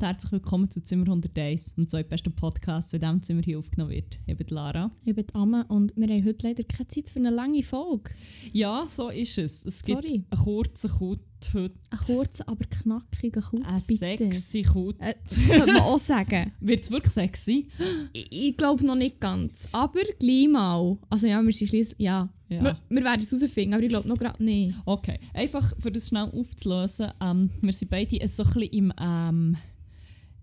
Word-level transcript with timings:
Und 0.00 0.06
herzlich 0.06 0.32
willkommen 0.32 0.70
zu 0.70 0.82
Zimmer 0.82 1.08
101, 1.08 1.74
dem 1.74 1.86
zweitbesten 1.86 2.34
Podcast, 2.34 2.90
der 2.90 3.02
in 3.02 3.02
diesem 3.02 3.22
Zimmer 3.22 3.42
hier 3.42 3.58
aufgenommen 3.58 3.90
wird. 3.90 4.18
Ich 4.24 4.34
bin 4.34 4.46
Lara. 4.48 4.90
Ich 5.04 5.14
bin 5.14 5.26
Amme 5.34 5.66
und 5.68 5.94
wir 5.94 6.08
haben 6.08 6.24
heute 6.24 6.46
leider 6.46 6.64
keine 6.64 6.88
Zeit 6.88 7.10
für 7.10 7.18
eine 7.18 7.28
lange 7.28 7.62
Folge. 7.62 8.10
Ja, 8.50 8.86
so 8.88 9.10
ist 9.10 9.36
es. 9.36 9.62
Es 9.66 9.82
gibt 9.82 10.02
Sorry. 10.02 10.24
einen 10.30 10.42
kurzen 10.42 10.90
Kut 10.90 11.20
heute. 11.52 11.74
Ein 11.90 11.98
kurzer, 11.98 12.48
aber 12.48 12.64
knackiger 12.64 13.42
Kut, 13.42 13.62
Ein 13.66 13.78
sexy 13.78 14.62
Kut. 14.62 14.96
Äh, 15.00 15.16
das 15.22 15.46
könnte 15.46 15.66
man 15.66 15.82
auch 15.82 15.98
sagen. 15.98 16.50
Wird 16.60 16.82
es 16.82 16.90
wirklich 16.90 17.12
sexy? 17.12 17.68
Ich, 18.14 18.26
ich 18.30 18.56
glaube 18.56 18.86
noch 18.86 18.96
nicht 18.96 19.20
ganz. 19.20 19.68
Aber 19.70 20.00
gleich 20.18 20.48
mal. 20.48 20.96
Also 21.10 21.26
ja, 21.26 21.42
wir 21.42 21.52
sind 21.52 21.68
schließlich... 21.68 22.00
Ja. 22.00 22.30
Ja. 22.48 22.64
Wir, 22.64 22.78
wir 22.88 23.04
werden 23.04 23.20
es 23.22 23.30
herausfinden, 23.30 23.74
aber 23.74 23.82
ich 23.82 23.90
glaube 23.90 24.08
noch 24.08 24.16
gerade 24.16 24.42
nicht. 24.42 24.74
Okay, 24.86 25.20
einfach 25.34 25.74
für 25.78 25.92
das 25.92 26.08
schnell 26.08 26.24
aufzulösen. 26.32 27.12
Ähm, 27.20 27.50
wir 27.60 27.72
sind 27.74 27.90
beide 27.90 28.26
so 28.28 28.42
ein 28.42 28.48
bisschen 28.48 28.72
im, 28.72 28.92
ähm, 28.98 29.56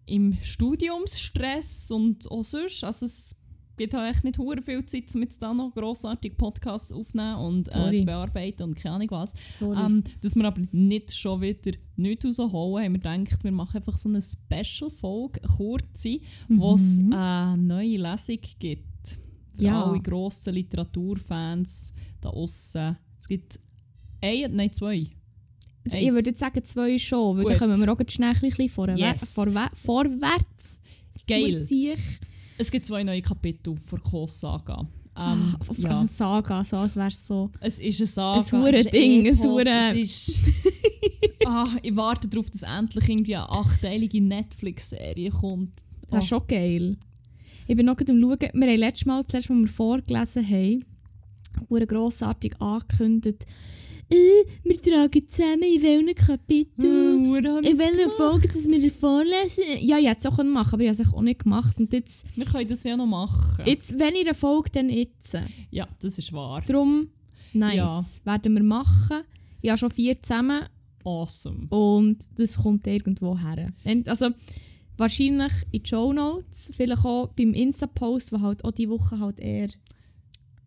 im 0.08 0.34
Studiumsstress 0.42 1.92
und 1.92 2.30
auch 2.32 2.44
sonst. 2.44 2.84
Also 2.84 3.06
es 3.06 3.36
gibt 3.78 3.94
halt 3.94 4.16
echt 4.16 4.24
nicht 4.24 4.38
hure 4.40 4.62
viel 4.62 4.84
Zeit, 4.86 5.14
um 5.14 5.22
jetzt 5.22 5.42
da 5.44 5.54
noch 5.54 5.72
grossartige 5.76 6.36
Podcasts 6.36 6.92
aufzunehmen 6.92 7.36
und 7.36 7.68
äh, 7.76 7.96
zu 7.96 8.06
bearbeiten 8.06 8.64
und 8.64 8.76
keine 8.76 8.96
Ahnung 8.96 9.12
was. 9.12 9.34
Ähm, 9.62 10.04
dass 10.22 10.36
wir 10.36 10.46
aber 10.46 10.62
nicht 10.72 11.16
schon 11.16 11.42
wieder 11.42 11.78
nichts 11.96 12.26
rausholen, 12.40 12.86
haben 12.86 12.94
wir 13.04 13.20
gedacht, 13.26 13.44
wir 13.44 13.52
machen 13.52 13.78
einfach 13.78 13.98
so 13.98 14.10
eine 14.10 14.22
Special-Folge, 14.22 15.44
eine 15.44 15.54
kurze, 15.56 16.20
wo 16.50 16.74
es 16.76 17.00
Mhm. 17.02 17.14
eine 17.14 17.58
neue 17.62 17.98
Lesung 17.98 18.40
gibt. 18.60 18.86
Für 19.60 19.64
Ja. 19.66 19.86
alle 19.86 20.00
grossen 20.02 20.54
Literaturfans 20.56 21.94
da 22.22 22.30
außen. 22.30 22.98
Es 23.20 23.28
gibt 23.28 23.60
eine, 24.22 24.50
nein, 24.50 24.74
zwei. 24.74 25.08
Eins. 25.94 26.04
ich 26.08 26.12
würde 26.14 26.30
jetzt 26.32 26.40
sagen 26.40 26.64
zwei 26.64 26.98
schon, 26.98 27.38
weil 27.38 27.44
Gut. 27.44 27.52
dann 27.54 27.60
kommen 27.60 27.80
wir 27.80 27.92
auch 27.94 27.98
schnell 28.08 28.34
ein 28.34 28.40
bisschen 28.40 28.70
vorwär 28.70 28.98
Yes. 28.98 29.34
vorwär 29.34 29.70
vorwärts. 29.74 30.82
Geil. 31.28 31.66
Es 32.58 32.72
gibt 32.72 32.86
zwei 32.86 33.04
neue 33.04 33.22
Kapitel 33.22 33.76
von 33.86 34.02
Kos 34.02 34.40
Saga. 34.40 34.80
Ähm, 34.82 34.88
Ah, 35.20 35.58
auf 35.68 35.78
ja. 35.80 36.00
eine 36.00 36.08
Saga, 36.08 36.64
so 36.64 36.78
als 36.78 36.96
wäre 36.96 37.08
es 37.08 37.26
so. 37.26 37.50
Es 37.60 37.80
ist 37.80 38.00
eine 38.00 38.08
Saga. 38.08 38.58
Ein 38.66 38.74
es 38.74 38.86
ist 38.86 38.94
Ding, 38.94 39.20
ein 39.22 39.26
Epos, 39.34 39.46
hure- 39.46 39.92
Es 39.94 39.98
ist... 39.98 40.40
ah, 41.46 41.76
ich 41.82 41.96
warte 41.96 42.28
darauf, 42.28 42.50
dass 42.52 42.62
endlich 42.64 43.10
irgendwie 43.10 43.36
eine 43.36 43.50
achteilige 43.50 44.22
Netflix-Serie 44.22 45.32
kommt. 45.32 45.84
Das 46.10 46.24
ist 46.24 46.30
schon 46.30 46.46
geil. 46.48 46.98
Ich 47.68 47.76
bin 47.76 47.86
noch 47.86 47.98
am 48.00 48.06
schauen, 48.08 48.40
wir 48.40 48.68
haben 48.68 48.80
letztes 48.80 49.06
Mal, 49.06 49.24
das 49.24 49.34
letzte 49.34 49.54
Mal, 49.54 49.62
wir 49.62 49.68
vorgelesen 49.68 50.48
haben, 50.48 50.86
wurde 51.68 51.88
grossartig 51.88 52.62
angekündigt, 52.62 53.46
äh, 54.10 54.44
wir 54.64 54.82
tragen 54.82 55.28
zusammen 55.28 55.64
in 55.64 55.82
welchem 55.84 56.16
Kapitel, 56.16 56.86
Uh, 57.18 57.36
in 57.60 57.78
welcher 57.78 58.10
Folge, 58.12 58.48
dass 58.48 58.68
wir 58.68 58.92
vorlesen. 58.92 59.64
Ja, 59.82 59.98
ich 59.98 60.08
hätte 60.08 60.20
es 60.22 60.26
auch 60.26 60.36
können 60.38 60.52
machen 60.52 60.74
aber 60.74 60.84
ich 60.84 60.90
habe 60.90 61.02
es 61.02 61.14
auch 61.14 61.22
nicht 61.22 61.44
gemacht. 61.44 61.78
Und 61.80 61.92
jetzt, 61.94 62.26
Wir 62.36 62.46
können 62.46 62.68
das 62.68 62.84
ja 62.84 62.96
noch 62.98 63.06
machen. 63.06 63.64
jetzt 63.66 63.98
wenn 64.00 64.16
ich 64.16 64.26
eine 64.26 64.34
Folge, 64.34 64.70
dann 64.72 64.90
jetzt. 64.90 65.38
ja, 65.72 65.88
das 66.02 66.18
ist 66.18 66.32
wahr. 66.34 66.62
Darum, 66.66 67.10
nice, 67.54 67.76
Ja. 67.76 68.06
werden 68.24 68.54
wir 68.56 68.64
machen. 68.64 69.24
Ich 69.62 69.70
habe 69.70 69.78
schon 69.78 69.90
vier 69.90 70.22
zusammen 70.22 70.64
Awesome. 71.04 71.68
und 71.70 72.18
das 72.38 72.58
kommt 72.58 72.86
irgendwo 72.88 73.38
her. 73.38 73.74
Also 74.06 74.30
wahrscheinlich 74.98 75.54
in 75.72 75.84
die 75.84 75.88
Show 75.90 76.14
Notes, 76.14 76.72
vielleicht 76.76 77.06
auch 77.06 77.28
beim 77.36 77.54
Insta-Post, 77.54 78.32
wo 78.32 78.40
halt 78.42 78.64
auch 78.66 78.72
diese 78.72 78.90
Woche 78.90 79.20
halt 79.20 79.40
eher 79.40 79.70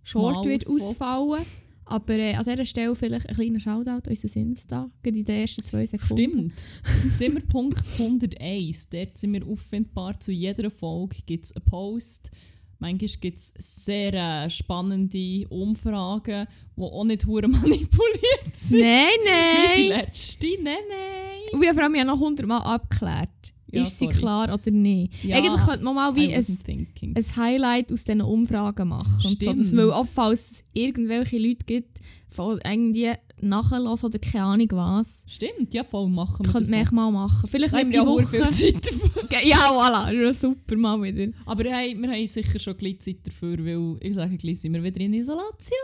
short 0.03 0.37
Mal 0.37 0.51
wird 0.51 0.67
ausfallen. 0.67 1.45
Aber 1.91 2.15
äh, 2.15 2.35
an 2.35 2.45
dieser 2.45 2.65
Stelle 2.65 2.95
vielleicht 2.95 3.29
ein 3.29 3.35
kleiner 3.35 3.59
Shoutout 3.59 3.91
an 3.91 4.03
unser 4.09 4.37
Insta, 4.37 4.91
in 5.03 5.25
den 5.25 5.41
ersten 5.41 5.65
zwei 5.65 5.85
Sekunden. 5.87 6.53
Stimmt. 6.85 7.19
Zimmerpunkt 7.19 7.83
101. 7.99 8.89
Dort 8.91 9.19
sind 9.19 9.33
wir 9.33 9.47
auffindbar. 9.47 10.19
Zu 10.21 10.31
jeder 10.31 10.71
Folge 10.71 11.17
gibt 11.27 11.47
es 11.47 11.57
einen 11.57 11.65
Post. 11.65 12.31
Manchmal 12.79 13.11
gibt 13.21 13.39
es 13.39 13.53
sehr 13.59 14.15
äh, 14.15 14.49
spannende 14.49 15.47
Umfragen, 15.49 16.47
die 16.77 16.83
auch 16.83 17.05
nicht 17.05 17.27
hure 17.27 17.49
manipuliert 17.49 18.55
sind. 18.55 18.81
Nein, 18.81 19.09
Wie 19.25 19.83
die 19.83 19.89
nein! 19.89 20.01
letzte. 20.01 20.47
Nein, 20.63 20.77
nein. 20.89 21.53
Und 21.53 21.61
wir 21.61 21.75
haben 21.75 21.95
ja 21.95 22.05
noch 22.05 22.21
hundertmal 22.21 22.63
abgeklärt. 22.63 23.53
Ja, 23.73 23.83
ist 23.83 23.99
sie 23.99 24.05
sorry. 24.07 24.17
klar 24.19 24.53
oder 24.55 24.71
nicht? 24.71 25.25
Ja, 25.25 25.37
Eigentlich 25.37 25.65
könnte 25.67 25.85
man 25.85 25.95
mal 25.95 26.15
wie 26.17 26.33
ein, 26.33 26.35
ein 26.35 27.37
Highlight 27.37 27.93
aus 27.93 28.05
diesen 28.05 28.21
Umfragen 28.23 28.89
machen. 28.89 29.15
Und 29.17 29.23
so, 29.23 29.29
Stimmt. 29.31 29.61
dass, 29.61 29.77
weil 29.77 29.91
auch 29.93 30.07
falls 30.07 30.51
es 30.51 30.65
irgendwelche 30.73 31.39
Leute 31.39 31.65
gibt, 31.67 31.99
die 32.37 32.41
irgendwie 32.65 33.13
nachhören 33.43 33.87
oder 34.05 34.19
keine 34.19 34.45
Ahnung 34.45 34.69
was, 34.73 35.25
Stimmt, 35.27 35.73
ja, 35.73 35.83
voll 35.83 36.09
machen 36.09 36.45
wir 36.45 36.53
könnte 36.53 36.71
man 36.71 36.93
mal 36.93 37.11
machen. 37.11 37.49
Vielleicht 37.51 37.73
die 37.91 37.97
ja 37.97 38.07
Woche. 38.07 38.27
viel 38.27 38.51
Zeit 38.51 38.85
dafür. 38.85 39.29
Ge- 39.29 39.49
Ja, 39.49 39.71
voilà, 39.73 40.33
super 40.35 40.77
mal 40.77 41.03
wieder. 41.03 41.33
Aber 41.47 41.65
hey, 41.65 41.97
wir 41.99 42.09
haben 42.11 42.27
sicher 42.27 42.59
schon 42.59 42.77
gleich 42.77 43.01
Zeit 43.01 43.17
dafür, 43.25 43.59
weil 43.65 43.97
ich 44.01 44.15
sage 44.15 44.37
gleich, 44.37 44.61
sind 44.61 44.75
wir 44.75 44.83
wieder 44.85 45.01
in 45.01 45.15
Isolation. 45.15 45.79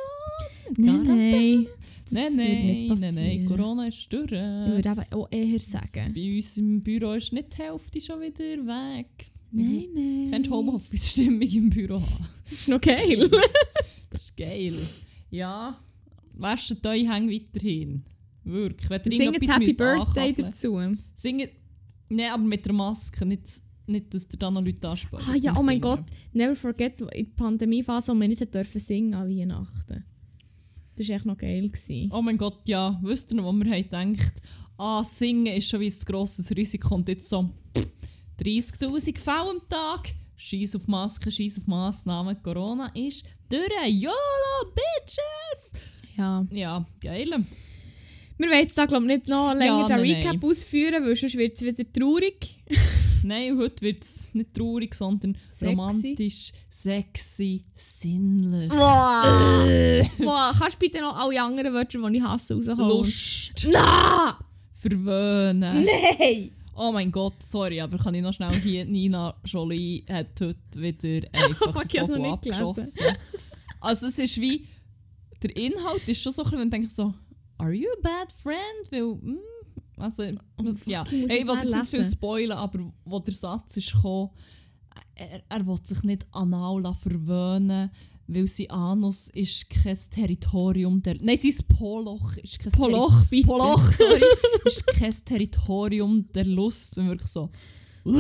Nein, 0.77 1.03
nein. 1.05 1.67
Nein, 2.11 2.37
nein, 2.37 2.99
nein, 3.01 3.15
nein. 3.15 3.47
Corona 3.47 3.87
ist 3.87 4.13
durch. 4.13 4.25
Ich 4.25 4.31
würde 4.31 4.89
eben 4.89 5.13
auch 5.13 5.29
eher 5.31 5.59
sagen. 5.59 6.13
Bei 6.15 6.37
uns 6.37 6.57
im 6.57 6.83
Büro 6.83 7.13
ist 7.13 7.33
nicht 7.33 7.57
die 7.57 7.63
Hälfte 7.63 8.01
schon 8.01 8.21
wieder 8.21 8.45
weg. 8.45 9.31
Nein, 9.51 9.87
nein. 9.95 10.29
Könnt 10.31 10.51
Homeoffice-Stimmung 10.51 11.41
im 11.43 11.71
Büro 11.71 12.01
haben. 12.01 12.29
Das 12.45 12.53
ist 12.53 12.69
noch 12.69 12.81
geil. 12.81 13.29
Das 14.11 14.23
ist 14.23 14.37
geil. 14.37 14.75
Ja, 15.31 15.81
wäscht 16.35 16.87
euch 16.87 17.11
Hänge 17.11 17.33
weiterhin. 17.33 18.05
Wirklich. 18.45 18.89
Wenn 18.89 19.13
ihr 19.13 19.21
irgendetwas 19.21 19.57
Happy 19.57 19.75
Birthday 19.75 20.33
dazu. 20.33 20.81
Singt... 21.15 21.51
Nein, 22.09 22.31
aber 22.31 22.45
mit 22.45 22.65
der 22.65 22.73
Maske. 22.73 23.27
Nicht, 23.27 23.63
nicht 23.87 24.15
dass 24.15 24.29
ihr 24.33 24.39
da 24.39 24.51
noch 24.51 24.63
Leute 24.63 24.89
ansprechen. 24.89 25.29
Ah 25.29 25.35
ja, 25.35 25.57
oh 25.59 25.63
mein. 25.65 25.81
Gott. 25.81 26.05
Never 26.33 26.55
forget, 26.55 27.01
in 27.01 27.27
der 27.27 27.33
Pandemiephase, 27.35 28.13
wo 28.13 28.21
wir 28.21 28.29
nicht 28.29 28.55
dürfen 28.55 28.81
singen 28.81 29.15
an 29.15 29.29
Weihnachten. 29.29 30.05
Das 30.97 31.09
war 31.09 31.17
echt 31.17 31.27
noch 31.27 31.37
geil. 31.37 31.69
Gewesen. 31.69 32.11
Oh 32.13 32.23
mein 32.23 32.39
Gott, 32.39 32.67
ja. 32.67 32.99
Wisst 33.03 33.33
ihr 33.33 33.37
noch, 33.37 33.45
wo 33.45 33.53
wir 33.53 33.71
haben 33.71 34.15
gedacht, 34.15 34.35
ah, 34.79 35.05
singen 35.05 35.47
ist 35.55 35.69
schon 35.69 35.81
wie 35.81 35.89
ein 35.89 36.05
grosses 36.07 36.51
Risiko 36.57 36.95
und 36.95 37.09
jetzt 37.09 37.29
so 37.29 37.51
30'000 38.41 39.19
Fälle 39.19 39.51
am 39.51 39.61
Tag. 39.69 40.13
Scheiß 40.37 40.77
auf 40.77 40.87
Masken, 40.87 41.31
Scheiß 41.33 41.59
auf 41.59 41.67
Massnahmen. 41.67 42.37
Corona 42.43 42.89
ist 42.95 43.25
durch. 43.49 43.63
YOLO, 43.89 44.73
Bitches! 44.75 45.73
Ja. 46.17 46.47
Ja, 46.51 46.87
geil. 47.01 47.31
Wir 48.39 48.49
wollen 48.51 48.61
jetzt 48.61 48.77
da, 48.77 48.85
glaube 48.85 49.05
ich, 49.07 49.17
nicht 49.17 49.29
noch 49.29 49.55
länger 49.55 49.81
Ja, 49.81 49.87
den 49.89 50.01
Recap 50.01 50.37
nein. 50.37 50.45
ausführen, 50.51 51.05
weil 51.05 51.17
sonst 51.17 51.37
wird 51.37 51.55
es 51.55 51.65
wieder 51.65 51.91
traurig. 51.91 52.63
Nein, 53.27 53.59
heute 53.59 53.83
wird 53.83 54.05
es 54.05 54.33
nicht 54.35 54.55
traurig, 54.55 54.95
sondern 54.95 55.37
Sexy. 55.51 55.67
romantisch, 55.67 56.53
sexy, 56.71 57.65
sinnlich. 57.75 58.69
Boah! 58.69 60.01
Boah, 60.19 60.55
kannst 60.57 60.77
du 60.77 60.79
bitte 60.79 61.01
noch 61.01 61.17
alle 61.17 61.43
anderen 61.43 61.75
Wörter, 61.75 61.99
die 62.09 62.17
ich 62.19 62.23
hasse, 62.23 62.55
rausholen? 62.55 62.79
Lust, 62.79 63.67
Na! 63.71 64.39
verwöhnen. 64.75 65.85
Nein! 65.85 66.51
Oh 66.77 66.93
mein 66.93 67.11
Gott, 67.11 67.43
sorry, 67.43 67.81
aber 67.81 67.99
kann 67.99 68.15
ich 68.15 68.23
noch 68.23 68.35
schnell 68.35 68.53
hier, 68.55 68.85
Nina 68.85 69.35
Jolie 69.45 70.05
hat 70.09 70.41
heute 70.41 70.59
wieder 70.75 71.27
einfach 71.33 71.73
Fuck, 71.73 71.93
ich 71.93 71.99
hab's 72.01 72.09
noch 72.11 72.17
Vogel 72.17 72.31
nicht 72.31 72.43
gelesen. 72.43 72.63
abgeschossen. 72.63 73.17
Also 73.81 74.07
es 74.07 74.19
ist 74.19 74.41
wie, 74.41 74.67
der 75.43 75.57
Inhalt 75.57 76.07
ist 76.07 76.23
schon 76.23 76.33
so 76.33 76.43
ein 76.43 76.45
bisschen, 76.45 76.59
wenn 76.61 76.71
du 76.71 76.77
denkst 76.77 76.95
so, 76.95 77.15
are 77.59 77.73
you 77.73 77.89
a 77.91 78.01
bad 78.03 78.31
friend? 78.33 78.91
Weil, 78.91 79.03
mm, 79.05 79.39
also, 79.97 80.25
ja, 80.85 81.05
hey, 81.09 81.41
ich 81.41 81.47
will 81.47 81.57
jetzt 81.57 81.75
nicht 81.75 81.89
viel 81.89 82.05
spoilern, 82.05 82.59
aber 82.59 82.93
wo 83.05 83.19
der 83.19 83.35
Satz 83.35 83.77
ist 83.77 83.93
gekommen, 83.93 84.31
er, 85.15 85.43
er 85.49 85.67
will 85.67 85.79
sich 85.83 86.03
nicht 86.03 86.27
anal 86.33 86.83
lassen 86.83 87.01
verwöhnen, 87.01 87.91
weil 88.29 88.47
sein 88.49 88.71
Anus 88.71 89.29
ist 89.29 89.71
kein 89.71 89.99
Territorium 90.11 91.03
der... 91.03 91.17
Nein, 91.21 91.39
sein 91.39 91.55
Poloch 91.69 92.37
ist 92.39 92.59
kein. 92.59 92.73
Poloch, 92.73 93.25
bitte. 93.27 93.47
Poloch, 93.47 93.93
sorry, 93.93 94.21
ist 94.65 94.87
kein 94.87 95.15
Territorium 95.25 96.27
der 96.35 96.45
Lust. 96.45 96.99
Und 96.99 97.09
wirklich 97.09 97.31
so. 97.31 97.51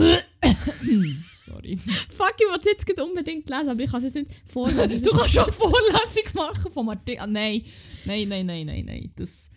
sorry. 1.34 1.76
Fuck, 1.76 2.34
ich 2.38 2.46
will 2.46 2.58
es 2.58 2.64
jetzt 2.64 3.00
unbedingt 3.00 3.48
lesen, 3.48 3.68
aber 3.68 3.80
ich 3.80 3.90
kann 3.90 4.04
es 4.04 4.14
jetzt 4.14 4.28
nicht 4.28 4.42
vorlesen. 4.46 5.02
Du 5.02 5.10
kannst 5.10 5.30
schon 5.34 5.52
Vorlesung 5.52 6.34
machen 6.34 6.72
vom 6.72 6.88
Artikel. 6.88 7.20
Ah, 7.22 7.26
nein. 7.26 7.62
Nein, 8.04 8.28
nein, 8.28 8.46
nein, 8.46 8.66
nein, 8.66 8.84
nein. 8.84 9.12
Das. 9.16 9.50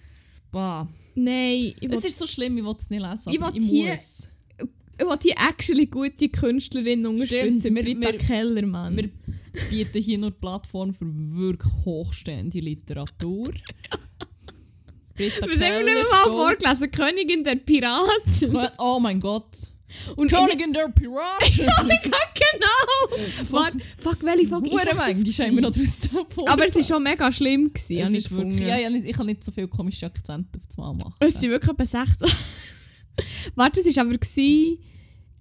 Bah. 0.51 0.87
Nein, 1.15 1.73
Es 1.81 2.05
ist 2.05 2.17
so 2.17 2.25
schlimm, 2.27 2.57
ich 2.57 2.63
will 2.63 2.75
es 2.77 2.89
nicht 2.89 3.01
lesen. 3.01 3.33
Ich 3.33 3.39
will 3.41 3.51
ich 3.53 3.63
hier- 3.69 3.91
muss. 3.91 4.29
ich 4.57 5.05
will 5.05 5.17
die 5.23 5.31
actually 5.31 5.85
gute 5.85 6.29
Künstlerin 6.29 7.05
unterstützen. 7.05 7.59
Stimmt, 7.59 7.75
wir- 7.75 7.83
Britta 7.83 8.11
wir- 8.13 8.17
Keller, 8.19 8.65
Mann. 8.65 8.95
Wir 8.97 9.09
bieten 9.69 10.01
hier 10.01 10.17
nur 10.17 10.31
Plattform 10.31 10.93
für 10.93 11.05
wirklich 11.09 11.73
hochstehende 11.85 12.59
Literatur. 12.59 13.51
Britta 15.15 15.47
Wir 15.47 15.75
haben 15.75 15.85
nicht 15.85 16.11
mal 16.11 16.31
vorgelesen. 16.31 16.91
Königin 16.91 17.43
der 17.43 17.55
Piraten. 17.55 18.69
Oh 18.77 18.99
mein 19.01 19.19
Gott. 19.19 19.73
Und 20.15 20.31
Königin 20.31 20.73
der 20.73 20.89
Piraten! 20.89 21.47
genau! 21.57 23.49
Warte, 23.49 23.77
fuck, 23.99 24.17
welche 24.21 24.47
Folge 24.47 24.69
ist 24.69 24.85
das 24.85 24.95
manchmal 24.95 25.47
haben 25.47 25.55
wir 25.55 25.61
noch 25.61 25.71
daraus 25.71 25.99
davon. 25.99 26.47
Aber 26.47 26.65
es 26.65 26.75
war 26.75 26.83
schon 26.83 27.03
mega 27.03 27.31
schlimm. 27.31 27.73
Gewesen, 27.73 27.97
Es 27.97 28.09
ist 28.11 28.25
ich 28.25 28.31
wirklich, 28.31 28.59
ja, 28.61 28.77
ja, 28.77 28.89
ich 28.89 29.15
kann 29.15 29.25
nicht 29.25 29.43
so 29.43 29.51
viel 29.51 29.67
komische 29.67 30.05
Akzente 30.05 30.57
auf 30.57 30.67
das 30.67 30.77
Mal 30.77 30.93
machen. 30.93 31.15
Es 31.19 31.33
sind 31.39 31.49
wirklich 31.49 31.71
etwa 31.71 31.85
16. 31.85 32.27
Warte, 33.55 33.79
es 33.81 33.95
war 33.95 34.05
aber... 34.05 34.17
Gewesen, 34.17 34.79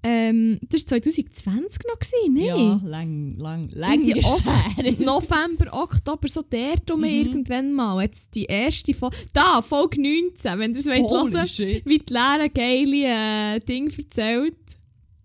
Ähm, 0.03 0.61
das 0.69 0.83
war 0.91 1.01
2020 1.03 1.81
noch, 1.89 1.99
gewesen, 1.99 2.33
ne? 2.35 2.47
Ja, 2.47 2.81
lang, 2.85 3.37
lang, 3.37 3.69
lang 3.73 4.01
Ok- 4.01 4.15
her. 4.15 4.95
November, 4.99 5.73
Oktober, 5.73 6.29
so 6.29 6.43
dort 6.49 6.89
um 6.91 7.01
Mhm. 7.01 7.05
irgendwann 7.07 7.73
mal. 7.73 8.01
Jetzt 8.03 8.35
die 8.35 8.45
erste 8.45 8.95
Folge. 8.95 9.17
Da, 9.33 9.61
Folge 9.61 10.01
19, 10.01 10.59
wenn 10.59 10.73
ihr 10.73 10.79
es 10.79 10.87
wollt 10.87 11.35
hören 11.35 11.49
shit. 11.49 11.85
wie 11.85 11.99
die 11.99 12.13
Lehre 12.13 12.49
geile 12.49 13.57
äh, 13.57 13.59
Dinge 13.59 13.91
erzählt. 13.97 14.55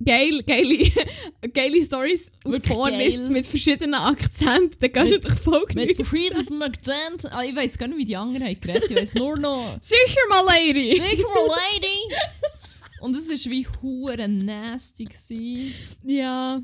Geil, 0.05 0.41
geile, 0.45 0.79
geile 1.53 1.81
Stories 1.81 2.29
und 2.43 2.61
geil. 3.23 3.29
mit 3.29 3.47
verschiedenen 3.47 3.93
Akzenten. 3.93 4.75
Dann 4.81 4.91
gehst 4.91 5.11
du 5.11 5.15
Mit- 5.15 5.23
durch 5.23 5.39
Folge 5.39 5.75
Mit 5.75 5.87
19. 5.89 6.05
verschiedensten 6.05 6.61
Akzenten. 6.61 7.27
Ah, 7.31 7.43
ich 7.43 7.55
weiß 7.55 7.77
gar 7.77 7.87
nicht, 7.87 7.99
wie 7.99 8.05
die 8.05 8.17
anderen 8.17 8.43
haben 8.43 8.59
geredet. 8.59 8.91
Ich 8.91 8.97
weiß 8.97 9.13
nur 9.15 9.37
noch... 9.37 9.77
Sicher 9.81 10.19
mal, 10.29 10.43
Lady! 10.45 10.91
Sicher, 10.95 11.23
Lady! 11.47 12.13
Und 13.03 13.15
es 13.17 13.27
war 13.29 13.51
wie 13.51 13.67
hure 13.81 14.27
nasty. 14.27 15.05
Gewesen. 15.05 15.73
Ja, 16.03 16.61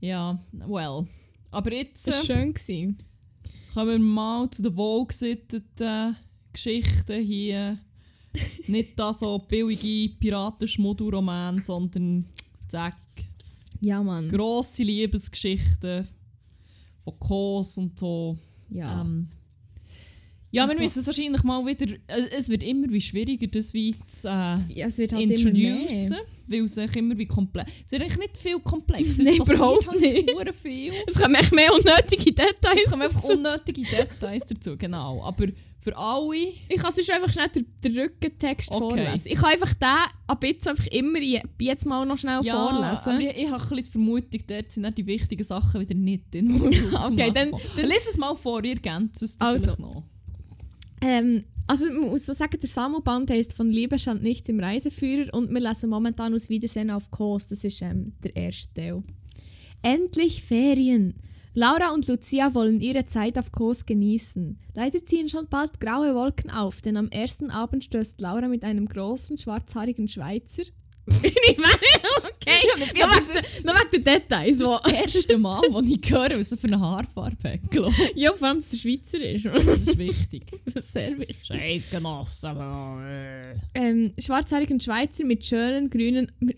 Ja, 0.00 0.38
well. 0.52 1.06
Aber 1.50 1.72
jetzt 1.72 2.06
das 2.06 2.16
war 2.18 2.24
schön. 2.24 2.52
Gewesen. 2.54 2.98
kommen 3.74 3.88
wir 3.90 3.98
mal 3.98 4.50
zu 4.50 4.62
den 4.62 4.76
wohlgesitteten 4.76 6.16
Geschichten 6.52 7.22
hier. 7.22 7.78
Nicht 8.68 8.98
da 8.98 9.12
so 9.12 9.38
billige 9.38 10.14
Piratenschmuddelroman, 10.16 11.62
sondern 11.62 12.26
zack, 12.68 12.96
Ja, 13.80 14.02
Mann. 14.02 14.28
grosse 14.28 14.82
Liebesgeschichten 14.84 16.06
von 17.02 17.18
Kos 17.18 17.78
und 17.78 17.98
so. 17.98 18.38
Ja. 18.68 19.00
Ähm, 19.00 19.28
ja, 20.50 20.64
wir 20.64 20.70
Also- 20.70 20.82
müssen 20.82 20.98
es 21.00 21.06
wahrscheinlich 21.06 21.42
mal 21.42 21.64
wieder. 21.66 21.86
äh, 22.08 22.28
Es 22.36 22.48
wird 22.48 22.62
immer 22.62 22.88
wie 22.90 23.00
schwieriger, 23.00 23.46
das 23.46 23.72
wie 23.74 23.94
zu, 24.06 24.28
äh, 24.28 24.30
ja, 24.74 24.86
es 24.88 24.98
wird 24.98 25.12
halt 25.12 25.30
introducen, 25.30 26.16
weil 26.46 26.64
es 26.64 26.74
sich 26.74 26.96
immer 26.96 27.16
wie 27.16 27.26
komplex. 27.26 27.70
Es 27.86 27.92
wird 27.92 28.02
eigentlich 28.02 28.18
nicht 28.18 28.36
viel 28.36 28.58
komplexer. 28.60 29.12
Nein, 29.22 29.36
überhaupt 29.36 29.86
halt 29.88 30.00
nicht. 30.00 30.30
viel. 30.62 30.92
Es 31.06 31.14
kommen 31.20 31.34
echt 31.36 31.52
mehr 31.54 31.72
unnötige 31.72 32.32
Details. 32.32 32.80
Es 32.84 32.90
kommen 32.90 33.02
einfach 33.02 33.22
unnötige 33.24 33.82
Details 33.82 34.42
dazu, 34.48 34.76
genau. 34.76 35.22
Aber 35.22 35.46
für 35.82 35.96
alle. 35.96 36.36
Ich 36.68 36.76
kann 36.76 36.92
sonst 36.92 37.10
einfach 37.10 37.32
schnell 37.32 37.48
den, 37.48 37.66
den 37.82 37.98
Rückentext 37.98 38.70
Okay. 38.70 38.78
vorlesen. 38.80 39.22
Ich 39.28 39.34
kann 39.36 39.50
einfach 39.52 39.72
den 39.72 39.88
ab 40.26 40.44
jetzt 40.44 40.68
einfach 40.68 40.86
immer 40.88 41.18
je- 41.20 41.40
jetzt 41.60 41.86
mal 41.86 42.04
noch 42.04 42.18
schnell 42.18 42.40
Ja, 42.44 42.68
vorlesen. 42.68 43.20
ich, 43.20 43.44
ich 43.44 43.50
habe 43.50 43.62
ein 43.62 43.68
bisschen 43.68 43.84
die 43.84 43.90
Vermutung, 43.90 44.40
dort 44.46 44.72
sind 44.72 44.82
dann 44.82 44.94
die 44.94 45.06
wichtigen 45.06 45.44
Sachen 45.44 45.80
wieder 45.80 45.94
nicht 45.94 46.34
drin. 46.34 46.60
Okay, 46.60 47.30
dann- 47.32 47.52
dann- 47.52 47.86
Lies 47.86 48.06
es 48.10 48.18
mal 48.18 48.34
vor, 48.34 48.62
ihr 48.64 48.72
ergänzt 48.74 49.22
es 49.22 49.40
Also. 49.40 49.74
noch. 49.78 50.02
Ähm, 51.00 51.44
also 51.66 51.86
man 51.86 52.10
muss 52.10 52.26
so 52.26 52.32
sagen, 52.32 52.58
der 52.60 52.68
Sammelband 52.68 53.30
heisst 53.30 53.52
«Von 53.52 53.70
Liebe 53.70 53.98
stand 53.98 54.22
nichts 54.22 54.48
im 54.48 54.60
Reiseführer» 54.60 55.32
und 55.32 55.50
wir 55.50 55.60
lesen 55.60 55.88
momentan 55.88 56.34
aus 56.34 56.48
«Wiedersehen 56.48 56.90
auf 56.90 57.10
Kos». 57.10 57.48
Das 57.48 57.64
ist 57.64 57.80
ähm, 57.82 58.12
der 58.24 58.34
erste 58.34 58.74
Teil. 58.74 59.02
Endlich 59.82 60.42
Ferien! 60.42 61.14
Laura 61.54 61.90
und 61.92 62.06
Lucia 62.06 62.54
wollen 62.54 62.80
ihre 62.80 63.06
Zeit 63.06 63.36
auf 63.38 63.50
Kos 63.50 63.86
genießen. 63.86 64.58
Leider 64.74 65.04
ziehen 65.04 65.28
schon 65.28 65.48
bald 65.48 65.80
graue 65.80 66.14
Wolken 66.14 66.50
auf, 66.50 66.80
denn 66.80 66.96
am 66.96 67.08
ersten 67.08 67.50
Abend 67.50 67.84
stößt 67.84 68.20
Laura 68.20 68.46
mit 68.48 68.64
einem 68.64 68.88
großen, 68.88 69.38
schwarzhaarigen 69.38 70.08
Schweizer... 70.08 70.64
ich 71.22 71.58
meine, 71.58 71.74
okay, 72.24 72.58
Ja, 72.98 73.06
noch 73.06 73.14
das 73.14 73.28
wegen 73.92 74.04
den 74.04 74.04
Details. 74.04 74.58
Das 74.58 74.68
ist 74.68 74.80
das 74.84 74.92
erste 74.92 75.38
Mal, 75.38 75.62
als 75.74 75.86
ich 75.88 76.10
höre, 76.10 76.38
was 76.38 76.52
er 76.52 76.58
für 76.58 76.66
eine 76.66 76.80
Haarfarbe 76.80 77.52
hat. 77.52 77.60
ja, 78.14 78.32
vor 78.32 78.48
allem, 78.48 78.60
dass 78.60 78.72
er 78.72 78.78
Schweizer 78.78 79.20
ist. 79.20 79.44
Das 79.46 79.64
ist 79.64 79.98
wichtig. 79.98 80.42
Sehr 80.92 81.18
wichtig. 81.18 81.36
Scheidgenossen. 81.44 82.56
Äh. 83.00 83.54
ähm, 83.74 84.12
schwarzhaarigen 84.18 84.80
Schweizer 84.80 85.24
mit 85.24 85.44
schönen 85.44 85.90
grünen. 85.90 86.30
Mit, 86.40 86.56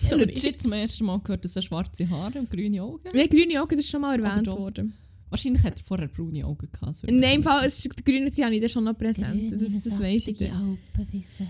Ich 0.00 0.08
sorry. 0.08 0.24
legit 0.24 0.60
zum 0.62 0.72
ersten 0.72 1.04
Mal 1.04 1.20
gehört, 1.20 1.44
dass 1.44 1.56
er 1.56 1.62
schwarze 1.62 2.08
Haare 2.08 2.38
und 2.38 2.50
grüne 2.50 2.82
Augen 2.82 3.08
Nein, 3.14 3.28
grüne 3.28 3.60
Augen, 3.60 3.76
das 3.76 3.84
ist 3.86 3.90
schon 3.90 4.00
mal 4.02 4.18
erwähnt 4.18 4.46
worden. 4.46 4.94
Wahrscheinlich 5.30 5.62
hat 5.64 5.78
er 5.80 5.84
vorher 5.84 6.06
braune 6.08 6.44
Augen 6.46 6.68
gehabt. 6.70 7.02
das 7.02 7.02
Nein, 7.10 7.36
im 7.36 7.42
Fall, 7.42 7.66
ist, 7.66 7.82
die 7.84 8.04
grünen 8.04 8.30
sind 8.30 8.52
ich 8.52 8.60
dann 8.60 8.68
schon 8.68 8.84
noch 8.84 8.96
präsent. 8.96 9.50
Das, 9.50 9.82
das 9.82 10.00
weiss 10.00 10.28
ich. 10.28 10.40
Alpenwiese. 10.42 11.46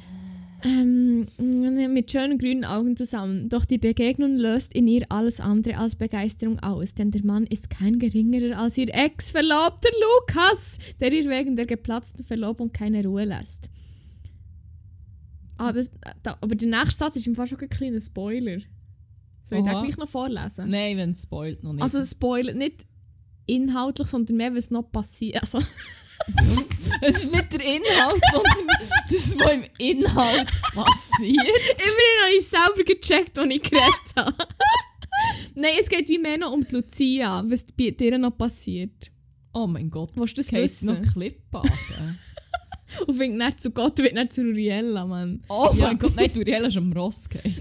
Ähm, 0.65 1.27
mit 1.37 2.11
schönen 2.11 2.39
grünen 2.39 2.65
Augen 2.65 2.97
zusammen. 2.97 3.51
Doch 3.51 3.67
die 3.67 3.79
Begegnung 3.79 4.37
löst 4.37 4.73
in 4.73 4.89
ihr 4.89 5.05
alles 5.11 5.39
andere 5.39 5.77
als 5.77 5.95
Begeisterung 5.95 6.59
aus, 6.61 6.95
denn 6.95 7.11
der 7.11 7.25
Mann 7.25 7.47
ist 7.47 7.69
kein 7.69 7.99
geringerer 7.99 8.59
als 8.59 8.79
ihr 8.79 8.89
Ex-Verlobter 8.93 9.91
Lukas, 10.01 10.79
der 11.01 11.13
ihr 11.13 11.29
wegen 11.29 11.57
der 11.57 11.67
geplatzten 11.67 12.25
Verlobung 12.25 12.73
keine 12.73 13.05
Ruhe 13.05 13.25
lässt. 13.25 13.69
Ah, 15.59 15.73
das, 15.73 15.91
da, 16.23 16.37
aber 16.41 16.55
der 16.55 16.69
nächste 16.69 16.99
Satz 16.99 17.17
ist 17.17 17.27
im 17.27 17.35
Fall 17.35 17.47
schon 17.47 17.61
ein 17.61 17.69
kleiner 17.69 18.01
Spoiler. 18.01 18.61
Soll 19.45 19.59
ich 19.59 19.65
den 19.65 19.81
gleich 19.81 19.97
noch 19.99 20.09
vorlesen? 20.09 20.71
Nein, 20.71 20.97
wenn 20.97 21.11
es 21.11 21.23
spoilt 21.25 21.63
noch 21.63 21.75
nicht. 21.75 21.83
Also 21.83 22.03
Spoiler, 22.03 22.55
nicht 22.55 22.87
inhaltlich, 23.47 24.09
sondern 24.09 24.37
mehr, 24.37 24.55
was 24.55 24.71
noch 24.71 24.91
passiert. 24.91 25.43
Also, 25.43 25.59
es 27.03 27.25
ist 27.25 27.33
nicht 27.33 27.53
der 27.53 27.61
Inhalt, 27.61 28.23
sondern 28.33 28.67
das, 29.11 29.39
was 29.39 29.53
im 29.53 29.65
Inhalt 29.79 30.49
passiert. 30.75 31.61
immerhin 31.77 32.23
habe 32.23 32.35
ich 32.39 32.49
selber 32.49 32.85
gecheckt, 32.85 33.39
als 33.39 33.51
ich 33.51 33.63
geredet 33.63 34.15
habe. 34.17 34.35
Nein, 35.55 35.71
es 35.81 35.89
geht 35.89 36.09
wie 36.09 36.19
mehr 36.19 36.39
noch 36.39 36.53
um 36.53 36.67
die 36.67 36.75
Lucia, 36.75 37.45
was 37.47 37.65
bei 37.77 37.91
dir 37.91 38.19
noch 38.19 38.37
passiert. 38.37 39.13
Oh 39.53 39.67
mein 39.67 39.89
Gott. 39.91 40.11
Willst 40.17 40.37
du 40.37 40.43
das 40.43 40.51
Geht 40.51 40.71
sie 40.71 40.87
noch 40.87 41.01
wissen? 41.01 41.13
Klippbaden? 41.13 42.19
Und 43.07 43.19
winkt 43.19 43.39
nicht 43.39 43.61
zu 43.61 43.71
Gott, 43.71 43.99
wird 43.99 44.15
nicht 44.15 44.33
zu 44.33 44.43
Uriella, 44.43 45.05
Mann. 45.05 45.43
Oh 45.49 45.71
Ja. 45.77 45.87
mein 45.89 45.99
Gott, 45.99 46.15
nein, 46.17 46.31
du 46.33 46.41
Riel 46.41 46.65
ist 46.65 46.77
am 46.77 46.93
Ross 46.93 47.29
gegangen. 47.29 47.61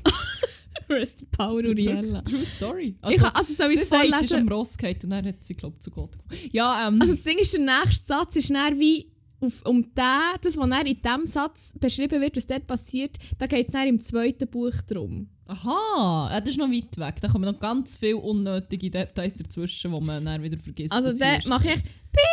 Rest 0.90 1.30
Power 1.32 1.64
Uriella. 1.64 2.22
True 2.22 2.46
Story. 2.46 2.96
ich 3.10 3.18
kann, 3.18 3.32
also 3.34 3.54
soll 3.54 3.72
ich 3.72 3.82
es 3.82 3.90
sagt, 3.90 4.04
sie 4.04 4.10
ist 4.10 4.16
vorlesen? 4.16 4.36
am 4.40 4.48
Ross 4.50 4.78
gegangen 4.78 5.00
und 5.04 5.10
dann 5.10 5.26
hat 5.28 5.44
sie, 5.44 5.54
glaube 5.54 5.80
zu 5.80 5.92
Gott 5.92 6.12
gekommen. 6.14 6.50
Ja, 6.52 6.88
ähm... 6.88 7.02
Also 7.02 7.14
das 7.14 7.24
Ding 7.24 7.38
ist, 7.38 7.54
der 7.54 7.62
nächste 7.62 8.06
Satz 8.06 8.36
ist 8.36 8.50
dann 8.50 8.80
wie 8.80 9.12
auf, 9.40 9.62
um 9.66 9.82
den, 9.82 10.40
das, 10.42 10.58
was 10.58 10.70
dann 10.70 10.86
in 10.86 11.02
diesem 11.02 11.26
Satz 11.26 11.74
beschrieben 11.80 12.22
wird, 12.22 12.38
was 12.38 12.48
dort 12.48 12.66
passiert, 12.68 13.18
da 13.38 13.46
geht 13.46 13.68
es 13.68 13.74
dann 13.74 13.88
im 13.88 14.00
zweiten 14.00 14.48
Buch 14.48 14.74
drum. 14.88 15.28
Aha, 15.46 16.30
ja, 16.32 16.40
das 16.40 16.52
ist 16.52 16.58
noch 16.58 16.72
weit 16.72 16.98
weg. 16.98 17.16
Da 17.20 17.28
kommen 17.28 17.44
noch 17.46 17.60
ganz 17.60 17.98
viele 17.98 18.18
unnötige 18.18 18.90
Details 18.90 19.34
dazwischen, 19.36 19.94
die 19.94 20.02
man 20.02 20.24
dann 20.24 20.42
wieder 20.42 20.58
vergisst. 20.58 20.94
Also 20.94 21.10
erst- 21.22 21.48
mache 21.48 21.68
ich 21.70 21.84
Piep. 21.84 22.24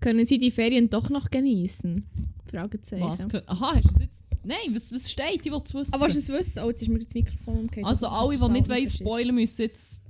Können 0.00 0.26
Sie 0.26 0.38
die 0.38 0.50
Ferien 0.50 0.90
doch 0.90 1.08
noch 1.10 1.30
genießen? 1.30 2.06
Fragezeichen. 2.50 3.02
Was? 3.02 3.26
Aha, 3.46 3.74
hast 3.76 3.84
du 3.84 3.94
es 3.94 3.98
jetzt... 4.00 4.07
Nein, 4.48 4.74
was, 4.74 4.90
was 4.90 5.10
steht? 5.12 5.44
Ich 5.44 5.52
will 5.52 5.60
es 5.62 5.74
wissen. 5.74 5.92
Aber 5.92 6.06
willst 6.06 6.16
du 6.16 6.32
es 6.32 6.38
wissen? 6.38 6.62
Oh, 6.64 6.70
jetzt 6.70 6.80
ist 6.80 6.88
mir 6.88 6.98
das 6.98 7.12
Mikrofon 7.12 7.58
umgekehrt. 7.58 7.86
also 7.86 8.06
Das 8.06 8.14
alle, 8.14 8.36
die 8.38 8.48
nicht 8.60 8.68
wollen 8.70 8.90
spoilern, 8.90 9.34
müssen 9.34 9.60
jetzt 9.60 10.02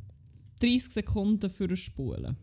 30 0.60 0.92
Sekunden 0.92 1.50
für 1.50 1.76
spulen. 1.76 2.36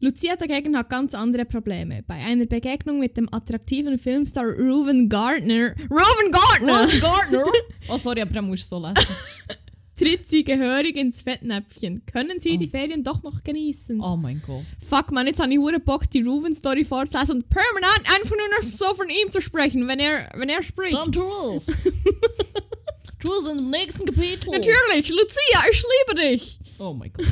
Lucia 0.00 0.34
dagegen 0.34 0.76
hat 0.76 0.90
ganz 0.90 1.14
andere 1.14 1.44
Probleme. 1.44 2.02
Bei 2.02 2.16
einer 2.16 2.44
Begegnung 2.44 2.98
mit 2.98 3.16
dem 3.16 3.32
attraktiven 3.32 3.98
Filmstar 3.98 4.44
Reuven 4.46 5.08
Gardner, 5.08 5.74
Reuven 5.88 6.32
Gardner, 6.32 6.90
Ron 6.90 7.00
Gardner! 7.00 7.44
oh, 7.88 7.96
sorry, 7.96 8.20
aber 8.20 8.32
dann 8.32 8.46
musst 8.46 8.64
du 8.64 8.76
so 8.76 8.84
lesen. 8.84 8.96
tritt 9.96 10.28
sie 10.28 10.44
gehörig 10.44 10.94
ins 10.96 11.22
Fettnäpfchen. 11.22 12.04
Können 12.06 12.38
Sie 12.40 12.52
Oh. 12.54 12.58
die 12.58 12.68
Ferien 12.68 13.02
doch 13.02 13.22
noch 13.22 13.42
genießen? 13.42 14.00
Oh 14.00 14.16
mein 14.16 14.42
Gott. 14.46 14.64
Fuck 14.86 15.10
man, 15.12 15.26
jetzt 15.26 15.40
habe 15.40 15.50
ich 15.52 15.58
hure 15.58 15.80
Bock, 15.80 16.08
die 16.10 16.22
Reuven-Story 16.22 16.84
vorzulesen 16.84 17.36
und 17.36 17.48
permanent 17.48 18.00
einfach 18.14 18.36
nur 18.36 18.48
noch 18.60 18.72
so 18.72 18.94
von 18.94 19.08
ihm 19.08 19.30
zu 19.30 19.40
sprechen, 19.40 19.88
wenn 19.88 19.98
er, 19.98 20.30
wenn 20.34 20.48
er 20.48 20.62
spricht. 20.62 20.94
Dann 20.94 21.12
tu 21.12 21.22
es! 21.54 21.66
tu 23.20 23.32
es 23.32 23.46
in 23.46 23.56
dem 23.56 23.70
nächsten 23.70 24.04
Kapitel! 24.04 24.50
Natürlich, 24.50 25.08
Lucia, 25.08 25.62
ich 25.70 25.82
liebe 26.08 26.20
dich! 26.20 26.58
Oh 26.78 26.92
mein 26.92 27.12
Gott. 27.12 27.26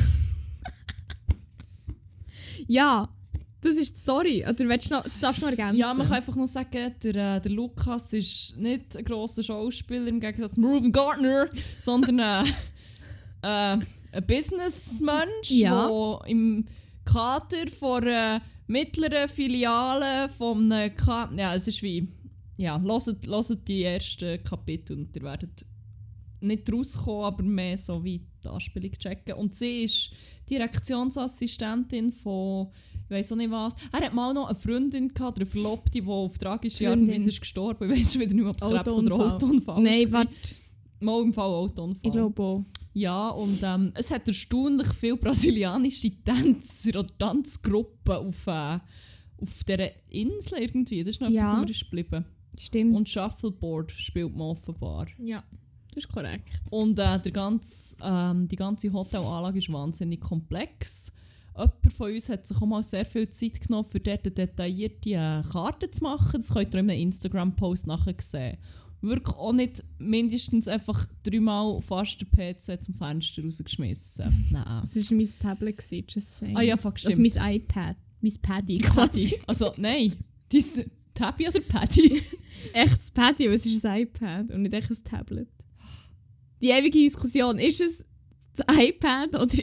Ja, 2.67 3.09
das 3.65 3.77
ist 3.77 3.95
die 3.95 3.99
Story. 3.99 4.45
Oder 4.47 4.69
willst 4.69 4.91
du, 4.91 4.95
noch, 4.95 5.03
du 5.03 5.19
darfst 5.19 5.41
noch 5.41 5.49
ergänzen. 5.49 5.77
Ja, 5.77 5.93
man 5.93 6.07
kann 6.07 6.15
einfach 6.17 6.35
noch 6.35 6.47
sagen, 6.47 6.93
der, 7.03 7.15
äh, 7.15 7.41
der 7.41 7.51
Lukas 7.51 8.13
ist 8.13 8.57
nicht 8.57 8.95
ein 8.95 9.03
grosser 9.03 9.43
Schauspieler 9.43 10.07
im 10.07 10.19
Gegensatz 10.19 10.55
zu 10.55 10.61
Reuven 10.61 10.91
Gardner, 10.91 11.47
sondern 11.79 12.19
äh, 12.19 12.43
äh, 13.41 13.77
ein 14.11 14.27
Businessmensch, 14.27 15.51
Ja. 15.51 15.87
der 15.87 16.29
im 16.29 16.65
Kader 17.03 17.67
von 17.77 18.03
einer 18.03 18.41
mittleren 18.67 19.27
Filiale 19.29 20.29
von 20.29 20.71
einem 20.71 20.95
Ka 20.95 21.31
Ja, 21.35 21.53
es 21.55 21.67
ist 21.67 21.81
wie... 21.83 22.07
Ja, 22.57 22.79
hört, 22.79 23.27
hört 23.27 23.67
die 23.67 23.83
ersten 23.83 24.41
Kapitel 24.43 24.97
und 24.97 25.15
ihr 25.15 25.23
werdet 25.23 25.65
nicht 26.45 26.71
rauskommen, 26.71 27.23
aber 27.25 27.43
mehr 27.43 27.77
so 27.77 28.03
wie 28.03 28.21
die 28.43 28.47
Anspielung 28.47 28.91
checken. 28.93 29.35
Und 29.35 29.53
sie 29.55 29.83
ist 29.83 30.11
Direktionsassistentin 30.49 32.11
von, 32.11 32.67
ich 33.05 33.09
weiß 33.11 33.31
auch 33.31 33.35
nicht 33.37 33.51
was. 33.51 33.75
Er 33.91 34.01
hat 34.05 34.13
mal 34.13 34.33
noch 34.33 34.47
eine 34.47 34.57
Freundin 34.57 35.09
gehabt, 35.09 35.37
eine 35.37 35.45
Verlobte, 35.45 35.91
die 36.01 36.07
auf 36.07 36.37
tragische 36.37 36.89
Art 36.89 36.97
und. 36.97 37.07
Weise 37.07 37.29
ist 37.29 37.39
gestorben. 37.41 37.91
Ich 37.91 37.99
weiß 37.99 38.15
wieder 38.19 38.33
nicht, 38.33 38.43
mehr, 38.43 38.49
ob 38.49 38.57
es 38.57 38.63
Krebs 38.63 38.97
oder 38.97 39.15
Autounfall. 39.15 39.31
Autounfall 39.33 39.83
Nein, 39.83 40.11
war. 40.11 40.19
warte, 40.25 40.55
Mal 41.01 41.21
im 41.23 41.33
Fall 41.33 41.49
Autounfall. 41.51 42.01
ich 42.05 42.11
glaube 42.11 42.41
auch. 42.41 42.63
Ja, 42.93 43.29
und 43.29 43.59
ähm, 43.63 43.91
es 43.95 44.09
hat 44.11 44.25
erstaunlich 44.27 44.87
viele 44.93 45.17
brasilianische 45.17 46.11
Tänzer 46.23 46.99
oder 46.99 47.17
Tanzgruppen 47.17 48.15
auf, 48.15 48.47
äh, 48.47 48.79
auf 49.37 49.63
dieser 49.67 49.89
Insel 50.09 50.59
irgendwie. 50.59 51.03
Das 51.03 51.15
ist 51.15 51.21
noch 51.21 51.27
etwas, 51.27 51.43
Ja. 51.43 51.51
was 51.57 51.65
mir 51.65 51.69
ist 51.71 51.81
geblieben. 51.83 52.25
Stimmt. 52.57 52.95
Und 52.95 53.09
Shuffleboard 53.09 53.91
spielt 53.91 54.31
man 54.33 54.47
offenbar. 54.47 55.07
ja, 55.21 55.43
das 55.95 56.03
ist 56.03 56.11
korrekt. 56.13 56.61
Und 56.71 56.99
äh, 56.99 57.19
der 57.19 57.31
ganze, 57.31 57.95
ähm, 58.03 58.47
die 58.47 58.55
ganze 58.55 58.91
Hotelanlage 58.91 59.59
ist 59.59 59.71
wahnsinnig 59.71 60.19
komplex. 60.19 61.11
Jemand 61.57 61.93
von 61.93 62.11
uns 62.11 62.27
hat 62.27 62.45
sich 62.45 62.57
auch 62.57 62.65
mal 62.65 62.83
sehr 62.83 63.05
viel 63.05 63.29
Zeit 63.29 63.61
genommen, 63.61 63.87
für 63.89 63.99
dort 64.01 64.25
eine 64.25 64.31
detaillierte 64.35 65.09
äh, 65.11 65.41
Karte 65.49 65.89
zu 65.89 66.03
machen. 66.03 66.33
Das 66.41 66.53
könnt 66.53 66.73
ihr 66.75 66.81
in 66.81 66.89
einem 66.89 66.99
Instagram-Post 67.01 67.87
nachher 67.87 68.15
sehen. 68.19 68.57
Wirklich 69.01 69.35
auch 69.35 69.53
nicht 69.53 69.83
mindestens 69.97 70.67
einfach 70.67 71.05
dreimal 71.23 71.79
fast 71.81 72.19
den 72.21 72.29
PC 72.29 72.83
zum 72.83 72.95
Fenster 72.95 73.43
rausgeschmissen. 73.43 74.47
Nein. 74.51 74.81
Das 74.81 74.95
war 74.95 75.17
mein 75.17 75.33
Tablet, 75.39 75.81
just 76.13 76.37
saying. 76.39 76.57
Ah 76.57 76.61
ja, 76.61 76.75
fuck, 76.75 76.95
Also 76.95 77.11
stimmt. 77.11 77.35
mein 77.35 77.55
iPad. 77.55 77.95
Mein 78.21 78.33
Paddy 78.41 78.77
quasi. 78.79 79.39
Also 79.47 79.73
nein, 79.77 80.13
dies 80.51 80.83
Tabby 81.13 81.47
oder 81.47 81.59
Paddy? 81.61 82.21
Echt 82.73 82.97
das 82.97 83.11
Paddy, 83.11 83.45
aber 83.45 83.55
es 83.55 83.65
ist 83.65 83.85
ein 83.85 84.01
iPad 84.01 84.51
und 84.51 84.63
nicht 84.63 84.73
echt 84.73 84.89
ein 84.89 85.03
Tablet. 85.03 85.47
Die 86.61 86.69
ewige 86.69 86.99
Diskussion, 86.99 87.59
ist 87.59 87.81
es 87.81 88.05
das 88.55 88.65
iPad 88.77 89.35
oder, 89.35 89.57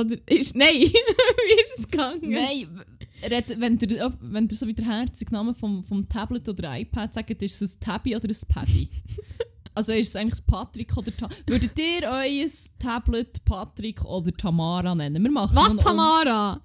oder 0.00 0.16
ist... 0.26 0.54
Nein, 0.56 0.74
wie 0.74 1.60
ist 1.62 1.78
es 1.78 1.88
gegangen? 1.88 2.30
Nein, 2.30 2.80
red- 3.22 3.58
wenn 3.60 3.78
ihr, 3.78 4.12
wenn 4.20 4.48
ihr 4.48 4.56
so 4.56 4.66
wie 4.66 4.74
der 4.74 4.84
herzige 4.86 5.32
Name 5.32 5.54
vom, 5.54 5.82
vom 5.84 6.08
Tablet 6.08 6.48
oder 6.48 6.78
iPad 6.78 7.12
sagt, 7.14 7.42
ist 7.42 7.60
es 7.62 7.76
ein 7.76 7.80
Tabby 7.80 8.14
oder 8.16 8.28
ein 8.28 8.36
Paddy? 8.48 8.88
also 9.74 9.92
ist 9.92 10.08
es 10.08 10.16
eigentlich 10.16 10.46
Patrick 10.46 10.96
oder 10.96 11.14
Tamara? 11.16 11.36
Würdet 11.46 11.78
ihr 11.78 12.08
euer 12.08 12.48
Tablet 12.78 13.44
Patrick 13.44 14.04
oder 14.04 14.32
Tamara 14.32 14.94
nennen? 14.94 15.22
Wir 15.22 15.30
machen 15.30 15.56
Was, 15.56 15.76
Tamara? 15.76 16.60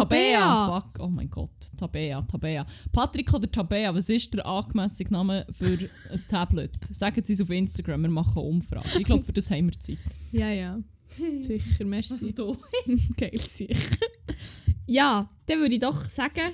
Tabea! 0.00 0.80
Fuck, 0.80 0.98
oh 1.00 1.08
mein 1.08 1.30
Gott. 1.30 1.50
Tabea, 1.76 2.22
Tabea. 2.22 2.66
Patrick 2.92 3.32
oder 3.34 3.50
Tabea, 3.50 3.94
was 3.94 4.08
ist 4.08 4.32
der 4.34 4.44
angemessene 4.46 5.10
Name 5.10 5.46
für 5.50 5.66
ein 6.10 6.20
Tablet? 6.28 6.72
Sagen 6.90 7.22
Sie 7.24 7.32
es 7.32 7.40
auf 7.40 7.50
Instagram, 7.50 8.02
wir 8.02 8.10
machen 8.10 8.38
eine 8.38 8.46
Umfrage. 8.48 8.88
Ich 8.98 9.04
glaube, 9.04 9.22
für 9.24 9.32
das 9.32 9.50
haben 9.50 9.66
wir 9.70 9.78
Zeit. 9.78 9.98
Ja, 10.32 10.48
ja. 10.50 10.78
Sicher, 11.40 11.84
merci. 11.84 12.12
Was 12.14 12.34
du? 12.34 12.56
Geil, 13.16 13.38
sicher. 13.38 13.74
ja, 14.86 15.30
dann 15.46 15.58
würde 15.60 15.74
ich 15.76 15.80
doch 15.80 16.04
sagen... 16.06 16.52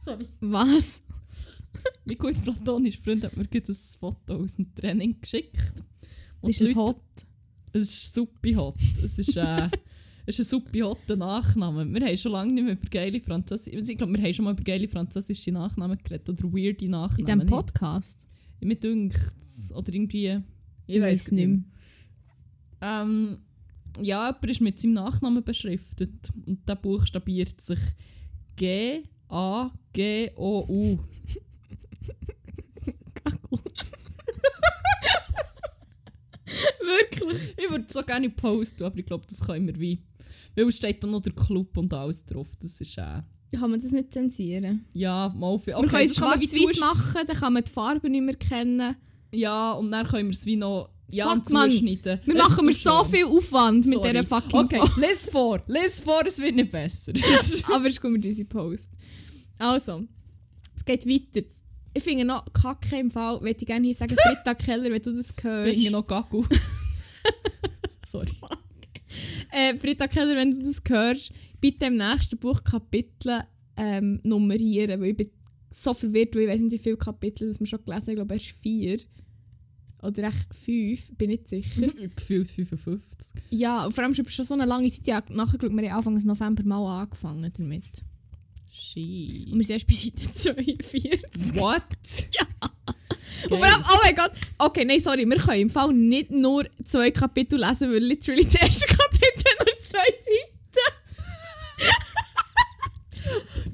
Sorry. 0.00 0.28
Was? 0.40 1.02
Mein 2.04 2.16
guter 2.18 2.40
platonischer 2.40 3.00
Freund 3.02 3.24
hat 3.24 3.36
mir 3.36 3.46
gerade 3.46 3.72
ein 3.72 3.74
Foto 3.74 4.36
aus 4.36 4.56
dem 4.56 4.74
Training 4.74 5.20
geschickt. 5.20 5.74
Und 6.40 6.50
Ist 6.50 6.60
es 6.60 6.68
Leute- 6.74 6.78
hot? 6.80 7.02
Es 7.72 7.82
ist 7.90 8.14
super 8.14 8.54
hot. 8.56 8.76
Es 9.02 9.18
ist, 9.18 9.36
äh, 9.36 9.68
es 10.26 10.38
ist 10.38 10.46
ein 10.46 10.50
super 10.60 10.88
hotter 10.88 11.16
Nachname. 11.16 11.86
Wir 11.92 12.06
haben 12.06 12.16
schon 12.16 12.32
lange 12.32 12.52
nicht 12.52 12.64
mehr 12.64 12.72
über 12.74 12.88
geile 12.88 13.20
Französische... 13.20 13.76
Ich 13.76 13.98
glaube, 13.98 14.14
wir 14.14 14.22
haben 14.22 14.32
schon 14.32 14.44
mal 14.46 14.52
über 14.52 14.62
geile 14.64 14.88
französische 14.88 15.52
Nachnamen 15.52 15.98
geredet. 16.02 16.28
Oder 16.30 16.44
weirde 16.44 16.84
In 16.84 16.92
Nachnamen. 16.92 17.26
diesem 17.26 17.38
nicht? 17.38 17.48
Podcast? 17.50 18.18
Mir 18.60 18.76
dünkt 18.76 19.34
Oder 19.74 19.92
irgendwie... 19.92 20.40
Ich 20.86 21.00
weiß 21.00 21.22
es 21.22 21.32
nicht 21.32 21.48
mehr. 21.48 21.60
Ähm, 22.80 23.38
ja, 24.00 24.26
jemand 24.26 24.44
ist 24.50 24.60
mit 24.60 24.80
seinem 24.80 24.94
Nachnamen 24.94 25.44
beschriftet. 25.44 26.30
Und 26.46 26.66
der 26.68 26.76
buchstabiert 26.76 27.60
sich 27.60 27.78
G-A-G-O-U. 28.56 29.08
Wirklich? 36.80 37.54
Ich 37.56 37.70
würde 37.70 37.86
so 37.88 38.02
gerne 38.02 38.30
posten, 38.30 38.84
aber 38.84 38.98
ich 38.98 39.06
glaube, 39.06 39.26
das 39.28 39.40
können 39.40 39.66
wir 39.66 39.78
wie. 39.78 40.02
Weil 40.56 40.68
es 40.68 40.76
steht 40.76 41.02
dann 41.02 41.10
noch 41.10 41.20
der 41.20 41.32
Club 41.32 41.76
und 41.76 41.92
alles 41.92 42.24
drauf. 42.24 42.46
Das 42.60 42.80
ist 42.80 42.96
äh, 42.98 43.22
Kann 43.56 43.70
man 43.70 43.80
das 43.80 43.92
nicht 43.92 44.12
zensieren? 44.12 44.84
ja 44.92 45.32
mal 45.36 45.58
können 45.88 46.06
es 46.06 46.14
das 46.14 46.20
kann 46.20 46.30
man 46.30 46.40
wie 46.40 46.48
schwarz-weiß 46.48 46.80
machen, 46.80 47.20
dann 47.26 47.36
kann 47.36 47.52
man 47.52 47.64
die 47.64 47.70
Farbe 47.70 48.10
nicht 48.10 48.22
mehr 48.22 48.34
kennen. 48.34 48.96
Ja, 49.32 49.72
und 49.72 49.90
dann 49.90 50.06
können 50.06 50.28
wir 50.28 50.32
es 50.34 50.46
wie 50.46 50.56
noch 50.56 50.90
ja, 51.08 51.34
Fuck, 51.34 51.50
Mann. 51.50 51.70
zuschneiden. 51.70 52.20
Wir 52.24 52.34
Es 52.36 52.42
machen 52.48 52.66
mir 52.66 52.72
so 52.72 53.04
viel 53.04 53.24
Aufwand 53.26 53.84
mit 53.84 53.94
Sorry. 53.94 54.10
dieser 54.12 54.24
fucking 54.24 54.60
Okay, 54.60 54.80
lies 54.96 55.26
vor, 55.26 55.62
lies 55.66 56.00
vor, 56.00 56.24
es 56.26 56.38
wird 56.38 56.54
nicht 56.56 56.70
besser. 56.72 57.12
Aber 57.72 57.86
es 57.86 58.02
mit 58.02 58.24
unsere 58.24 58.48
Post. 58.48 58.90
Also, 59.58 60.04
es 60.74 60.84
geht 60.84 61.06
weiter. 61.06 61.46
Ich 61.96 62.02
finde 62.02 62.24
noch 62.24 62.44
Kacke 62.52 62.96
im 62.98 63.10
Fall, 63.10 63.40
würde 63.40 63.56
ich 63.60 63.66
gerne 63.66 63.86
hier 63.86 63.94
sagen, 63.94 64.16
Britta 64.24 64.54
Keller, 64.54 64.90
wenn 64.90 65.02
du 65.02 65.12
das 65.14 65.34
Ich 65.36 65.44
hörst. 65.44 65.74
finde 65.74 65.90
noch 65.90 66.06
Gagu. 66.06 66.44
Sorry. 68.08 68.28
Äh, 69.54 69.74
Britta 69.74 70.08
Keller, 70.08 70.34
wenn 70.34 70.50
du 70.50 70.64
das 70.64 70.82
hörst, 70.88 71.32
bitte 71.60 71.86
im 71.86 71.96
nächsten 71.96 72.38
Buch 72.38 72.62
Kapitel 72.64 73.42
ähm, 73.76 74.20
nummerieren, 74.24 75.00
weil 75.00 75.10
ich 75.10 75.16
bin 75.16 75.30
so 75.70 75.94
verwirrt, 75.94 76.34
weil 76.34 76.42
ich 76.42 76.48
weiß 76.48 76.60
nicht, 76.60 76.72
wie 76.72 76.78
viele 76.78 76.96
Kapitel 76.96 77.48
das 77.48 77.60
wir 77.60 77.66
schon 77.66 77.84
gelesen 77.84 78.02
haben. 78.02 78.10
Ich 78.10 78.16
glaube, 78.16 78.34
erst 78.34 78.46
vier. 78.46 78.98
Oder 80.02 80.24
echt 80.24 80.54
fünf, 80.54 81.16
bin 81.16 81.30
nicht 81.30 81.48
sicher. 81.48 81.88
Gefühlt 82.16 82.48
55. 82.48 83.42
ja, 83.50 83.86
und 83.86 83.94
vor 83.94 84.04
allem 84.04 84.14
schon 84.14 84.28
schon 84.28 84.44
so 84.44 84.54
eine 84.54 84.66
lange 84.66 84.90
Zeit 84.90 85.06
ja, 85.06 85.22
nachgeschaut. 85.28 85.72
Wir 85.72 85.90
haben 85.92 85.98
Anfang 85.98 86.22
November 86.24 86.62
mal 86.64 87.02
angefangen 87.02 87.50
damit. 87.56 88.04
Shit. 88.70 89.52
Und 89.52 89.58
wir 89.58 89.64
sind 89.64 89.70
erst 89.70 89.86
bei 89.86 89.94
Seite 89.94 90.32
42. 90.32 91.60
What? 91.60 91.82
Ja. 92.32 92.46
Und 93.50 93.58
vor 93.58 93.66
allem, 93.66 93.84
oh 93.92 93.98
mein 94.02 94.14
Gott, 94.14 94.32
okay, 94.58 94.84
nein, 94.84 95.00
sorry, 95.00 95.26
wir 95.26 95.36
können 95.38 95.62
im 95.62 95.70
Fall 95.70 95.92
nicht 95.92 96.30
nur 96.30 96.64
zwei 96.86 97.10
Kapitel 97.10 97.58
lesen, 97.58 97.90
weil 97.90 97.98
literally 97.98 98.44
das 98.44 98.54
erste 98.54 98.86
Kapitel 98.86 99.44
nur 99.58 99.76
zwei 99.84 99.98
Seiten. 99.98 100.54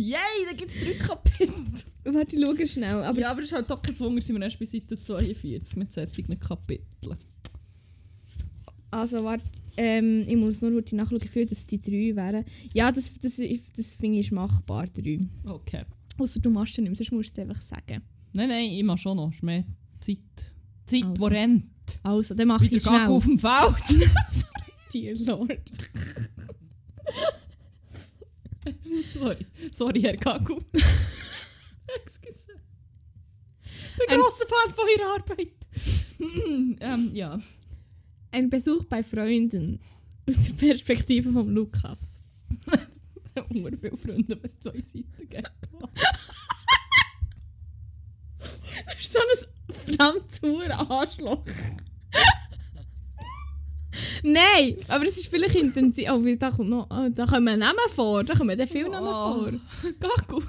Yay, 0.00 0.16
da 0.50 0.56
gibt 0.56 0.72
es 0.74 0.80
drei 0.82 0.94
Kapitel. 0.94 1.52
Warte, 2.04 2.34
ich 2.34 2.42
schaue 2.42 2.66
schnell. 2.66 3.02
Aber 3.04 3.20
ja, 3.20 3.30
aber 3.30 3.40
es 3.42 3.48
ist 3.48 3.52
halt 3.52 3.70
doch 3.70 3.82
kein 3.82 3.98
Wunder, 4.00 4.22
sind 4.22 4.36
wir 4.36 4.42
erst 4.42 4.58
bei 4.58 4.64
Seite 4.64 4.98
42 4.98 5.76
mit 5.76 5.92
solchen 5.92 6.40
Kapiteln. 6.40 7.18
Also, 8.90 9.22
warte, 9.22 9.44
ähm, 9.76 10.24
ich 10.26 10.36
muss 10.36 10.62
nur 10.62 10.72
heute 10.74 10.96
nachschauen, 10.96 11.22
wie 11.22 11.28
viel 11.28 11.44
das 11.44 11.66
die 11.66 11.78
drei 11.78 12.16
wären. 12.16 12.46
Ja, 12.72 12.90
das, 12.90 13.12
das, 13.20 13.36
das, 13.36 13.60
das 13.76 13.94
finde 13.94 14.20
ich 14.20 14.32
machbar, 14.32 14.86
drei. 14.86 15.20
Okay. 15.44 15.84
Außer 16.16 16.40
du 16.40 16.48
machst 16.48 16.72
es 16.72 16.78
nicht 16.78 16.88
mehr, 16.88 16.96
sonst 16.96 17.12
musst 17.12 17.36
du 17.36 17.42
es 17.42 17.48
einfach 17.48 17.62
sagen. 17.62 18.02
Nein, 18.32 18.48
nein, 18.48 18.70
ich 18.70 18.82
mache 18.82 18.98
schon 18.98 19.18
noch. 19.18 19.28
Es 19.28 19.36
ist 19.36 19.42
mehr 19.42 19.64
Zeit. 20.00 20.18
Zeit, 20.86 21.04
Also. 21.04 21.28
die 21.28 21.34
rennt. 21.34 21.64
Also, 22.02 22.34
dann 22.34 22.48
mache 22.48 22.64
Wieder 22.64 22.76
ich 22.78 22.82
schnell. 22.82 23.00
Gagu 23.00 23.16
auf 23.16 23.24
dem 23.24 23.38
Feld. 23.38 24.08
Dear 24.94 25.14
Lord. 25.26 25.70
Sorry. 29.14 29.46
Sorry, 29.72 30.00
Herr 30.02 30.16
Gagu. 30.16 30.58
Excuse. 32.04 32.46
Ich 33.64 33.96
bin 33.96 34.08
Ein- 34.08 34.18
grosser 34.20 34.46
Fan 34.46 34.74
von 34.74 34.84
Ihrer 34.96 35.14
Arbeit. 35.14 35.52
ähm, 36.80 37.10
ja. 37.14 37.40
Ein 38.32 38.50
Besuch 38.50 38.84
bei 38.84 39.02
Freunden. 39.02 39.80
Aus 40.28 40.36
der 40.42 40.52
Perspektive 40.54 41.32
von 41.32 41.48
Lukas. 41.48 42.20
Unter 43.48 43.76
viele 43.78 43.96
Freunde, 43.96 44.36
wenn 44.36 44.44
es 44.44 44.60
zwei 44.60 44.80
Seiten 44.80 45.28
gibt. 45.28 45.50
Das 48.38 49.00
ist 49.00 49.12
so 49.12 49.18
ein 49.18 49.74
verdammtes 49.74 50.42
Huren-Arschloch. 50.42 51.44
Nein, 54.22 54.76
aber 54.88 55.04
es 55.04 55.16
ist 55.18 55.28
vielleicht 55.28 55.56
intensiv. 55.56 56.08
Oh, 56.10 56.22
da 56.38 56.50
kommt 56.50 56.68
noch. 56.70 56.88
Oh, 56.90 57.08
da 57.10 57.24
kommen 57.26 57.58
Namen 57.58 57.78
vor. 57.94 58.22
Da 58.24 58.34
kommen 58.34 58.56
dann 58.56 58.68
viele 58.68 58.88
Namen 58.90 59.08
Oh. 59.08 59.38
vor. 59.40 59.52
Gagu. 60.00 60.42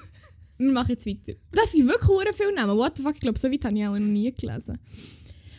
Wir 0.57 0.71
machen 0.71 0.89
jetzt 0.91 1.05
weiter. 1.07 1.33
Das 1.51 1.71
sind 1.71 1.87
wirklich 1.87 2.07
hure 2.07 2.33
viele 2.33 2.53
Namen. 2.53 2.77
What 2.77 2.97
the 2.97 3.03
fuck? 3.03 3.15
Ich 3.15 3.21
glaube, 3.21 3.39
so 3.39 3.51
weit 3.51 3.65
habe 3.65 3.77
ich 3.77 3.85
auch 3.87 3.91
noch 3.93 3.99
nie 3.99 4.31
gelesen. 4.31 4.77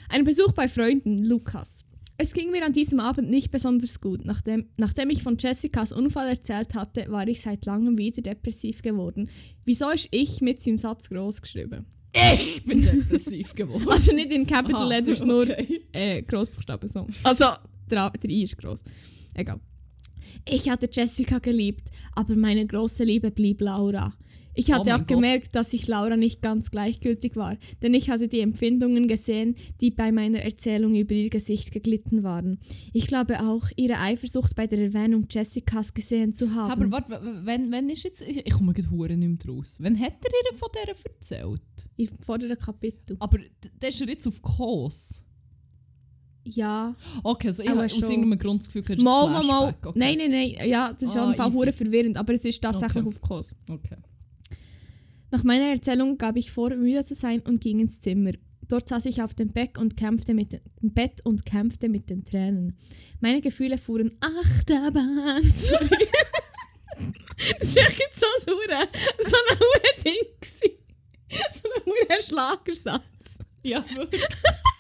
Ein 0.09 0.25
Besuch 0.25 0.53
bei 0.53 0.69
Freunden, 0.69 1.25
Lukas. 1.25 1.85
Es 2.19 2.35
ging 2.35 2.53
mir 2.53 2.65
an 2.65 2.73
diesem 2.73 3.01
Abend 3.01 3.31
nicht 3.31 3.51
besonders 3.51 4.01
gut. 4.01 4.25
Nachdem, 4.25 4.69
nachdem 4.77 5.11
ich 5.11 5.23
von 5.25 5.37
Jessicas 5.39 5.91
Unfall 5.91 6.29
erzählt 6.29 6.75
hatte, 6.75 7.07
war 7.11 7.27
ich 7.27 7.41
seit 7.41 7.65
langem 7.67 7.99
wieder 7.99 8.23
depressiv 8.23 8.83
geworden. 8.83 9.29
Wieso 9.65 9.91
ist 9.91 10.07
ich 10.13 10.41
mit 10.41 10.63
seinem 10.63 10.79
Satz 10.79 11.09
groß 11.09 11.43
geschrieben? 11.43 11.87
Ich 12.15 12.63
bin 12.65 12.83
depressiv 12.83 13.55
geworden. 13.55 13.89
Also 13.89 14.15
nicht 14.15 14.31
in 14.31 14.47
Capital 14.47 14.83
Aha, 14.83 14.89
Letters, 14.89 15.25
nur 15.25 15.43
okay. 15.45 15.81
äh, 15.93 16.23
Großbuchstaben 16.23 16.89
so. 16.89 17.07
Also, 17.25 17.47
der, 17.93 18.11
der 18.11 18.31
I 18.31 18.45
ist 18.45 18.59
groß. 18.59 18.83
Egal. 19.35 19.61
Ich 20.49 20.69
hatte 20.69 20.89
Jessica 20.91 21.39
geliebt, 21.39 21.91
aber 22.15 22.35
meine 22.37 22.67
große 22.67 23.05
Liebe 23.05 23.31
blieb 23.31 23.61
Laura. 23.61 24.13
Ich 24.55 24.69
Oh 24.69 24.75
hatte 24.75 24.91
mein 24.91 24.95
auch 24.95 25.07
Gott. 25.07 25.09
gemerkt, 25.09 25.55
dass 25.55 25.73
ich 25.73 25.87
Laura 25.89 26.17
nicht 26.17 26.43
ganz 26.43 26.71
gleichgültig 26.71 27.37
war, 27.37 27.57
denn 27.83 27.95
ich 27.95 28.11
hatte 28.11 28.29
die 28.29 28.41
Empfindungen 28.41 29.09
gesehen, 29.09 29.55
die 29.81 29.91
bei 29.91 30.13
meiner 30.13 30.41
Erzählung 30.41 30.95
über 30.95 31.15
ihr 31.15 31.31
Gesicht 31.31 31.71
geglitten 31.73 32.23
waren. 32.23 32.59
Ich 32.93 33.07
glaube 33.07 33.41
auch, 33.41 33.71
ihre 33.77 33.99
Eifersucht 33.99 34.55
bei 34.55 34.67
der 34.67 34.79
Erwähnung 34.79 35.27
Jessicas 35.31 35.95
gesehen 35.95 36.35
zu 36.35 36.55
haben. 36.55 36.71
Aber 36.71 36.91
warte, 36.91 37.45
wenn, 37.45 37.71
wenn 37.73 37.89
ist 37.89 38.05
jetzt... 38.05 38.21
Ich, 38.29 38.45
komme 38.53 38.75
gerade 38.75 38.91
hure 38.91 39.17
nicht 39.17 39.47
mehr 39.47 39.55
raus. 39.55 39.79
Wann 39.81 39.99
hat 39.99 40.17
er 40.23 40.53
ihr 40.53 40.59
von 40.59 40.69
dieser 40.75 41.03
erzählt? 41.03 41.63
Im 41.97 42.09
vorderen 42.25 42.59
Kapitel. 42.59 43.17
Aber 43.21 43.39
der 43.81 43.89
ist 43.89 44.01
er 44.03 44.09
jetzt 44.09 44.27
auf 44.27 44.43
Kurs. 44.43 45.25
Ja. 46.45 46.95
Okay, 47.23 47.49
also 47.49 47.63
ich 47.63 47.69
habe 47.69 47.85
aus 47.85 47.93
irgendeinem 47.93 48.39
Grund 48.39 48.63
das 48.63 48.69
Gefühl, 48.69 48.97
du 48.97 49.03
Mal, 49.03 49.31
mal, 49.31 49.43
mal. 49.45 49.75
Okay. 49.83 49.93
Nein, 49.99 50.19
nein, 50.19 50.31
nein. 50.31 50.69
Ja, 50.69 50.93
das 50.93 51.11
ist 51.11 51.17
Ah, 51.17 51.31
auf 51.31 51.37
jeden 51.37 51.53
Fall 51.53 51.73
verwirrend, 51.73 52.17
aber 52.17 52.35
es 52.35 52.45
ist 52.45 52.61
tatsächlich 52.63 53.05
Okay. 53.05 53.15
auf 53.15 53.21
Kurs. 53.21 53.55
Okay. 53.71 53.97
Nach 55.31 55.45
meiner 55.45 55.67
Erzählung 55.67 56.19
gab 56.19 56.37
ich 56.37 56.51
vor, 56.51 56.71
müde 56.71 57.05
zu 57.05 57.15
sein 57.15 57.41
und 57.41 57.61
ging 57.61 57.81
ins 57.81 58.01
Zimmer. 58.01 58.33
Dort 58.69 58.89
saß 58.89 59.07
ich 59.07 59.23
auf 59.23 59.35
dem 59.35 59.49
Bett 59.53 59.79
und 59.79 59.97
kämpfte 59.97 60.35
mit 60.35 60.53
den, 60.53 60.61
Bett 60.81 61.21
und 61.25 61.45
kämpfte 61.45 61.89
mit 61.89 62.11
den 62.11 62.25
Tränen. 62.25 62.77
Meine 63.21 63.41
Gefühle 63.41 63.79
fuhren 63.79 64.15
Achterbahn. 64.21 65.43
Sorry. 65.53 65.89
das 67.61 67.77
war 67.77 67.83
echt 67.89 68.15
so 68.15 68.27
so 68.47 68.53
ein 68.53 69.59
hure 69.59 70.03
Ding. 70.05 70.29
So 71.53 71.69
ein 72.09 72.23
Schlagersatz. 72.23 73.39
Ja, 73.63 73.85
wirklich. 73.95 74.23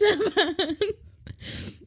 Achterbahn. 0.00 0.76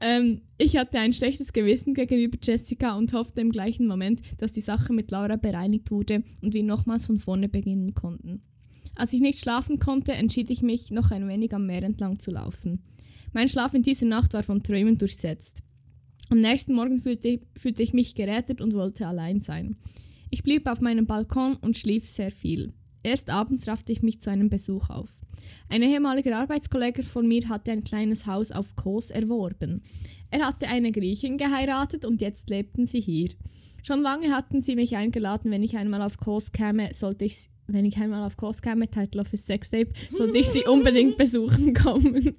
Ähm, 0.00 0.42
ich 0.58 0.76
hatte 0.76 0.98
ein 0.98 1.12
schlechtes 1.12 1.52
Gewissen 1.52 1.94
gegenüber 1.94 2.38
Jessica 2.42 2.96
und 2.96 3.12
hoffte 3.12 3.40
im 3.40 3.50
gleichen 3.50 3.86
Moment, 3.86 4.20
dass 4.38 4.52
die 4.52 4.60
Sache 4.60 4.92
mit 4.92 5.10
Laura 5.10 5.36
bereinigt 5.36 5.90
wurde 5.90 6.22
und 6.42 6.54
wir 6.54 6.62
nochmals 6.62 7.06
von 7.06 7.18
vorne 7.18 7.48
beginnen 7.48 7.94
konnten. 7.94 8.42
Als 8.94 9.12
ich 9.12 9.20
nicht 9.20 9.38
schlafen 9.38 9.78
konnte, 9.78 10.12
entschied 10.12 10.50
ich 10.50 10.62
mich, 10.62 10.90
noch 10.90 11.10
ein 11.10 11.28
wenig 11.28 11.54
am 11.54 11.66
Meer 11.66 11.82
entlang 11.82 12.18
zu 12.18 12.30
laufen. 12.30 12.82
Mein 13.32 13.48
Schlaf 13.48 13.74
in 13.74 13.82
dieser 13.82 14.06
Nacht 14.06 14.34
war 14.34 14.42
von 14.42 14.62
Träumen 14.62 14.96
durchsetzt. 14.96 15.62
Am 16.28 16.38
nächsten 16.38 16.74
Morgen 16.74 17.00
fühlte, 17.00 17.40
fühlte 17.56 17.82
ich 17.82 17.92
mich 17.92 18.14
gerettet 18.14 18.60
und 18.60 18.74
wollte 18.74 19.06
allein 19.06 19.40
sein. 19.40 19.76
Ich 20.30 20.42
blieb 20.42 20.66
auf 20.66 20.80
meinem 20.80 21.06
Balkon 21.06 21.56
und 21.56 21.78
schlief 21.78 22.06
sehr 22.06 22.30
viel. 22.30 22.72
Erst 23.02 23.30
abends 23.30 23.68
raffte 23.68 23.92
ich 23.92 24.02
mich 24.02 24.20
zu 24.20 24.30
einem 24.30 24.50
Besuch 24.50 24.90
auf. 24.90 25.10
Ein 25.68 25.82
ehemaliger 25.82 26.36
Arbeitskollege 26.38 27.02
von 27.02 27.26
mir 27.26 27.48
hatte 27.48 27.72
ein 27.72 27.84
kleines 27.84 28.26
Haus 28.26 28.52
auf 28.52 28.76
Kos 28.76 29.10
erworben. 29.10 29.82
Er 30.30 30.46
hatte 30.46 30.68
eine 30.68 30.92
Griechin 30.92 31.38
geheiratet 31.38 32.04
und 32.04 32.20
jetzt 32.20 32.50
lebten 32.50 32.86
sie 32.86 33.00
hier. 33.00 33.30
Schon 33.82 34.02
lange 34.02 34.30
hatten 34.34 34.62
sie 34.62 34.74
mich 34.74 34.96
eingeladen, 34.96 35.50
wenn 35.50 35.62
ich 35.62 35.76
einmal 35.76 36.02
auf 36.02 36.18
Kos 36.18 36.52
käme, 36.52 36.92
sollte 36.92 37.24
ich 37.24 37.48
wenn 37.68 37.84
ich 37.84 37.96
einmal 37.96 38.24
auf 38.24 38.36
Kos 38.36 38.62
käme, 38.62 38.88
Title 38.88 39.20
of 39.20 39.30
his 39.30 39.46
Sextape, 39.46 39.90
sollte 40.16 40.38
ich 40.38 40.48
sie 40.48 40.64
unbedingt 40.68 41.16
besuchen 41.16 41.74
kommen. 41.74 42.36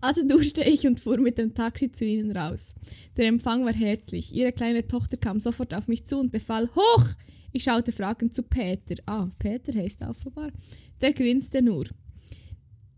Also 0.00 0.26
duschte 0.26 0.62
ich 0.62 0.86
und 0.86 1.00
fuhr 1.00 1.18
mit 1.18 1.38
dem 1.38 1.54
Taxi 1.54 1.90
zu 1.90 2.04
ihnen 2.04 2.36
raus. 2.36 2.74
Der 3.16 3.26
Empfang 3.26 3.64
war 3.64 3.72
herzlich. 3.72 4.34
Ihre 4.34 4.52
kleine 4.52 4.86
Tochter 4.86 5.16
kam 5.16 5.40
sofort 5.40 5.74
auf 5.74 5.88
mich 5.88 6.06
zu 6.06 6.18
und 6.18 6.30
befahl, 6.30 6.68
hoch! 6.74 7.06
Ich 7.52 7.64
schaute 7.64 7.92
fragend 7.92 8.34
zu 8.34 8.42
Peter. 8.42 8.96
Ah, 9.06 9.28
Peter 9.38 9.72
heißt 9.72 10.02
offenbar. 10.02 10.50
Der 11.00 11.12
grinste 11.12 11.62
nur. 11.62 11.86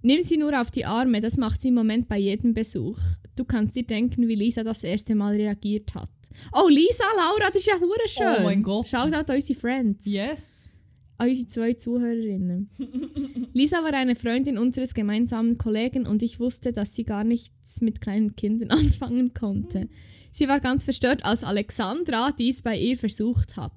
Nimm 0.02 0.22
sie 0.22 0.36
nur 0.36 0.60
auf 0.60 0.70
die 0.70 0.84
Arme, 0.84 1.20
das 1.20 1.36
macht 1.36 1.62
sie 1.62 1.68
im 1.68 1.74
Moment 1.74 2.08
bei 2.08 2.18
jedem 2.18 2.54
Besuch. 2.54 2.98
Du 3.34 3.44
kannst 3.44 3.74
dir 3.74 3.82
denken, 3.84 4.28
wie 4.28 4.34
Lisa 4.34 4.62
das 4.62 4.84
erste 4.84 5.14
Mal 5.14 5.34
reagiert 5.34 5.94
hat. 5.94 6.10
Oh, 6.52 6.68
Lisa, 6.68 7.04
Laura, 7.16 7.50
das 7.50 7.56
ist 7.56 7.66
ja 7.66 7.80
hure 7.80 8.08
schön. 8.08 8.36
Oh 8.40 8.44
mein 8.44 8.62
Gott. 8.62 8.88
Schaut 8.88 9.12
an 9.12 9.24
unsere 9.28 9.58
Friends. 9.58 10.06
Yes. 10.06 10.78
Unsere 11.18 11.48
zwei 11.48 11.72
Zuhörerinnen. 11.72 12.70
Lisa 13.52 13.82
war 13.82 13.94
eine 13.94 14.16
Freundin 14.16 14.58
unseres 14.58 14.92
gemeinsamen 14.92 15.56
Kollegen 15.56 16.06
und 16.06 16.22
ich 16.22 16.38
wusste, 16.40 16.72
dass 16.72 16.94
sie 16.94 17.04
gar 17.04 17.24
nichts 17.24 17.80
mit 17.80 18.00
kleinen 18.00 18.36
Kindern 18.36 18.70
anfangen 18.78 19.32
konnte. 19.32 19.88
Sie 20.30 20.48
war 20.48 20.60
ganz 20.60 20.84
verstört, 20.84 21.24
als 21.24 21.42
Alexandra 21.42 22.32
dies 22.32 22.60
bei 22.60 22.78
ihr 22.78 22.98
versucht 22.98 23.56
hat. 23.56 23.72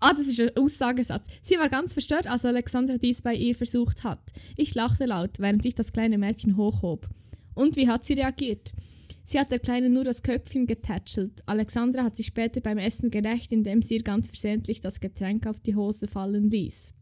Ah, 0.00 0.14
das 0.14 0.26
ist 0.26 0.40
ein 0.40 0.56
Aussagesatz. 0.56 1.26
Sie 1.42 1.58
war 1.58 1.68
ganz 1.68 1.92
verstört, 1.92 2.26
als 2.26 2.46
Alexandra 2.46 2.96
dies 2.96 3.20
bei 3.20 3.34
ihr 3.34 3.54
versucht 3.54 4.02
hat. 4.02 4.20
Ich 4.56 4.74
lachte 4.74 5.04
laut, 5.04 5.38
während 5.38 5.64
ich 5.66 5.74
das 5.74 5.92
kleine 5.92 6.16
Mädchen 6.16 6.56
hochhob. 6.56 7.06
Und 7.54 7.76
wie 7.76 7.88
hat 7.88 8.06
sie 8.06 8.14
reagiert? 8.14 8.72
Sie 9.24 9.38
hat 9.38 9.50
der 9.52 9.58
Kleinen 9.58 9.92
nur 9.92 10.04
das 10.04 10.22
Köpfchen 10.22 10.66
getätschelt. 10.66 11.42
Alexandra 11.46 12.02
hat 12.02 12.16
sich 12.16 12.26
später 12.26 12.60
beim 12.60 12.78
Essen 12.78 13.10
gerecht, 13.10 13.52
indem 13.52 13.82
sie 13.82 13.96
ihr 13.96 14.02
ganz 14.02 14.26
versehentlich 14.26 14.80
das 14.80 15.00
Getränk 15.00 15.46
auf 15.46 15.60
die 15.60 15.76
Hose 15.76 16.08
fallen 16.08 16.50
ließ. 16.50 16.94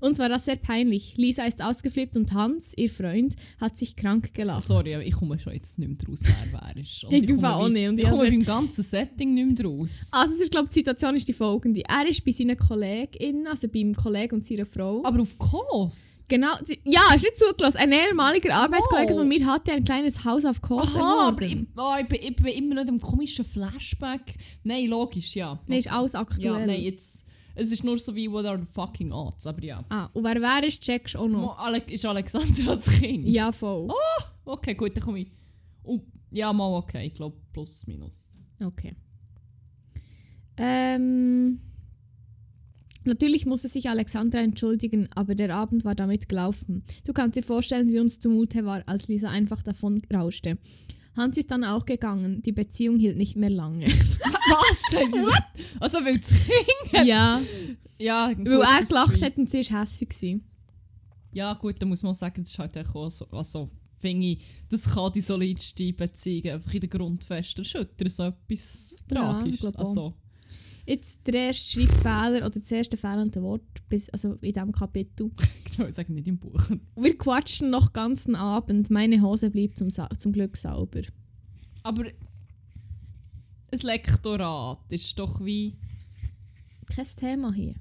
Uns 0.00 0.18
war 0.18 0.28
das 0.28 0.44
sehr 0.44 0.56
peinlich. 0.56 1.14
Lisa 1.16 1.44
ist 1.44 1.62
ausgeflippt 1.62 2.16
und 2.16 2.32
Hans, 2.32 2.72
ihr 2.76 2.90
Freund, 2.90 3.34
hat 3.60 3.76
sich 3.76 3.96
krank 3.96 4.32
gelacht. 4.34 4.66
Sorry, 4.66 4.94
aber 4.94 5.04
ich 5.04 5.14
komme 5.14 5.38
schon 5.38 5.52
jetzt 5.52 5.78
nicht 5.78 5.88
mehr 5.88 5.96
draus, 5.98 6.22
wer 6.24 6.60
wer 6.74 6.82
ist. 6.82 7.04
Und 7.04 7.12
Ich 7.12 7.26
komme 7.26 7.54
auch 7.54 7.68
nicht, 7.68 7.88
und 7.88 7.98
ich 7.98 8.04
ich 8.04 8.10
komme 8.10 8.22
also- 8.24 8.32
beim 8.32 8.44
ganzen 8.44 8.82
Setting 8.84 9.34
nicht 9.34 9.46
mehr 9.46 9.54
draus. 9.66 10.08
Also 10.10 10.34
es 10.34 10.40
ist, 10.40 10.50
glaube 10.50 10.68
die 10.68 10.74
Situation 10.74 11.16
ist 11.16 11.28
die 11.28 11.32
folgende. 11.32 11.82
Er 11.88 12.06
ist 12.08 12.24
bei 12.24 12.32
seinen 12.32 12.56
KollegInnen, 12.56 13.46
also 13.46 13.68
beim 13.68 13.94
Kollegen 13.94 14.36
und 14.36 14.46
seiner 14.46 14.66
Frau. 14.66 15.02
Aber 15.04 15.22
auf 15.22 15.36
Kos? 15.38 16.22
genau, 16.28 16.56
die- 16.68 16.78
ja, 16.84 17.00
ist 17.14 17.22
nicht 17.24 17.38
zugelassen. 17.38 17.78
Ein 17.78 17.92
ehemaliger 17.92 18.54
Arbeitskollege 18.54 19.14
Oh. 19.14 19.18
von 19.18 19.28
mir 19.28 19.46
hatte 19.46 19.72
ein 19.72 19.84
kleines 19.84 20.24
Haus 20.24 20.44
auf 20.44 20.60
Kos 20.60 20.94
Aha, 20.94 21.28
aber 21.28 21.42
ich, 21.42 21.56
oh, 21.76 21.94
ich, 22.00 22.06
bin, 22.06 22.18
ich 22.22 22.36
bin 22.36 22.46
immer 22.46 22.74
noch 22.74 22.82
in 22.82 22.86
dem 22.88 23.00
komischen 23.00 23.44
Flashback. 23.44 24.34
Nein, 24.62 24.86
logisch, 24.88 25.34
ja. 25.34 25.58
Nein, 25.66 25.78
ist 25.78 25.90
alles 25.90 26.14
aktuell. 26.14 26.60
Ja, 26.60 26.66
nein, 26.66 26.80
jetzt... 26.82 27.24
Es 27.58 27.72
ist 27.72 27.82
nur 27.82 27.98
so 27.98 28.14
wie 28.14 28.30
«What 28.30 28.46
are 28.46 28.58
the 28.58 28.66
fucking 28.72 29.10
odds?» 29.10 29.46
Aber 29.46 29.62
ja. 29.64 29.84
Ah, 29.88 30.08
und 30.12 30.22
wer 30.22 30.40
wer 30.40 30.62
ist, 30.62 30.80
checkst 30.80 31.14
du 31.14 31.18
auch 31.18 31.28
Mo, 31.28 31.40
noch. 31.40 31.58
Ale 31.58 31.78
ist 31.78 32.06
Alexandra 32.06 32.76
das 32.76 32.88
Kind? 32.88 33.26
Ja, 33.26 33.50
voll. 33.50 33.90
Okay, 34.44 34.74
gut, 34.74 34.96
dann 34.96 35.02
komme 35.02 35.20
ich... 35.20 35.32
Oh, 35.82 36.00
ja, 36.30 36.52
mal 36.52 36.72
okay. 36.76 37.06
Ich 37.08 37.14
glaube 37.14 37.36
plus, 37.52 37.86
minus. 37.88 38.36
Okay. 38.64 38.94
Ähm, 40.56 41.60
natürlich 43.04 43.44
musste 43.44 43.68
sich 43.68 43.88
Alexandra 43.88 44.38
entschuldigen, 44.38 45.08
aber 45.14 45.34
der 45.34 45.54
Abend 45.54 45.84
war 45.84 45.94
damit 45.96 46.28
gelaufen. 46.28 46.84
Du 47.04 47.12
kannst 47.12 47.36
dir 47.36 47.42
vorstellen, 47.42 47.88
wie 47.88 47.98
uns 47.98 48.20
zumute 48.20 48.64
war, 48.64 48.82
als 48.86 49.08
Lisa 49.08 49.30
einfach 49.30 49.62
davon 49.62 50.00
rauschte. 50.12 50.58
Hans 51.18 51.36
ist 51.36 51.50
dann 51.50 51.64
auch 51.64 51.84
gegangen. 51.84 52.42
Die 52.42 52.52
Beziehung 52.52 52.98
hielt 52.98 53.16
nicht 53.16 53.36
mehr 53.36 53.50
lange. 53.50 53.86
Was? 53.88 54.92
What? 55.12 55.70
Also, 55.80 55.98
weil 56.04 56.18
das 56.18 56.30
Kind... 56.30 57.06
ja, 57.06 57.40
Ja, 57.98 58.32
weil 58.36 58.62
er 58.62 58.84
gelacht 58.86 59.20
hat 59.22 59.36
und 59.36 59.50
sie 59.50 59.58
war 59.70 59.80
hässlich. 59.82 60.08
gewesen. 60.08 60.44
Ja, 61.32 61.52
gut, 61.54 61.76
dann 61.80 61.88
muss 61.90 62.02
man 62.02 62.14
sagen, 62.14 62.42
das 62.42 62.52
ist 62.52 62.58
halt 62.58 62.76
auch 62.78 63.10
so... 63.10 63.26
Also, 63.30 63.70
finde 63.98 64.28
ich, 64.28 64.44
das 64.70 64.88
kann 64.94 65.12
die 65.12 65.20
solidste 65.20 65.92
Beziehung 65.92 66.52
einfach 66.54 66.72
in 66.72 66.80
den 66.80 66.90
Grundfesten 66.90 67.64
erschüttern. 67.64 68.08
So 68.08 68.22
etwas 68.24 68.96
Ja, 69.12 69.40
tragisch. 69.42 69.64
also, 69.76 70.14
Jetzt 70.88 71.26
der 71.26 71.34
erste 71.34 71.68
Schreibfehler 71.68 72.46
oder 72.46 72.60
das 72.60 72.70
erste 72.72 72.96
fehlende 72.96 73.42
Wort 73.42 73.86
bis, 73.90 74.08
also 74.08 74.32
in 74.40 74.54
diesem 74.54 74.72
Kapitel. 74.72 75.30
ich 75.70 75.78
will 75.78 75.92
sagen, 75.92 76.14
nicht 76.14 76.26
im 76.26 76.38
Buch. 76.38 76.62
Wir 76.96 77.18
quatschen 77.18 77.68
noch 77.68 77.92
ganzen 77.92 78.34
Abend. 78.34 78.88
Meine 78.88 79.20
Hose 79.20 79.50
blieb 79.50 79.76
zum, 79.76 79.90
Sa 79.90 80.08
zum 80.16 80.32
Glück 80.32 80.56
sauber. 80.56 81.02
Aber 81.82 82.04
ein 82.04 83.78
Lektorat 83.82 84.90
ist 84.90 85.18
doch 85.18 85.44
wie... 85.44 85.76
Kein 86.86 87.06
Thema 87.16 87.52
hier. 87.52 87.74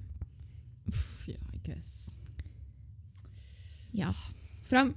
Pff, 0.92 1.30
ja, 1.30 1.38
I 1.56 1.60
guess. 1.64 2.12
Ja. 3.94 4.14
Vor 4.64 4.80
allem, 4.80 4.96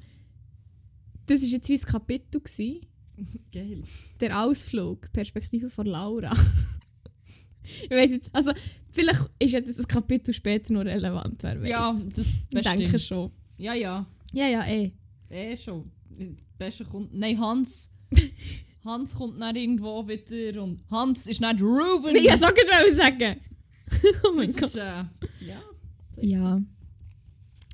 das 1.26 1.42
war 1.42 1.48
jetzt 1.48 1.68
wie 1.68 1.78
ein 1.78 1.82
Kapitel. 1.82 2.40
Gewesen. 2.40 2.86
Geil. 3.52 3.84
Der 4.18 4.42
Ausflug, 4.42 5.12
Perspektive 5.12 5.70
von 5.70 5.86
Laura. 5.86 6.36
Ich 7.62 7.90
weiß 7.90 8.10
jetzt, 8.10 8.34
also 8.34 8.52
vielleicht 8.90 9.30
ist 9.38 9.52
ja 9.52 9.60
das 9.60 9.86
Kapitel 9.86 10.32
später 10.32 10.72
noch 10.72 10.84
relevant, 10.84 11.42
wer 11.42 11.60
weiß. 11.60 11.68
Ja, 11.68 11.96
das 12.14 12.26
ich 12.26 12.60
denke 12.60 12.92
bestimmt. 12.92 13.02
schon. 13.02 13.30
Ja, 13.56 13.74
ja. 13.74 14.06
Ja, 14.32 14.46
ja, 14.46 14.66
eh. 14.66 14.92
Eh 15.28 15.56
schon. 15.56 15.90
Besser 16.58 16.84
kommt... 16.84 17.12
Nein, 17.14 17.38
Hans... 17.38 17.92
Hans 18.84 19.14
kommt 19.14 19.40
dann 19.40 19.56
irgendwo 19.56 20.06
wieder 20.08 20.62
und 20.62 20.82
Hans 20.90 21.26
ist 21.26 21.40
nicht 21.40 21.60
Ruben. 21.60 22.16
Ich 22.16 22.24
wollte 22.24 22.46
auch 22.46 22.96
sagen. 22.96 23.36
oh 24.24 24.32
mein 24.34 24.46
das 24.46 24.56
Gott. 24.56 24.68
ist, 24.70 24.76
äh, 24.76 25.04
ja. 25.40 25.62
Ja. 26.20 26.62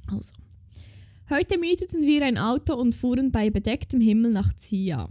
Also. 0.08 0.32
Heute 1.30 1.58
mieteten 1.58 2.02
wir 2.02 2.24
ein 2.24 2.38
Auto 2.38 2.74
und 2.74 2.94
fuhren 2.94 3.30
bei 3.30 3.50
bedecktem 3.50 4.00
Himmel 4.00 4.32
nach 4.32 4.52
Zia. 4.54 5.08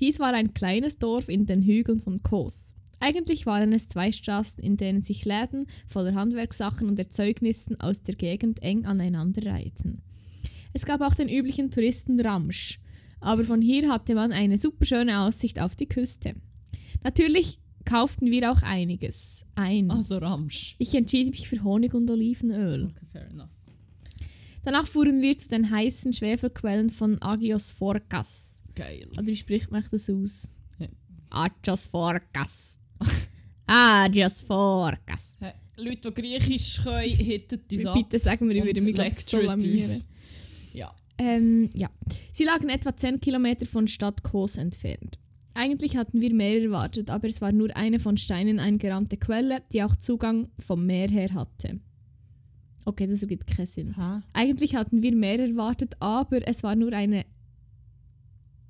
Dies 0.00 0.18
war 0.18 0.32
ein 0.32 0.52
kleines 0.54 0.98
Dorf 0.98 1.28
in 1.28 1.46
den 1.46 1.62
Hügeln 1.62 2.00
von 2.00 2.22
Kos. 2.22 2.75
Eigentlich 2.98 3.46
waren 3.46 3.72
es 3.72 3.88
zwei 3.88 4.12
Straßen, 4.12 4.62
in 4.62 4.76
denen 4.76 5.02
sich 5.02 5.24
Läden 5.24 5.66
voller 5.86 6.14
Handwerkssachen 6.14 6.88
und 6.88 6.98
Erzeugnissen 6.98 7.80
aus 7.80 8.02
der 8.02 8.14
Gegend 8.14 8.62
eng 8.62 8.86
aneinander 8.86 9.44
reihten. 9.50 10.02
Es 10.72 10.86
gab 10.86 11.00
auch 11.00 11.14
den 11.14 11.28
üblichen 11.28 11.70
Touristen 11.70 12.20
Ramsch, 12.20 12.80
aber 13.20 13.44
von 13.44 13.60
hier 13.62 13.90
hatte 13.90 14.14
man 14.14 14.32
eine 14.32 14.58
superschöne 14.58 15.20
Aussicht 15.20 15.60
auf 15.60 15.76
die 15.76 15.86
Küste. 15.86 16.34
Natürlich 17.02 17.58
kauften 17.84 18.30
wir 18.30 18.50
auch 18.50 18.62
einiges 18.62 19.44
ein. 19.54 19.90
Also 19.90 20.18
Ramsch. 20.18 20.74
Ich 20.78 20.94
entschied 20.94 21.30
mich 21.30 21.48
für 21.48 21.62
Honig 21.62 21.94
und 21.94 22.10
Olivenöl. 22.10 22.86
Okay, 22.86 23.06
fair 23.12 23.30
enough. 23.30 23.50
Danach 24.64 24.86
fuhren 24.86 25.22
wir 25.22 25.38
zu 25.38 25.48
den 25.48 25.70
heißen 25.70 26.12
Schwefelquellen 26.12 26.90
von 26.90 27.22
Agios 27.22 27.70
Forkas. 27.70 28.60
Geil. 28.74 29.08
Oder 29.12 29.26
wie 29.26 29.36
spricht 29.36 29.70
man 29.70 29.84
das 29.90 30.10
aus? 30.10 30.52
Ja. 30.78 30.88
Agios 31.30 31.88
Agios 33.66 34.42
Forkas. 34.42 35.36
Hey, 35.40 35.52
Leute, 35.76 36.12
die 36.12 36.22
Griechisch 36.22 36.82
können, 36.82 37.08
hittet 37.08 37.70
die 37.70 37.86
ab. 37.86 37.94
Bitte 37.94 38.18
sagen 38.18 38.48
wir, 38.48 38.56
ich 38.56 38.64
würde 38.64 38.80
mich 38.80 38.94
glaub, 38.94 39.12
so 39.12 39.38
lecturet 39.38 39.48
uns. 39.48 39.62
blamieren. 39.62 40.04
Ja. 40.72 40.92
Ähm, 41.18 41.70
ja. 41.74 41.90
Sie 42.32 42.44
lagen 42.44 42.68
etwa 42.68 42.96
10 42.96 43.20
Kilometer 43.20 43.66
von 43.66 43.88
Stadt 43.88 44.22
Kos 44.22 44.56
entfernt. 44.56 45.18
Eigentlich 45.54 45.96
hatten 45.96 46.20
wir 46.20 46.34
mehr 46.34 46.62
erwartet, 46.62 47.08
aber 47.08 47.28
es 47.28 47.40
war 47.40 47.50
nur 47.50 47.74
eine 47.74 47.98
von 47.98 48.18
Steinen 48.18 48.60
eingerahmte 48.60 49.16
Quelle, 49.16 49.62
die 49.72 49.82
auch 49.82 49.96
Zugang 49.96 50.48
vom 50.58 50.84
Meer 50.84 51.08
her 51.08 51.32
hatte. 51.32 51.80
Okay, 52.84 53.06
das 53.06 53.22
ergibt 53.22 53.48
keinen 53.48 53.66
Sinn. 53.66 53.96
Hä? 53.96 54.20
Eigentlich 54.34 54.76
hatten 54.76 55.02
wir 55.02 55.16
mehr 55.16 55.40
erwartet, 55.40 55.96
aber 55.98 56.46
es 56.46 56.62
war 56.62 56.76
nur 56.76 56.92
eine. 56.92 57.24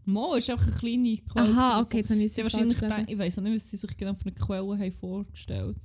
Mo 0.06 0.34
ist 0.34 0.48
einfach 0.48 0.66
eine 0.68 0.76
kleine 0.76 1.16
Quelle. 1.18 1.48
Aha, 1.50 1.80
okay, 1.80 2.00
ich 2.00 2.10
es 2.10 2.34
Sie 2.36 2.42
wahrscheinlich 2.42 2.78
gedacht, 2.78 3.04
ich 3.08 3.18
weiß 3.18 3.38
auch 3.38 3.42
nicht, 3.42 3.56
was 3.56 3.68
sie 3.68 3.76
sich 3.76 3.96
genau 3.96 4.14
von 4.14 4.28
einer 4.32 4.46
Quelle 4.46 4.78
haben 4.78 4.92
vorgestellt 4.92 5.76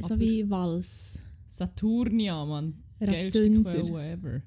So 0.00 0.06
aber- 0.14 0.20
wie 0.20 0.48
Wals. 0.48 1.24
Saturnia, 1.48 2.44
Mann. 2.44 2.74
Geilste. 3.00 3.50
Quelle 3.50 4.12
ever. 4.12 4.42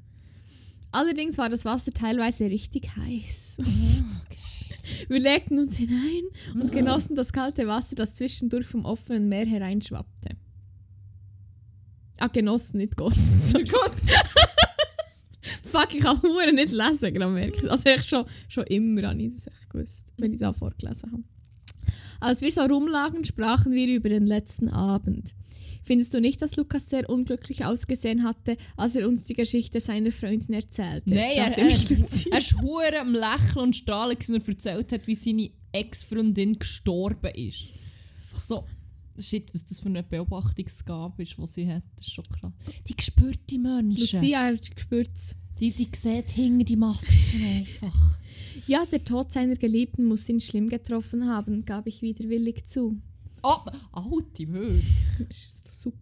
Allerdings 0.91 1.38
war 1.38 1.50
das 1.50 1.65
Wasser 1.65 1.91
teilweise 1.91 2.45
richtig 2.45 2.95
heiß. 2.95 3.56
okay. 3.60 4.38
Wir 5.08 5.19
legten 5.19 5.58
uns 5.60 5.78
hinein 5.78 6.24
und 6.54 6.71
genossen 6.71 7.15
das 7.15 7.32
kalte 7.34 7.67
Wasser, 7.67 7.95
das 7.95 8.15
zwischendurch 8.15 8.65
vom 8.67 8.86
offenen 8.86 9.30
Meer 9.30 9.45
hereinschwappte. 9.45 10.36
Ah, 12.17 12.28
genossen, 12.28 12.78
nicht 12.78 12.95
gossen. 12.97 13.39
So 13.41 13.58
Gut. 13.60 13.91
Fuck, 15.71 15.93
ich 15.93 16.01
kann 16.01 16.21
Huren 16.21 16.56
nicht 16.56 16.71
lesen, 16.71 17.13
gerade 17.13 17.32
merke 17.32 17.65
ich. 17.65 17.71
Also 17.71 17.89
ich 17.89 18.04
schon, 18.04 18.25
schon 18.47 18.65
immer 18.65 19.10
habe 19.10 19.21
ich 19.21 19.34
echt 19.34 19.69
gewusst, 19.69 20.06
wenn 20.17 20.34
ich 20.34 20.39
da 20.39 20.54
vorgelesen 20.54 21.12
habe. 21.12 21.23
Als 22.19 22.41
wir 22.41 22.51
so 22.51 22.62
rumlagen, 22.62 23.25
sprachen 23.25 23.71
wir 23.71 23.88
über 23.88 24.10
den 24.10 24.27
letzten 24.27 24.69
Abend. 24.69 25.34
Findest 25.84 26.13
du 26.13 26.21
nicht, 26.21 26.41
dass 26.41 26.56
Lukas 26.56 26.89
sehr 26.89 27.10
unglücklich 27.10 27.65
ausgesehen 27.65 28.23
hatte, 28.23 28.56
als 28.77 28.95
er 28.95 29.08
uns 29.08 29.23
die 29.23 29.34
Geschichte 29.34 29.80
seiner 29.80 30.12
Freundin 30.12 30.54
erzählte? 30.54 31.10
Nein, 31.10 31.32
er, 31.36 31.58
er, 31.58 31.67
er 31.67 31.67
war 31.67 32.62
hure 32.62 32.99
am 32.99 33.13
Lächeln 33.13 33.63
und 33.63 33.75
Strahlen, 33.75 34.15
als 34.15 34.30
er 34.30 34.47
erzählt 34.47 34.91
hat, 34.91 35.08
wie 35.08 35.15
seine 35.15 35.49
Ex-Freundin 35.71 36.60
gestorben 36.60 37.34
ist. 37.34 37.65
Einfach 38.15 38.39
so, 38.39 38.65
shit, 39.21 39.53
was 39.53 39.65
das 39.65 39.79
für 39.79 39.89
eine 39.89 40.03
Beobachtungsgabe 40.03 41.23
ist, 41.23 41.38
die 41.38 41.47
sie 41.47 41.71
hat. 41.71 41.84
Das 41.95 42.07
ist 42.07 42.13
schon 42.13 42.25
krass. 42.25 42.53
Die 42.88 42.95
spürt 43.01 43.39
die 43.49 43.57
Menschen. 43.57 43.99
Lucia 43.99 44.45
hat 44.45 44.75
gespürt. 44.75 45.10
Die, 45.60 45.71
die 45.71 45.89
sieht 45.93 46.29
hinter 46.31 46.65
die 46.65 46.75
Masken 46.75 47.43
einfach. 47.43 48.17
Ja, 48.67 48.86
der 48.86 49.03
Tod 49.03 49.31
seiner 49.31 49.55
Geliebten 49.55 50.05
muss 50.05 50.29
ihn 50.29 50.39
schlimm 50.39 50.69
getroffen 50.69 51.27
haben, 51.27 51.65
gab 51.65 51.88
ich 51.88 52.01
widerwillig 52.01 52.65
zu. 52.65 53.01
Oh, 53.43 53.57
alte. 53.91 54.45
Das 54.47 55.27
ist 55.29 55.81
super. 55.81 55.97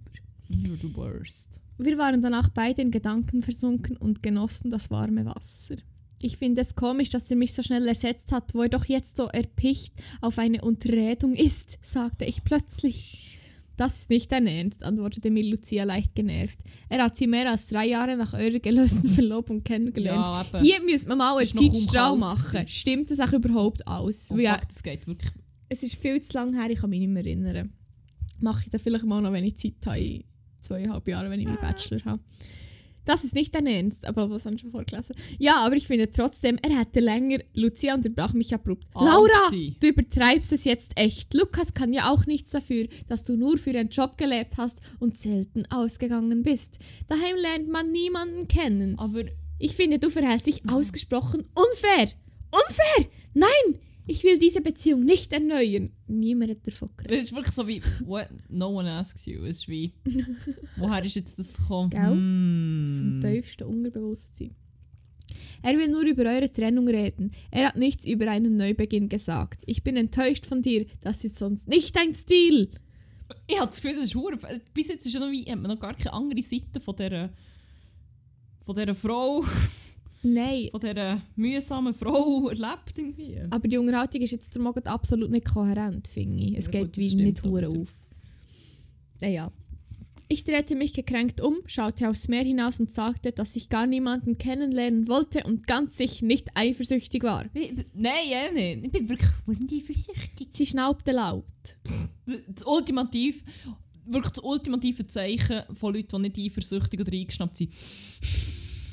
You're 0.49 0.77
the 0.81 0.93
worst. 0.93 1.61
Wir 1.77 1.97
waren 1.97 2.21
danach 2.21 2.49
beide 2.49 2.81
in 2.81 2.91
Gedanken 2.91 3.41
versunken 3.41 3.95
und 3.97 4.21
genossen 4.21 4.69
das 4.69 4.91
warme 4.91 5.25
Wasser. 5.25 5.75
Ich 6.21 6.37
finde 6.37 6.61
es 6.61 6.75
komisch, 6.75 7.09
dass 7.09 7.29
er 7.31 7.37
mich 7.37 7.53
so 7.53 7.63
schnell 7.63 7.87
ersetzt 7.87 8.31
hat, 8.31 8.53
wo 8.53 8.63
er 8.63 8.69
doch 8.69 8.85
jetzt 8.85 9.15
so 9.17 9.27
erpicht 9.27 9.93
auf 10.21 10.37
eine 10.37 10.61
Unterredung 10.61 11.33
ist, 11.33 11.79
sagte 11.81 12.25
ich 12.25 12.43
plötzlich. 12.43 13.37
Das 13.77 13.97
ist 13.99 14.09
nicht 14.09 14.29
dein 14.33 14.45
Ernst, 14.45 14.83
antwortete 14.83 15.29
mir 15.31 15.41
Lucia 15.45 15.85
leicht 15.85 16.13
genervt. 16.13 16.59
Er 16.89 17.01
hat 17.01 17.15
sie 17.15 17.27
mehr 17.27 17.49
als 17.49 17.67
drei 17.67 17.85
Jahre 17.87 18.17
nach 18.17 18.33
eurer 18.33 18.59
gelösten 18.59 19.09
Verlobung 19.15 19.63
kennengelernt. 19.63 20.49
Ja. 20.51 20.59
Hier 20.59 20.81
müsste 20.83 21.07
man 21.07 21.19
mal 21.19 21.37
einen 21.37 21.47
Zeitstrahl 21.47 22.17
machen. 22.17 22.67
Stimmt 22.67 23.09
das 23.09 23.21
auch 23.21 23.31
überhaupt 23.31 23.87
aus? 23.87 24.27
Oh, 24.31 24.37
ja, 24.37 24.55
fuck, 24.55 24.67
das 24.67 24.83
geht 24.83 25.07
wirklich. 25.07 25.31
es 25.69 25.81
ist 25.83 25.95
viel 25.95 26.21
zu 26.21 26.33
lange 26.33 26.59
her, 26.61 26.69
ich 26.69 26.79
kann 26.79 26.89
mich 26.89 26.99
nicht 26.99 27.09
mehr 27.09 27.25
erinnern. 27.25 27.71
Mache 28.41 28.63
ich 28.65 28.69
dann 28.69 28.81
vielleicht 28.81 29.05
mal 29.05 29.21
noch, 29.21 29.31
wenn 29.31 29.45
ich 29.45 29.55
Zeit 29.55 29.75
habe, 29.85 29.97
in 29.99 30.23
zweieinhalb 30.59 31.07
Jahren, 31.07 31.29
wenn 31.31 31.39
ich 31.39 31.45
meinen 31.47 31.61
Bachelor 31.61 32.03
habe. 32.03 32.21
Das 33.09 33.23
ist 33.23 33.33
nicht 33.33 33.55
dein 33.55 33.65
Ernst, 33.65 34.05
aber 34.05 34.29
was 34.29 34.45
ich 34.45 34.61
schon 34.61 34.69
vorgelesen? 34.69 35.15
Ja, 35.39 35.65
aber 35.65 35.75
ich 35.75 35.87
finde 35.87 36.11
trotzdem, 36.11 36.59
er 36.61 36.77
hätte 36.77 36.99
länger. 36.99 37.39
Lucia 37.55 37.95
unterbrach 37.95 38.33
mich 38.33 38.53
abrupt. 38.53 38.85
Laura, 38.93 39.45
Alti. 39.45 39.75
du 39.79 39.87
übertreibst 39.87 40.53
es 40.53 40.63
jetzt 40.63 40.91
echt. 40.95 41.33
Lukas 41.33 41.73
kann 41.73 41.91
ja 41.91 42.11
auch 42.11 42.27
nichts 42.27 42.51
dafür, 42.51 42.87
dass 43.07 43.23
du 43.23 43.35
nur 43.35 43.57
für 43.57 43.71
einen 43.71 43.89
Job 43.89 44.15
gelebt 44.15 44.57
hast 44.57 44.83
und 44.99 45.17
selten 45.17 45.65
ausgegangen 45.71 46.43
bist. 46.43 46.77
Daheim 47.07 47.35
lernt 47.37 47.67
man 47.67 47.91
niemanden 47.91 48.47
kennen. 48.47 48.99
Aber 48.99 49.23
Ich 49.57 49.75
finde, 49.75 49.97
du 49.97 50.11
verhältst 50.11 50.45
dich 50.45 50.69
ausgesprochen 50.69 51.45
unfair. 51.55 52.09
Unfair! 52.51 53.11
Nein! 53.33 53.79
Ich 54.09 54.23
will 54.23 54.39
diese 54.39 54.59
Beziehung 54.59 55.05
nicht 55.05 55.31
erneuern. 55.31 55.91
Niemand 56.07 56.49
hat 56.49 56.65
davon 56.65 56.89
geredet. 56.97 57.17
es 57.19 57.23
ist 57.25 57.35
wirklich 57.35 57.53
so 57.53 57.67
wie, 57.67 57.79
what? 58.05 58.27
no 58.49 58.69
one 58.69 58.89
asks 58.89 59.27
you. 59.27 59.43
Es 59.43 59.57
ist 59.57 59.69
wie, 59.69 59.93
woher 60.77 61.05
ist 61.05 61.15
jetzt 61.15 61.37
das 61.37 61.57
gekommen? 61.57 61.91
Gell? 61.91 62.11
Hmm. 62.11 63.21
Vom 63.21 63.21
tiefsten 63.21 63.65
Unterbewusstsein. 63.65 64.55
Er 65.61 65.77
will 65.77 65.89
nur 65.89 66.01
über 66.01 66.23
eure 66.23 66.51
Trennung 66.51 66.87
reden. 66.87 67.33
Er 67.51 67.67
hat 67.67 67.75
nichts 67.75 68.07
über 68.07 68.31
einen 68.31 68.57
Neubeginn 68.57 69.09
gesagt. 69.09 69.61
Ich 69.67 69.83
bin 69.83 69.95
enttäuscht 69.95 70.47
von 70.47 70.63
dir. 70.63 70.87
Das 71.01 71.23
ist 71.23 71.35
sonst 71.35 71.67
nicht 71.67 71.95
dein 71.95 72.15
Stil. 72.15 72.71
Ich 73.45 73.57
habe 73.57 73.67
das 73.67 73.79
Gefühl, 73.79 73.91
es 73.91 74.05
ist 74.05 74.15
hure. 74.15 74.39
Bis 74.73 74.87
jetzt 74.87 75.05
ist 75.05 75.13
noch, 75.19 75.29
wie, 75.29 75.43
hat 75.43 75.59
man 75.59 75.69
noch 75.69 75.79
gar 75.79 75.93
keine 75.93 76.13
andere 76.13 76.41
Seite 76.41 76.79
von 76.79 76.95
dieser, 76.95 77.29
von 78.61 78.75
dieser 78.75 78.95
Frau, 78.95 79.43
Nein. 80.23 80.69
von 80.71 80.79
dieser 80.79 81.21
mühsamen 81.35 81.93
Frau 81.93 82.49
erlebt 82.49 82.97
irgendwie. 82.97 83.39
Aber 83.49 83.67
die 83.67 83.77
Unterhaltung 83.77 84.21
ist 84.21 84.31
jetzt 84.31 84.57
Morgen 84.59 84.85
absolut 84.85 85.31
nicht 85.31 85.45
kohärent, 85.45 86.07
finde 86.07 86.43
ich. 86.43 86.57
Es 86.57 86.65
Ja, 86.65 86.71
geht 86.71 86.87
gut, 86.87 86.97
wie 86.97 87.15
nicht 87.15 87.43
hure 87.43 87.67
auf. 87.67 87.89
Naja. 89.21 89.51
Ich 90.31 90.43
drehte 90.43 90.75
mich 90.75 90.93
gekränkt 90.93 91.41
um, 91.41 91.55
schaute 91.65 92.07
aufs 92.07 92.27
Meer 92.27 92.43
hinaus 92.43 92.79
und 92.79 92.91
sagte, 92.91 93.31
dass 93.31 93.55
ich 93.55 93.67
gar 93.67 93.87
niemanden 93.87 94.37
kennenlernen 94.37 95.07
wollte 95.07 95.43
und 95.43 95.65
ganz 95.65 95.97
sicher 95.97 96.23
nicht 96.23 96.49
eifersüchtig 96.53 97.23
war. 97.23 97.43
Nein, 97.95 98.13
ja 98.29 98.51
nicht. 98.51 98.85
Ich 98.85 98.91
bin 98.91 99.09
wirklich 99.09 99.31
unvorsichtig. 99.47 100.49
Sie 100.51 100.67
schnaubte 100.67 101.13
laut. 101.13 101.45
Das 102.27 102.63
ultimativ, 102.63 103.43
wirklich 104.05 104.33
das 104.33 104.43
ultimative 104.43 105.07
Zeichen 105.07 105.63
von 105.73 105.95
Leuten, 105.95 106.21
die 106.21 106.29
nicht 106.29 106.51
eifersüchtig 106.51 106.99
oder 106.99 107.11
eingeschnappt 107.11 107.57
sind. 107.57 107.73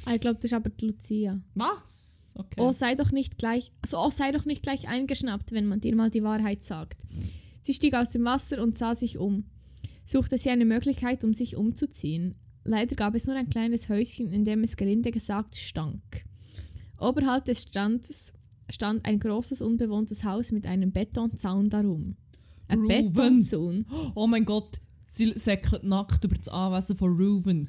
Ah, 0.06 0.14
Ich 0.14 0.20
glaube, 0.20 0.36
das 0.36 0.44
ist 0.46 0.52
aber 0.54 0.70
die 0.70 0.86
Lucia. 0.86 1.40
Was? 1.54 2.32
Okay. 2.34 2.60
Oh, 2.60 2.72
sei 2.72 2.94
doch 2.94 3.12
nicht 3.12 3.38
gleich, 3.38 3.72
also 3.82 3.98
oh, 3.98 4.10
sei 4.10 4.30
doch 4.32 4.44
nicht 4.44 4.62
gleich 4.62 4.88
eingeschnappt, 4.88 5.52
wenn 5.52 5.66
man 5.66 5.80
dir 5.80 5.94
mal 5.96 6.10
die 6.10 6.22
Wahrheit 6.22 6.62
sagt. 6.62 7.02
Sie 7.62 7.72
stieg 7.74 7.94
aus 7.94 8.10
dem 8.10 8.24
Wasser 8.24 8.62
und 8.62 8.76
sah 8.78 8.94
sich 8.94 9.18
um. 9.18 9.44
Suchte 10.04 10.38
sie 10.38 10.50
eine 10.50 10.64
Möglichkeit, 10.64 11.24
um 11.24 11.34
sich 11.34 11.56
umzuziehen. 11.56 12.34
Leider 12.64 12.94
gab 12.94 13.14
es 13.14 13.26
nur 13.26 13.36
ein 13.36 13.48
kleines 13.48 13.88
Häuschen, 13.88 14.30
in 14.30 14.44
dem 14.44 14.62
es 14.64 14.76
gelinde 14.76 15.10
gesagt 15.10 15.56
stank. 15.56 16.24
Oberhalb 17.00 17.44
des 17.46 17.62
Standes 17.62 18.32
stand 18.68 19.04
ein 19.04 19.18
großes 19.18 19.62
unbewohntes 19.62 20.24
Haus 20.24 20.52
mit 20.52 20.66
einem 20.66 20.92
Betonzaun 20.92 21.68
darum. 21.70 22.16
Ein. 22.68 22.86
Betonzaun. 22.86 23.86
Oh 24.14 24.26
mein 24.26 24.44
Gott, 24.44 24.80
sie 25.06 25.32
säckelt 25.38 25.84
nackt 25.84 26.24
über 26.24 26.36
das 26.36 26.48
Anwesen 26.48 26.96
von 26.96 27.16
Ruven. 27.16 27.68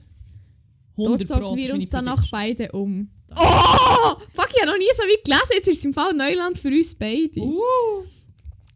Dort 0.97 1.27
zogen 1.27 1.55
wir 1.55 1.73
uns 1.73 1.89
dann 1.89 2.07
auch 2.07 2.23
beide 2.31 2.71
um. 2.71 3.09
Oh! 3.31 4.15
Fuck, 4.33 4.49
ich 4.53 4.61
habe 4.61 4.71
noch 4.71 4.77
nie 4.77 4.85
so 4.95 5.03
wie 5.03 5.21
gelesen. 5.23 5.51
Jetzt 5.53 5.67
ist 5.67 5.79
es 5.79 5.85
im 5.85 5.93
Fall 5.93 6.13
Neuland 6.13 6.57
für 6.57 6.69
uns 6.69 6.95
beide. 6.95 7.39
Uh. 7.39 8.03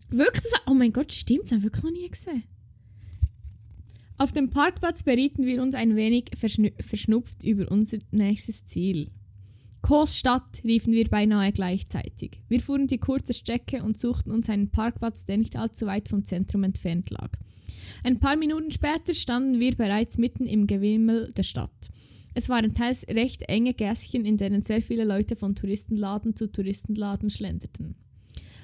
Wirklich? 0.09 0.43
Das, 0.43 0.61
oh 0.67 0.73
mein 0.73 0.93
Gott, 0.93 1.13
stimmt, 1.13 1.45
das 1.45 1.51
haben 1.51 1.59
wir 1.59 1.71
wirklich 1.71 1.83
noch 1.83 1.91
nie 1.91 2.09
gesehen. 2.09 2.43
Auf 4.17 4.33
dem 4.33 4.49
Parkplatz 4.49 5.03
berieten 5.03 5.45
wir 5.45 5.63
uns 5.63 5.73
ein 5.73 5.95
wenig 5.95 6.25
verschnu 6.37 6.69
verschnupft 6.79 7.43
über 7.43 7.71
unser 7.71 7.97
nächstes 8.11 8.65
Ziel. 8.65 9.09
Kos 9.81 10.15
Stadt 10.15 10.61
riefen 10.63 10.93
wir 10.93 11.09
beinahe 11.09 11.51
gleichzeitig. 11.51 12.39
Wir 12.47 12.61
fuhren 12.61 12.85
die 12.85 12.99
kurze 12.99 13.33
Strecke 13.33 13.81
und 13.81 13.97
suchten 13.97 14.31
uns 14.31 14.47
einen 14.47 14.69
Parkplatz, 14.69 15.25
der 15.25 15.37
nicht 15.37 15.55
allzu 15.55 15.87
weit 15.87 16.07
vom 16.07 16.23
Zentrum 16.23 16.63
entfernt 16.63 17.09
lag. 17.09 17.31
Ein 18.03 18.19
paar 18.19 18.35
Minuten 18.35 18.69
später 18.69 19.13
standen 19.13 19.59
wir 19.59 19.75
bereits 19.75 20.17
mitten 20.19 20.45
im 20.45 20.67
Gewimmel 20.67 21.31
der 21.35 21.43
Stadt. 21.43 21.89
Es 22.33 22.47
waren 22.47 22.73
teils 22.73 23.05
recht 23.07 23.43
enge 23.43 23.73
Gässchen, 23.73 24.25
in 24.25 24.37
denen 24.37 24.61
sehr 24.61 24.81
viele 24.81 25.03
Leute 25.03 25.35
von 25.35 25.55
Touristenladen 25.55 26.35
zu 26.35 26.51
Touristenladen 26.51 27.29
schlenderten. 27.29 27.95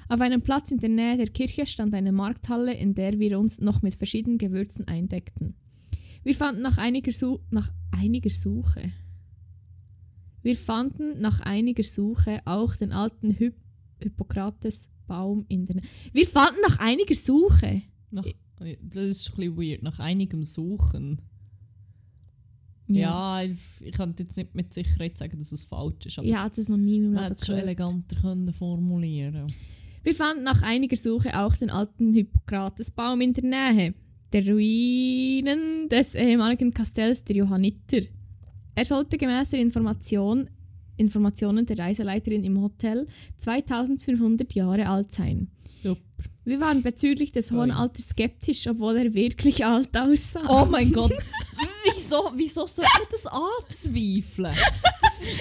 Auf 0.08 0.22
einem 0.22 0.40
Platz 0.40 0.70
in 0.70 0.78
der 0.78 0.88
Nähe 0.88 1.18
der 1.18 1.26
Kirche 1.26 1.66
stand 1.66 1.92
eine 1.92 2.12
Markthalle, 2.12 2.72
in 2.72 2.94
der 2.94 3.18
wir 3.18 3.38
uns 3.38 3.60
noch 3.60 3.82
mit 3.82 3.94
verschiedenen 3.94 4.38
Gewürzen 4.38 4.88
eindeckten. 4.88 5.54
Wir 6.24 6.34
fanden 6.34 6.62
nach 6.62 6.78
einiger, 6.78 7.12
Su 7.12 7.40
nach 7.50 7.70
einiger 7.90 8.30
Suche. 8.30 8.90
Wir 10.42 10.56
fanden 10.56 11.20
nach 11.20 11.40
einiger 11.40 11.82
Suche 11.82 12.40
auch 12.46 12.74
den 12.74 12.92
alten 12.92 13.38
Hy 13.38 13.52
Hippokrates-Baum 14.00 15.44
in 15.48 15.66
der 15.66 15.76
Nähe. 15.76 15.84
Wir 16.12 16.26
fanden 16.26 16.60
nach 16.66 16.78
einiger 16.78 17.14
Suche. 17.14 17.82
Nach, 18.10 18.24
das 18.56 18.68
ist 19.06 19.30
ein 19.30 19.36
bisschen 19.36 19.56
weird, 19.56 19.82
nach 19.82 19.98
einigem 19.98 20.44
Suchen. 20.44 21.20
Ja, 22.96 23.42
ich, 23.42 23.58
ich 23.80 23.92
kann 23.92 24.14
jetzt 24.18 24.36
nicht 24.36 24.54
mit 24.54 24.72
Sicherheit 24.72 25.16
sagen, 25.18 25.38
dass 25.38 25.52
es 25.52 25.64
falsch 25.64 26.06
ist, 26.06 26.18
aber 26.18 26.26
Ich 26.26 26.34
hatte 26.34 26.60
es 26.60 26.68
noch 26.68 26.76
nie 26.76 26.96
in 26.96 27.02
meinem 27.02 27.12
man 27.12 27.22
Leben 27.24 27.32
hätte 27.32 27.40
es 27.40 27.46
schon 27.46 27.56
eleganter 27.56 28.16
können 28.20 28.52
formulieren 28.52 29.46
Wir 30.02 30.14
fanden 30.14 30.44
nach 30.44 30.62
einiger 30.62 30.96
Suche 30.96 31.38
auch 31.38 31.54
den 31.56 31.70
alten 31.70 32.12
Hippokrates-Baum 32.12 33.20
in 33.20 33.34
der 33.34 33.44
Nähe, 33.44 33.94
der 34.32 34.46
Ruinen 34.48 35.88
des 35.88 36.14
ehemaligen 36.14 36.72
Kastells 36.72 37.24
der 37.24 37.36
Johanniter. 37.36 38.00
Er 38.74 38.84
sollte 38.84 39.18
gemäß 39.18 39.50
der 39.50 39.60
Information 39.60 40.48
Informationen 40.98 41.64
der 41.64 41.78
Reiseleiterin 41.78 42.44
im 42.44 42.60
Hotel 42.60 43.06
2500 43.38 44.52
Jahre 44.54 44.88
alt 44.88 45.12
sein. 45.12 45.48
Super. 45.82 46.00
Wir 46.48 46.60
waren 46.60 46.82
bezüglich 46.82 47.30
des 47.32 47.52
hohen. 47.52 47.70
Alters 47.70 48.08
skeptisch, 48.08 48.66
obwohl 48.68 48.96
er 48.96 49.12
wirklich 49.12 49.66
alt 49.66 49.94
aussah. 49.94 50.46
Oh 50.48 50.64
mein 50.64 50.90
Gott. 50.92 51.12
wieso, 51.84 52.30
wieso 52.36 52.66
soll 52.66 52.86
man 52.98 53.06
das 53.10 53.26
anzweifeln? 53.26 54.54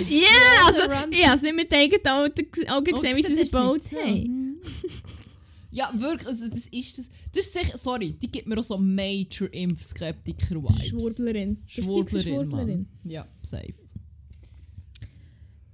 Ja, 0.10 0.74
so 0.74 0.82
also, 0.82 1.12
ich 1.12 1.26
habe 1.26 1.38
es 1.38 1.42
nicht 1.44 1.56
mit 1.56 1.72
eigenen 1.74 2.08
Augen 2.08 2.34
ges- 2.34 2.68
Augen 2.68 2.94
gesehen, 2.96 3.16
wie 3.16 3.22
sie 3.22 3.34
es 3.40 3.52
gebaut 3.52 3.82
haben. 3.96 4.60
Ja, 5.72 5.94
wirklich, 5.96 6.28
also, 6.28 6.52
was 6.52 6.66
ist 6.68 6.98
das? 6.98 7.12
Das 7.32 7.46
ist 7.46 7.54
sicher, 7.54 7.78
sorry, 7.78 8.14
die 8.14 8.30
gibt 8.30 8.48
mir 8.48 8.58
auch 8.58 8.64
so 8.64 8.78
Major 8.78 9.48
Impfskeptiker-Vibes. 9.54 10.88
Schwurblerin. 10.88 11.62
Schwurblerin, 11.68 12.24
Schwurblerin. 12.24 12.88
Ja, 13.04 13.28
safe. 13.44 13.76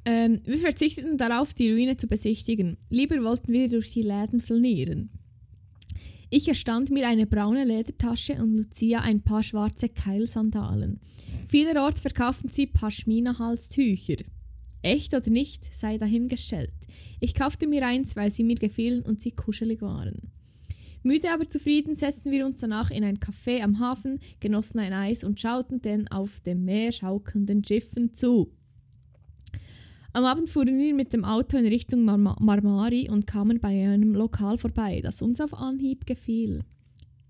Ähm, 0.06 0.41
wir 0.43 0.58
verzichteten 0.58 1.17
darauf, 1.17 1.54
die 1.54 1.72
Ruine 1.72 1.96
zu 1.96 2.08
besichtigen. 2.08 2.78
Lieber 2.89 3.24
wollten 3.24 3.54
wir 3.54 3.69
durch 3.69 3.93
die 3.93 4.02
Läden 4.02 4.41
flanieren. 4.41 5.10
Ich 6.36 6.48
erstand 6.48 6.89
mir 6.89 7.08
eine 7.08 7.28
braune 7.28 7.63
Ledertasche 7.63 8.41
und 8.41 8.56
Lucia 8.56 9.02
ein 9.02 9.22
paar 9.22 9.43
schwarze 9.43 9.88
Keilsandalen. 9.88 11.00
Vielerorts 11.48 12.02
verkauften 12.02 12.50
sie 12.50 12.65
Paschmina-Halstücher. 12.65 14.15
Echt 14.82 15.13
oder 15.13 15.30
nicht, 15.30 15.76
sei 15.76 16.00
dahingestellt. 16.00 16.74
Ich 17.19 17.36
kaufte 17.36 17.67
mir 17.67 17.86
eins, 17.86 18.15
weil 18.15 18.32
sie 18.32 18.43
mir 18.43 18.56
gefielen 18.56 19.04
und 19.04 19.22
sie 19.22 19.30
kuschelig 19.30 19.84
waren. 19.84 20.32
Müde 21.04 21.32
aber 21.32 21.48
zufrieden 21.48 21.93
setzten 21.93 22.32
wir 22.32 22.48
uns 22.48 22.60
danach 22.60 22.89
in 22.89 23.04
ein 23.04 23.19
Café 23.19 23.62
am 23.62 23.78
Hafen, 23.78 24.19
genossen 24.39 24.80
ein 24.80 24.91
Eis 24.91 25.24
und 25.24 25.39
schauten 25.39 25.84
den 25.84 26.08
auf 26.08 26.39
dem 26.39 26.65
Meer 26.65 26.91
schaukelnden 26.91 27.63
Schiffen 27.63 28.15
zu. 28.15 28.52
Am 30.15 30.26
Abend 30.26 30.47
fuhren 30.47 30.78
wir 30.78 30.93
mit 30.93 31.12
dem 31.12 31.26
Auto 31.26 31.58
in 31.58 31.65
Richtung 31.65 32.06
Mar 32.06 32.17
Marmari 32.17 33.10
und 33.10 33.26
kamen 33.26 33.60
bei 33.60 33.69
einem 33.69 34.13
Lokal 34.13 34.60
vorbei, 34.60 35.02
das 35.02 35.23
uns 35.23 35.41
auf 35.41 35.56
Anhieb 35.56 36.06
gefiel. 36.06 36.63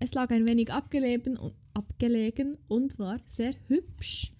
Es 0.00 0.12
lag 0.12 0.30
ein 0.30 0.44
wenig 0.44 0.70
abgelegen 0.70 1.38
und, 1.38 1.54
abgelegen 1.72 2.58
und 2.68 2.98
war 2.98 3.20
sehr 3.24 3.54
hübsch. 3.68 4.34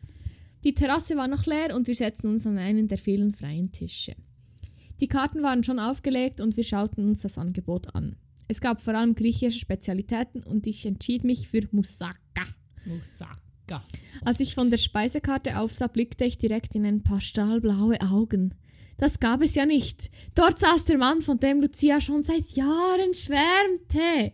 Die 0.62 0.74
Terrasse 0.74 1.16
war 1.16 1.26
noch 1.26 1.46
leer 1.46 1.74
und 1.74 1.86
wir 1.86 1.94
setzten 1.94 2.28
uns 2.28 2.46
an 2.46 2.58
einen 2.58 2.86
der 2.86 2.98
vielen 2.98 3.32
freien 3.32 3.72
Tische. 3.72 4.14
Die 5.00 5.08
Karten 5.08 5.42
waren 5.42 5.64
schon 5.64 5.78
aufgelegt 5.78 6.42
und 6.42 6.58
wir 6.58 6.64
schauten 6.64 7.08
uns 7.08 7.22
das 7.22 7.38
Angebot 7.38 7.94
an. 7.94 8.16
Es 8.46 8.60
gab 8.60 8.82
vor 8.82 8.94
allem 8.94 9.14
griechische 9.14 9.58
Spezialitäten 9.58 10.42
und 10.42 10.66
ich 10.66 10.84
entschied 10.84 11.24
mich 11.24 11.48
für 11.48 11.66
Moussaka. 11.72 12.44
Moussaka. 12.84 13.43
Als 14.24 14.40
ich 14.40 14.54
von 14.54 14.70
der 14.70 14.76
Speisekarte 14.76 15.58
aufsah, 15.58 15.86
blickte 15.86 16.24
ich 16.24 16.38
direkt 16.38 16.74
in 16.74 16.84
ein 16.84 17.02
paar 17.02 17.20
stahlblaue 17.20 18.00
Augen. 18.00 18.54
Das 18.96 19.18
gab 19.20 19.42
es 19.42 19.54
ja 19.54 19.66
nicht. 19.66 20.10
Dort 20.34 20.58
saß 20.58 20.84
der 20.84 20.98
Mann, 20.98 21.20
von 21.20 21.38
dem 21.38 21.60
Lucia 21.60 22.00
schon 22.00 22.22
seit 22.22 22.50
Jahren 22.50 23.12
schwärmte. 23.12 24.32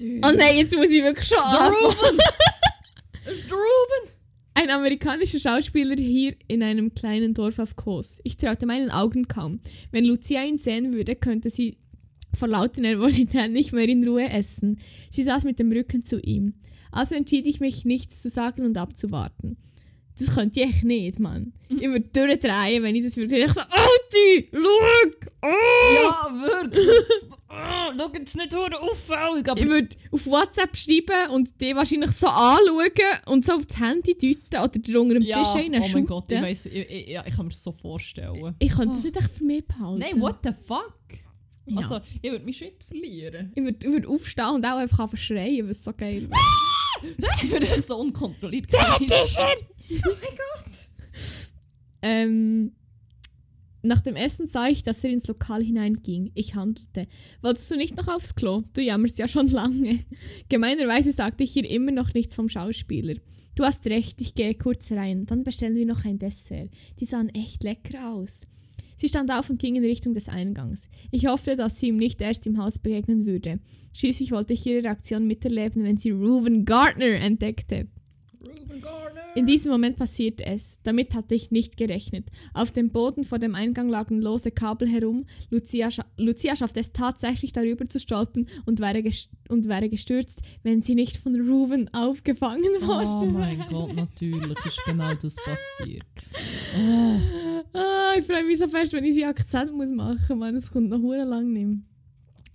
Oh 0.00 0.32
nein, 0.36 0.56
jetzt 0.56 0.76
muss 0.76 0.90
ich 0.90 1.02
wirklich 1.02 1.26
schon. 1.26 1.38
Ruben! 1.38 2.18
Ist 3.32 3.44
Ruben! 3.44 4.12
Ein 4.54 4.70
amerikanischer 4.70 5.38
Schauspieler 5.38 5.96
hier 5.96 6.34
in 6.48 6.62
einem 6.62 6.94
kleinen 6.94 7.34
Dorf 7.34 7.58
auf 7.58 7.76
Kos. 7.76 8.20
Ich 8.24 8.36
traute 8.36 8.66
meinen 8.66 8.90
Augen 8.90 9.28
kaum. 9.28 9.60
Wenn 9.90 10.04
Lucia 10.04 10.42
ihn 10.44 10.56
sehen 10.58 10.94
würde, 10.94 11.14
könnte 11.14 11.50
sie 11.50 11.78
vor 12.34 12.48
lauter 12.48 12.80
Nervosität 12.80 13.50
nicht 13.50 13.72
mehr 13.72 13.88
in 13.88 14.06
Ruhe 14.06 14.28
essen. 14.28 14.80
Sie 15.10 15.22
saß 15.22 15.44
mit 15.44 15.58
dem 15.58 15.72
Rücken 15.72 16.02
zu 16.02 16.20
ihm. 16.20 16.54
Also 16.96 17.14
entschied 17.14 17.46
ich 17.46 17.60
mich, 17.60 17.84
nichts 17.84 18.22
zu 18.22 18.30
sagen 18.30 18.64
und 18.64 18.76
abzuwarten. 18.78 19.58
Das 20.18 20.34
könnte 20.34 20.60
ich 20.60 20.66
echt 20.66 20.84
nicht, 20.84 21.18
Mann. 21.18 21.52
Ich 21.68 21.86
würde 21.86 22.08
durchdrehen, 22.08 22.82
wenn 22.82 22.96
ich 22.96 23.04
das 23.04 23.18
wirklich 23.18 23.44
ich 23.44 23.52
so, 23.52 23.60
Alti, 23.60 24.48
schau! 24.50 25.28
Oh! 25.42 25.94
Ja, 25.94 26.32
wirklich! 26.40 26.88
oh, 27.50 27.92
schau 27.98 28.12
jetzt 28.14 28.34
nicht 28.34 28.54
hure 28.54 28.80
auffällig, 28.80 29.46
aber... 29.46 29.60
Ich 29.60 29.66
würde 29.66 29.88
auf 30.10 30.26
WhatsApp 30.26 30.74
schreiben 30.74 31.32
und 31.32 31.60
die 31.60 31.76
wahrscheinlich 31.76 32.12
so 32.12 32.28
anschauen 32.28 32.90
und 33.26 33.44
so 33.44 33.52
auf 33.52 33.66
das 33.66 33.78
Handy 33.78 34.14
deuten 34.14 34.64
oder 34.64 34.78
dir 34.78 35.00
unter 35.02 35.14
dem 35.14 35.22
ja, 35.22 35.42
Tisch 35.42 35.54
rein 35.54 35.82
oh 35.82 35.88
mein 35.92 36.06
Gott, 36.06 36.32
ich, 36.32 36.40
weiss, 36.40 36.64
ich, 36.64 36.90
ich, 36.90 37.08
ja, 37.08 37.22
ich 37.26 37.34
kann 37.36 37.44
mir 37.44 37.50
das 37.50 37.62
so 37.62 37.72
vorstellen. 37.72 38.54
Ich 38.58 38.72
könnte 38.72 38.94
das 38.94 39.04
nicht 39.04 39.16
echt 39.18 39.30
für 39.32 39.44
mich 39.44 39.66
behalten. 39.66 39.98
Nein, 39.98 40.20
what 40.22 40.36
the 40.42 40.52
fuck? 40.66 40.94
Ja. 41.66 41.76
Also, 41.76 42.00
ich 42.22 42.30
würde 42.30 42.44
meinen 42.44 42.54
Shit 42.54 42.84
verlieren. 42.84 43.52
Ich 43.54 43.62
würde 43.62 43.86
würd 43.86 44.06
aufstehen 44.06 44.54
und 44.54 44.64
auch 44.64 44.78
einfach 44.78 45.14
schreien, 45.14 45.68
was 45.68 45.84
so 45.84 45.92
geil 45.92 46.22
wäre. 46.22 46.40
ich 47.42 47.50
würde 47.50 47.82
so 47.82 47.96
unkontrolliert 47.98 48.66
ähm, 52.02 52.72
nach 53.82 54.00
dem 54.00 54.16
Essen 54.16 54.46
sah 54.46 54.66
ich, 54.66 54.82
dass 54.82 55.04
er 55.04 55.10
ins 55.10 55.26
Lokal 55.26 55.62
hineinging. 55.62 56.32
Ich 56.34 56.54
handelte. 56.54 57.06
Wolltest 57.40 57.70
du 57.70 57.76
nicht 57.76 57.96
noch 57.96 58.08
aufs 58.08 58.34
Klo? 58.34 58.64
Du 58.72 58.80
jammerst 58.80 59.18
ja 59.18 59.28
schon 59.28 59.48
lange. 59.48 60.00
Gemeinerweise 60.48 61.12
sagte 61.12 61.44
ich 61.44 61.56
ihr 61.56 61.68
immer 61.68 61.92
noch 61.92 62.12
nichts 62.12 62.34
vom 62.34 62.48
Schauspieler. 62.48 63.14
Du 63.54 63.64
hast 63.64 63.86
recht, 63.86 64.20
ich 64.20 64.34
gehe 64.34 64.54
kurz 64.54 64.90
rein. 64.90 65.26
Dann 65.26 65.44
bestellen 65.44 65.76
wir 65.76 65.86
noch 65.86 66.04
ein 66.04 66.18
Dessert. 66.18 66.70
Die 67.00 67.04
sahen 67.04 67.28
echt 67.30 67.62
lecker 67.64 68.12
aus. 68.12 68.42
Sie 68.96 69.08
stand 69.08 69.30
auf 69.30 69.50
und 69.50 69.58
ging 69.58 69.76
in 69.76 69.84
Richtung 69.84 70.14
des 70.14 70.28
Eingangs. 70.28 70.88
Ich 71.10 71.26
hoffte, 71.26 71.56
dass 71.56 71.78
sie 71.78 71.88
ihm 71.88 71.96
nicht 71.96 72.20
erst 72.20 72.46
im 72.46 72.58
Haus 72.58 72.78
begegnen 72.78 73.26
würde. 73.26 73.60
Schließlich 73.92 74.32
wollte 74.32 74.54
ich 74.54 74.66
ihre 74.66 74.84
Reaktion 74.84 75.26
miterleben, 75.26 75.84
wenn 75.84 75.98
sie 75.98 76.10
Reuben 76.10 76.64
Gardner 76.64 77.06
entdeckte. 77.06 77.88
Ruben 78.40 78.80
Garner! 78.80 79.05
In 79.36 79.44
diesem 79.44 79.70
Moment 79.70 79.98
passierte 79.98 80.46
es. 80.46 80.78
Damit 80.82 81.14
hatte 81.14 81.34
ich 81.34 81.50
nicht 81.50 81.76
gerechnet. 81.76 82.30
Auf 82.54 82.72
dem 82.72 82.88
Boden 82.88 83.22
vor 83.22 83.38
dem 83.38 83.54
Eingang 83.54 83.90
lagen 83.90 84.22
lose 84.22 84.50
Kabel 84.50 84.88
herum. 84.88 85.26
Lucia, 85.50 85.90
scha 85.90 86.06
Lucia 86.16 86.56
schaffte 86.56 86.80
es 86.80 86.92
tatsächlich 86.92 87.52
darüber 87.52 87.84
zu 87.84 88.00
stolpern 88.00 88.46
und 88.64 88.80
wäre, 88.80 89.02
und 89.50 89.68
wäre 89.68 89.90
gestürzt, 89.90 90.40
wenn 90.62 90.80
sie 90.80 90.94
nicht 90.94 91.18
von 91.18 91.38
Ruben 91.38 91.92
aufgefangen 91.92 92.80
worden 92.80 93.30
Oh 93.30 93.32
mein 93.38 93.58
wäre. 93.58 93.68
Gott, 93.68 93.94
natürlich 93.94 94.64
ist 94.64 94.80
genau 94.86 95.12
das 95.12 95.36
passiert. 95.36 96.06
Ah, 97.74 98.14
ich 98.18 98.24
freue 98.24 98.44
mich 98.44 98.58
so 98.58 98.68
fest, 98.68 98.94
wenn 98.94 99.04
ich 99.04 99.14
sie 99.16 99.26
Akzent 99.26 99.70
muss 99.74 99.90
machen 99.90 100.38
muss. 100.38 100.52
Es 100.52 100.72
kommt 100.72 100.88
noch 100.88 101.00
hure 101.00 101.24
lang 101.24 101.52
nicht. 101.52 101.82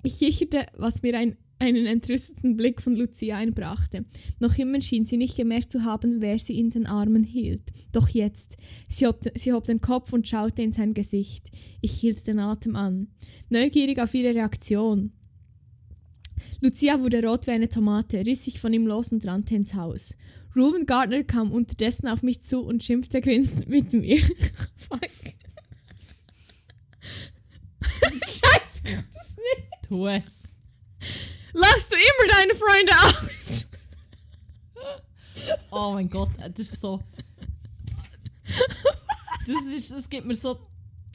Ich 0.02 0.18
kicherte, 0.18 0.66
was 0.78 1.04
mir 1.04 1.16
ein, 1.16 1.38
einen 1.62 1.86
entrüsteten 1.86 2.58
Blick 2.58 2.82
von 2.82 2.96
Lucia 2.96 3.38
einbrachte. 3.38 4.04
Noch 4.40 4.58
immer 4.58 4.82
schien 4.82 5.06
sie 5.06 5.18
nicht 5.18 5.38
gemerkt 5.38 5.72
zu 5.72 5.84
haben, 5.84 6.22
wer 6.22 6.40
sie 6.40 6.60
in 6.60 6.72
den 6.72 6.88
Armen 6.88 7.24
hielt. 7.24 7.62
Doch 7.92 8.10
jetzt. 8.10 8.58
Sie 8.90 9.06
hob, 9.06 9.20
sie 9.36 9.54
hob 9.54 9.66
den 9.66 9.80
Kopf 9.80 10.12
und 10.12 10.28
schaute 10.28 10.64
in 10.64 10.74
sein 10.74 10.94
Gesicht. 10.94 11.52
Ich 11.80 11.94
hielt 11.94 12.26
den 12.26 12.40
Atem 12.40 12.76
an. 12.76 13.08
Neugierig 13.50 14.00
auf 14.00 14.14
ihre 14.14 14.34
Reaktion. 14.34 15.12
Lucia 16.60 17.00
wurde 17.00 17.24
rot 17.24 17.46
wie 17.46 17.52
eine 17.52 17.70
Tomate, 17.70 18.26
riss 18.26 18.46
sich 18.46 18.60
von 18.60 18.74
ihm 18.74 18.88
los 18.88 19.12
und 19.12 19.26
rannte 19.26 19.56
ins 19.56 19.76
Haus. 19.76 20.16
Reuben 20.56 20.86
Gardner 20.86 21.24
kam 21.24 21.52
unterdessen 21.52 22.08
auf 22.08 22.24
mich 22.24 22.42
zu 22.42 22.62
und 22.62 22.84
schimpfte 22.84 23.22
grinsend 23.22 23.70
mit 23.70 23.94
mir. 23.94 24.18
Fuck. 24.76 25.02
Scheiße. 28.02 29.06
Tu 29.88 30.08
es. 30.08 30.56
Lachst 31.54 31.92
du 31.92 31.96
immer 31.96 32.34
deine 32.34 32.56
Freunde 32.56 32.94
aus? 33.04 33.68
Oh 35.72 35.92
mein 35.94 36.10
Gott, 36.10 36.30
äh, 36.40 36.50
das 36.50 36.74
ist 36.74 36.82
so. 36.82 37.00
Das, 39.48 39.66
ist, 39.66 39.92
das 39.92 40.10
gibt 40.10 40.26
mir 40.26 40.36
so, 40.36 40.58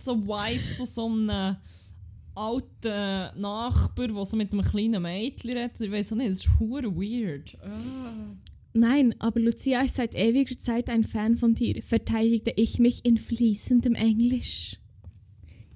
so 0.01 0.17
Vibes 0.17 0.77
von 0.77 0.87
so 0.87 1.07
einem 1.07 1.57
alten 2.35 3.41
Nachbar, 3.41 4.09
der 4.09 4.25
so 4.25 4.37
mit 4.37 4.53
einem 4.53 4.63
kleinen 4.63 5.03
Mädchen 5.03 5.53
redet. 5.53 5.81
Ich 5.81 5.91
weiß 5.91 6.13
auch 6.13 6.17
nicht, 6.17 6.31
das 6.31 6.39
ist 6.39 6.59
hure 6.59 6.95
weird. 6.95 7.57
Ah. 7.63 8.37
Nein, 8.73 9.15
aber 9.21 9.41
Lucia 9.41 9.81
ist 9.81 9.97
seit 9.97 10.15
ewiger 10.15 10.59
Zeit 10.59 10.91
ein 10.91 11.03
Fan 11.03 11.37
von 11.37 11.55
dir, 11.55 11.83
verteidigte 11.83 12.53
ich 12.57 12.79
mich 12.79 13.07
in 13.07 13.17
fließendem 13.17 13.95
Englisch. 13.95 14.77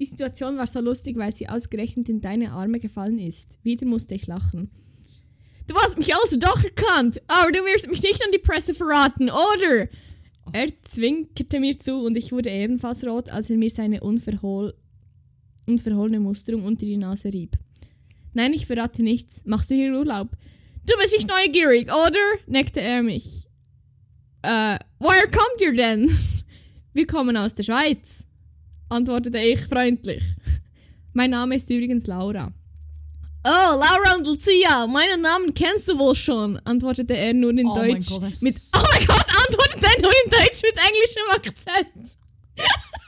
Die 0.00 0.06
Situation 0.06 0.56
war 0.56 0.66
so 0.66 0.80
lustig, 0.80 1.16
weil 1.18 1.34
sie 1.34 1.48
ausgerechnet 1.48 2.08
in 2.08 2.22
deine 2.22 2.52
Arme 2.52 2.80
gefallen 2.80 3.18
ist. 3.18 3.58
Wieder 3.62 3.86
musste 3.86 4.14
ich 4.14 4.26
lachen. 4.26 4.70
Du 5.66 5.76
hast 5.76 5.98
mich 5.98 6.14
also 6.14 6.38
doch 6.38 6.64
erkannt, 6.64 7.20
aber 7.28 7.52
du 7.52 7.58
wirst 7.60 7.88
mich 7.88 8.02
nicht 8.02 8.24
an 8.24 8.32
die 8.32 8.38
Presse 8.38 8.72
verraten, 8.74 9.30
oder? 9.30 9.88
Er 10.52 10.82
zwinkerte 10.82 11.60
mir 11.60 11.78
zu 11.78 11.96
und 12.04 12.16
ich 12.16 12.32
wurde 12.32 12.50
ebenfalls 12.50 13.06
rot, 13.06 13.28
als 13.28 13.50
er 13.50 13.56
mir 13.56 13.70
seine 13.70 14.00
unverhol 14.00 14.74
unverhohlene 15.66 16.18
Musterung 16.18 16.64
unter 16.64 16.86
die 16.86 16.96
Nase 16.96 17.32
rieb. 17.32 17.56
Nein, 18.32 18.54
ich 18.54 18.66
verrate 18.66 19.02
nichts. 19.02 19.42
Machst 19.44 19.70
du 19.70 19.74
hier 19.74 19.92
Urlaub? 19.92 20.30
Du 20.86 20.96
bist 20.98 21.14
nicht 21.14 21.28
neugierig, 21.28 21.88
oder? 21.92 22.18
neckte 22.46 22.80
er 22.80 23.02
mich. 23.02 23.46
Äh, 24.42 24.78
woher 24.98 25.30
kommt 25.30 25.60
ihr 25.60 25.74
denn? 25.74 26.10
Wir 26.92 27.06
kommen 27.06 27.36
aus 27.36 27.54
der 27.54 27.62
Schweiz, 27.62 28.26
antwortete 28.90 29.38
ich 29.38 29.60
freundlich. 29.60 30.22
Mein 31.12 31.30
Name 31.30 31.56
ist 31.56 31.68
übrigens 31.70 32.06
Laura. 32.06 32.52
Oh, 33.42 33.48
Laura 33.48 34.16
und 34.16 34.26
Lucia, 34.26 34.86
meinen 34.86 35.22
Namen 35.22 35.54
kennst 35.54 35.88
du 35.88 35.98
wohl 35.98 36.14
schon, 36.14 36.58
antwortete 36.58 37.16
er 37.16 37.32
nur 37.32 37.50
in 37.50 37.66
Oh 37.66 37.74
mein 37.74 37.92
Deutsch. 37.94 38.10
Gott, 38.10 38.22
das 38.24 38.32
ist- 38.34 38.42
mit, 38.42 38.56
oh 38.76 38.82
mein 38.92 39.06
Gott, 39.06 39.26
antwortete 39.48 39.86
er 39.86 40.02
nur 40.02 40.12
in 40.24 40.30
Deutsch 40.30 40.62
mit 40.62 40.76
englischem 40.76 41.22
Akzent. 41.34 42.16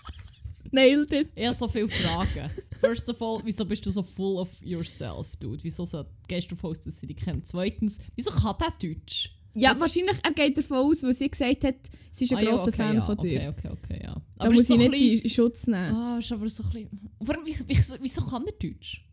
Nailed 0.72 1.12
it. 1.12 1.28
Habe 1.38 1.54
so 1.54 1.68
viele 1.68 1.88
Fragen. 1.88 2.50
First 2.80 3.08
of 3.10 3.20
all, 3.20 3.40
wieso 3.44 3.64
bist 3.66 3.84
du 3.84 3.90
so 3.90 4.02
full 4.02 4.38
of 4.38 4.48
yourself, 4.62 5.36
dude? 5.36 5.62
Wieso 5.62 5.84
so, 5.84 6.04
gehst 6.26 6.50
du 6.50 6.56
dass 6.56 6.98
sie 6.98 7.06
dich 7.06 7.18
kennt? 7.18 7.46
Zweitens, 7.46 7.98
wieso 8.16 8.30
kann 8.30 8.56
der 8.58 8.72
Deutsch? 8.80 9.30
Ja, 9.54 9.70
Das- 9.70 9.80
wahrscheinlich, 9.80 10.16
er 10.22 10.32
geht 10.32 10.56
davon 10.58 10.78
aus, 10.78 11.02
weil 11.02 11.12
sie 11.14 11.30
gesagt 11.30 11.64
hat, 11.64 11.74
sie 12.10 12.24
ist 12.24 12.32
ein 12.32 12.38
Ah, 12.38 12.42
ja, 12.42 12.50
grosser 12.50 12.68
okay, 12.68 12.76
Fan 12.76 12.94
ja, 12.96 13.02
von 13.02 13.16
dir. 13.18 13.40
Okay, 13.40 13.48
okay, 13.48 13.68
okay, 13.70 14.00
ja. 14.04 14.14
Da 14.14 14.44
Aber 14.44 14.52
muss 14.54 14.70
ich 14.70 14.76
nicht 14.78 14.90
bisschen- 14.90 15.18
in 15.20 15.28
Schutz 15.30 15.66
nehmen. 15.66 15.94
Ah, 15.94 16.18
ist 16.18 16.32
aber 16.32 16.48
so 16.48 16.62
ein 16.62 16.70
bisschen... 16.70 17.10
Warum, 17.20 17.44
wieso, 17.66 17.94
wieso, 18.00 18.22
kann 18.24 18.46
er 18.46 18.52
Deutsch? 18.52 19.04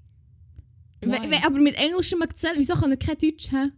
We- 1.01 1.45
aber 1.45 1.59
mit 1.59 1.75
englischem 1.75 2.21
Akzent, 2.21 2.57
wieso 2.57 2.73
kann 2.73 2.91
er 2.91 2.97
kein 2.97 3.17
Deutsch 3.17 3.51
haben? 3.51 3.71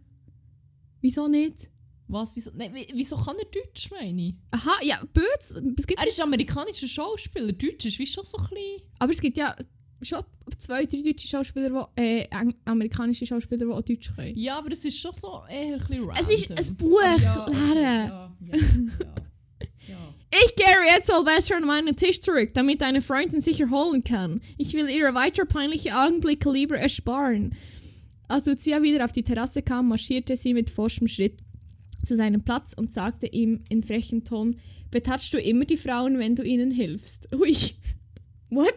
Wieso 1.00 1.28
nicht? 1.28 1.68
Was? 2.08 2.34
Wieso, 2.36 2.50
nein, 2.54 2.74
wie- 2.74 2.88
wieso 2.94 3.16
kann 3.16 3.36
er 3.38 3.44
Deutsch, 3.46 3.90
meine 3.90 4.28
ich? 4.28 4.34
Aha, 4.50 4.72
ja, 4.82 5.02
Böts, 5.12 5.50
es 5.78 5.86
gibt, 5.86 6.00
Er 6.00 6.06
ist 6.08 6.20
amerikanischer 6.20 6.86
Schauspieler. 6.88 7.52
Deutsch 7.52 7.86
ist 7.86 7.98
wie 7.98 8.06
schon 8.06 8.24
so 8.24 8.38
ein 8.38 8.44
bisschen... 8.50 8.82
aber 8.98 9.12
es 9.12 9.20
gibt 9.20 9.36
ja 9.36 9.56
schon 10.02 10.24
zwei, 10.58 10.84
drei 10.86 11.02
deutsche 11.02 11.28
Schauspieler, 11.28 11.88
die, 11.96 12.02
äh, 12.02 12.28
amerikanische 12.64 13.26
Schauspieler, 13.26 13.66
die 13.66 13.72
auch 13.72 13.82
Deutsch 13.82 14.14
können. 14.14 14.36
Ja, 14.36 14.58
aber 14.58 14.72
es 14.72 14.84
ist 14.84 14.98
schon 14.98 15.14
so 15.14 15.42
eher 15.48 15.74
ein 15.74 15.78
bisschen 15.78 16.04
random. 16.04 16.16
Es 16.20 16.28
ist 16.28 16.50
ein 16.50 16.76
Buch, 16.76 17.00
ja, 17.02 17.46
lernen. 17.46 18.32
Ja, 18.50 18.54
ja. 19.88 20.14
Ich 20.44 20.56
kehre 20.56 20.84
jetzt 20.86 21.08
Silvester 21.08 21.56
an 21.56 21.64
meinen 21.64 21.94
Tisch 21.94 22.20
zurück, 22.20 22.50
damit 22.54 22.82
eine 22.82 23.02
Freundin 23.02 23.40
sich 23.40 23.60
erholen 23.60 24.02
kann. 24.02 24.40
Ich 24.56 24.72
will 24.72 24.88
ihre 24.88 25.14
weiter 25.14 25.44
peinliche 25.44 25.94
Augenblicke 25.94 26.50
lieber 26.50 26.78
ersparen. 26.78 27.54
Als 28.28 28.46
Lucia 28.46 28.82
wieder 28.82 29.04
auf 29.04 29.12
die 29.12 29.24
Terrasse 29.24 29.60
kam, 29.60 29.88
marschierte 29.88 30.38
sie 30.38 30.54
mit 30.54 30.70
forschem 30.70 31.06
Schritt 31.06 31.40
zu 32.02 32.16
seinem 32.16 32.42
Platz 32.42 32.72
und 32.72 32.92
sagte 32.92 33.26
ihm 33.26 33.62
in 33.68 33.84
frechem 33.84 34.24
Ton, 34.24 34.58
betatschst 34.90 35.34
du 35.34 35.38
immer 35.38 35.66
die 35.66 35.76
Frauen, 35.76 36.18
wenn 36.18 36.34
du 36.34 36.42
ihnen 36.42 36.70
hilfst? 36.70 37.28
Ui. 37.34 37.54
What? 38.50 38.74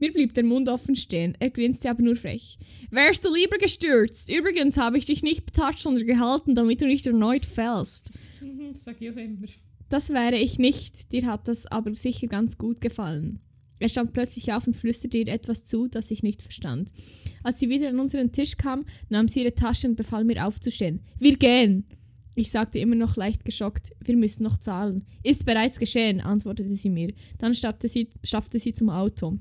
Mir 0.00 0.12
blieb 0.12 0.34
der 0.34 0.44
Mund 0.44 0.68
offen 0.68 0.96
stehen, 0.96 1.36
er 1.40 1.50
grinste 1.50 1.90
aber 1.90 2.02
nur 2.02 2.16
frech. 2.16 2.58
Wärst 2.90 3.24
du 3.24 3.34
lieber 3.34 3.58
gestürzt? 3.58 4.30
Übrigens 4.30 4.76
habe 4.76 4.98
ich 4.98 5.06
dich 5.06 5.22
nicht 5.22 5.44
betatscht, 5.44 5.82
sondern 5.82 6.06
gehalten, 6.06 6.54
damit 6.54 6.80
du 6.80 6.86
nicht 6.86 7.06
erneut 7.06 7.44
fällst. 7.44 8.12
Das 8.40 8.84
sag 8.84 9.00
ich 9.00 9.10
auch 9.10 9.16
immer. 9.16 9.46
Das 9.88 10.10
wäre 10.10 10.36
ich 10.36 10.58
nicht, 10.58 11.12
dir 11.12 11.26
hat 11.26 11.48
das 11.48 11.66
aber 11.66 11.94
sicher 11.94 12.26
ganz 12.26 12.58
gut 12.58 12.80
gefallen. 12.80 13.40
Er 13.80 13.88
stand 13.88 14.12
plötzlich 14.12 14.52
auf 14.52 14.66
und 14.66 14.76
flüsterte 14.76 15.18
ihr 15.18 15.28
etwas 15.28 15.64
zu, 15.64 15.88
das 15.88 16.10
ich 16.10 16.22
nicht 16.22 16.42
verstand. 16.42 16.90
Als 17.42 17.58
sie 17.58 17.68
wieder 17.68 17.88
an 17.88 18.00
unseren 18.00 18.32
Tisch 18.32 18.56
kam, 18.56 18.84
nahm 19.08 19.28
sie 19.28 19.42
ihre 19.42 19.54
Tasche 19.54 19.88
und 19.88 19.96
befahl 19.96 20.24
mir 20.24 20.46
aufzustehen. 20.46 21.00
Wir 21.18 21.36
gehen! 21.36 21.86
Ich 22.34 22.52
sagte 22.52 22.78
immer 22.78 22.94
noch 22.94 23.16
leicht 23.16 23.44
geschockt, 23.44 23.90
wir 24.04 24.16
müssen 24.16 24.44
noch 24.44 24.58
zahlen. 24.58 25.04
Ist 25.24 25.44
bereits 25.44 25.80
geschehen, 25.80 26.20
antwortete 26.20 26.74
sie 26.74 26.88
mir. 26.88 27.12
Dann 27.38 27.52
stapfte 27.52 27.88
sie, 27.88 28.10
stapfte 28.22 28.60
sie 28.60 28.72
zum 28.72 28.90
Auto. 28.90 29.38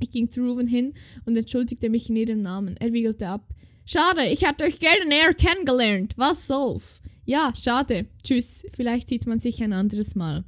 Ich 0.00 0.10
ging 0.10 0.30
zu 0.30 0.42
Ruben 0.42 0.66
hin 0.66 0.94
und 1.26 1.36
entschuldigte 1.36 1.90
mich 1.90 2.08
in 2.10 2.16
ihrem 2.16 2.40
Namen. 2.40 2.76
Er 2.76 2.92
wiegelte 2.92 3.28
ab. 3.28 3.48
Schade, 3.84 4.26
ich 4.26 4.46
hätte 4.46 4.64
euch 4.64 4.80
gerne 4.80 5.06
näher 5.06 5.34
kennengelernt. 5.34 6.14
Was 6.16 6.46
soll's? 6.46 7.00
Ja, 7.24 7.52
schade. 7.54 8.06
Tschüss, 8.22 8.66
vielleicht 8.72 9.08
sieht 9.08 9.26
man 9.26 9.38
sich 9.38 9.62
ein 9.62 9.72
anderes 9.72 10.14
Mal. 10.14 10.44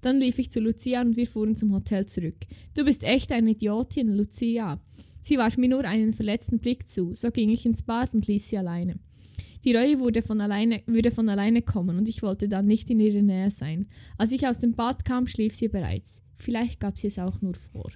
Dann 0.00 0.18
lief 0.18 0.38
ich 0.38 0.50
zu 0.50 0.60
Lucia 0.60 1.00
und 1.00 1.16
wir 1.16 1.26
fuhren 1.26 1.56
zum 1.56 1.72
Hotel 1.72 2.06
zurück. 2.06 2.36
Du 2.74 2.84
bist 2.84 3.04
echt 3.04 3.32
eine 3.32 3.50
Idiotin, 3.50 4.14
Lucia. 4.14 4.80
Sie 5.20 5.38
warf 5.38 5.58
mir 5.58 5.68
nur 5.68 5.84
einen 5.84 6.14
verletzten 6.14 6.58
Blick 6.58 6.88
zu. 6.88 7.14
So 7.14 7.30
ging 7.30 7.50
ich 7.50 7.66
ins 7.66 7.82
Bad 7.82 8.14
und 8.14 8.26
ließ 8.26 8.48
sie 8.48 8.58
alleine. 8.58 8.98
Die 9.64 9.74
Reue 9.74 10.00
wurde 10.00 10.22
von 10.22 10.40
alleine, 10.40 10.82
würde 10.86 11.10
von 11.10 11.28
alleine 11.28 11.60
kommen 11.60 11.98
und 11.98 12.08
ich 12.08 12.22
wollte 12.22 12.48
dann 12.48 12.66
nicht 12.66 12.88
in 12.88 12.98
ihrer 12.98 13.22
Nähe 13.22 13.50
sein. 13.50 13.88
Als 14.16 14.32
ich 14.32 14.46
aus 14.46 14.58
dem 14.58 14.72
Bad 14.72 15.04
kam, 15.04 15.26
schlief 15.26 15.54
sie 15.54 15.68
bereits. 15.68 16.22
Vielleicht 16.34 16.80
gab 16.80 16.96
sie 16.96 17.08
es 17.08 17.18
auch 17.18 17.42
nur 17.42 17.54
vor. 17.54 17.90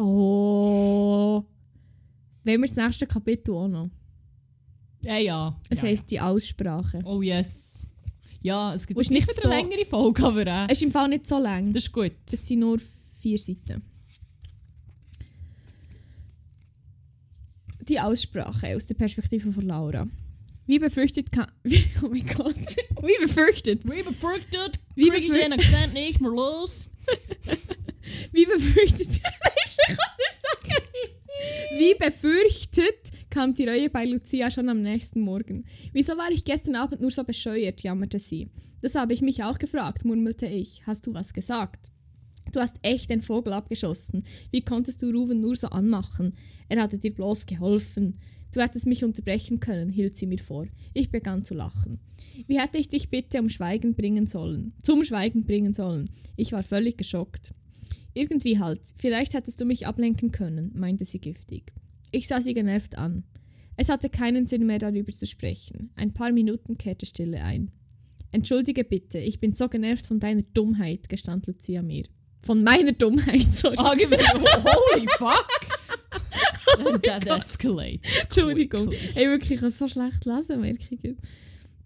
Oh. 0.00 1.44
Wollen 2.44 2.60
wir 2.62 2.66
das 2.68 2.76
nächste 2.76 3.06
Kapitel 3.06 3.52
auch 3.54 3.68
noch? 3.68 3.90
Ja, 5.02 5.18
ja. 5.18 5.60
Es 5.68 5.82
ja, 5.82 5.88
heisst 5.88 6.10
die 6.10 6.20
Aussprache. 6.20 7.00
Oh 7.04 7.22
yes. 7.22 7.86
Ja, 8.42 8.74
es 8.74 8.86
gibt 8.86 8.98
nicht 8.98 9.10
nicht 9.10 9.28
wieder 9.28 9.50
eine 9.50 9.62
so- 9.62 9.68
längere 9.68 9.84
Folge, 9.84 10.24
aber 10.24 10.46
äh, 10.46 10.64
Es 10.66 10.78
ist 10.78 10.82
im 10.82 10.90
Fall 10.90 11.08
nicht 11.08 11.26
so 11.26 11.38
lang. 11.38 11.72
das 11.72 11.84
ist 11.84 11.92
gut. 11.92 12.12
Das 12.30 12.46
sind 12.46 12.60
nur 12.60 12.78
vier 12.78 13.38
Seiten. 13.38 13.82
Die 17.88 18.00
Aussprache 18.00 18.76
aus 18.76 18.86
der 18.86 18.94
Perspektive 18.94 19.50
von 19.52 19.66
Laura. 19.66 20.06
Wie 20.66 20.78
befürchtet 20.78 21.32
kann. 21.32 21.50
Oh 22.02 22.08
mein 22.08 22.24
Gott. 22.26 22.54
Wie 23.02 23.18
befürchtet. 23.26 23.84
Wie 23.84 24.02
befürchtet, 24.02 24.78
Wie 24.94 25.08
krieg 25.08 25.24
ich 25.24 25.30
befür- 25.30 25.42
den 25.42 25.52
Akzent 25.54 25.92
nicht 25.94 26.20
mehr 26.20 26.30
los. 26.30 26.88
Wie 28.32 28.46
befürchtet. 28.46 29.20
Wie 31.78 31.94
befürchtet 31.94 33.10
kam 33.30 33.54
die 33.54 33.66
Reue 33.66 33.88
bei 33.88 34.04
Lucia 34.04 34.50
schon 34.50 34.68
am 34.68 34.82
nächsten 34.82 35.20
Morgen. 35.20 35.64
Wieso 35.92 36.12
war 36.18 36.30
ich 36.30 36.44
gestern 36.44 36.76
Abend 36.76 37.00
nur 37.00 37.10
so 37.10 37.24
bescheuert, 37.24 37.82
jammerte 37.82 38.18
sie. 38.18 38.50
Das 38.82 38.94
habe 38.94 39.12
ich 39.12 39.22
mich 39.22 39.42
auch 39.44 39.58
gefragt, 39.58 40.04
murmelte 40.04 40.46
ich. 40.46 40.86
Hast 40.86 41.06
du 41.06 41.14
was 41.14 41.32
gesagt? 41.32 41.90
Du 42.52 42.60
hast 42.60 42.76
echt 42.82 43.10
den 43.10 43.22
Vogel 43.22 43.52
abgeschossen. 43.52 44.24
Wie 44.50 44.62
konntest 44.62 45.02
du 45.02 45.10
Ruven 45.10 45.40
nur 45.40 45.56
so 45.56 45.68
anmachen? 45.68 46.34
Er 46.68 46.82
hatte 46.82 46.98
dir 46.98 47.14
bloß 47.14 47.46
geholfen. 47.46 48.18
Du 48.52 48.60
hättest 48.60 48.86
mich 48.86 49.04
unterbrechen 49.04 49.60
können, 49.60 49.90
hielt 49.90 50.16
sie 50.16 50.26
mir 50.26 50.38
vor. 50.38 50.66
Ich 50.92 51.10
begann 51.10 51.44
zu 51.44 51.54
lachen. 51.54 52.00
Wie 52.48 52.58
hätte 52.58 52.78
ich 52.78 52.88
dich 52.88 53.08
bitte 53.08 53.38
um 53.38 53.48
Schweigen 53.48 53.94
bringen 53.94 54.26
sollen? 54.26 54.72
Zum 54.82 55.04
Schweigen 55.04 55.44
bringen 55.44 55.72
sollen. 55.72 56.10
Ich 56.36 56.50
war 56.50 56.64
völlig 56.64 56.96
geschockt. 56.98 57.54
Irgendwie 58.14 58.58
halt. 58.58 58.80
Vielleicht 58.98 59.34
hättest 59.34 59.60
du 59.60 59.64
mich 59.64 59.86
ablenken 59.86 60.32
können, 60.32 60.72
meinte 60.74 61.04
sie 61.04 61.20
giftig. 61.20 61.72
Ich 62.10 62.26
sah 62.26 62.40
sie 62.40 62.54
genervt 62.54 62.98
an. 62.98 63.24
Es 63.76 63.88
hatte 63.88 64.10
keinen 64.10 64.46
Sinn 64.46 64.66
mehr 64.66 64.78
darüber 64.78 65.12
zu 65.12 65.26
sprechen. 65.26 65.90
Ein 65.96 66.12
paar 66.12 66.32
Minuten 66.32 66.76
kehrte 66.76 67.06
Stille 67.06 67.42
ein. 67.42 67.70
Entschuldige 68.32 68.84
bitte, 68.84 69.18
ich 69.18 69.40
bin 69.40 69.52
so 69.54 69.68
genervt 69.68 70.06
von 70.06 70.20
deiner 70.20 70.42
Dummheit, 70.42 71.08
gestand 71.08 71.46
Lucia 71.46 71.82
mir. 71.82 72.04
Von 72.42 72.62
meiner 72.62 72.92
Dummheit, 72.92 73.42
sorry. 73.52 73.76
Mir- 74.06 74.18
holy 74.18 75.06
fuck. 75.18 75.46
That 77.02 77.26
escalates. 77.26 78.00
Entschuldigung. 78.24 78.88
quickly. 78.88 79.20
Ey, 79.20 79.28
wirklich, 79.28 79.50
ich 79.52 79.60
kann 79.60 79.70
so 79.70 79.86
schlecht 79.88 80.24
lesen, 80.24 80.60
merke 80.60 80.94
ich 80.94 81.02
jetzt. 81.02 81.22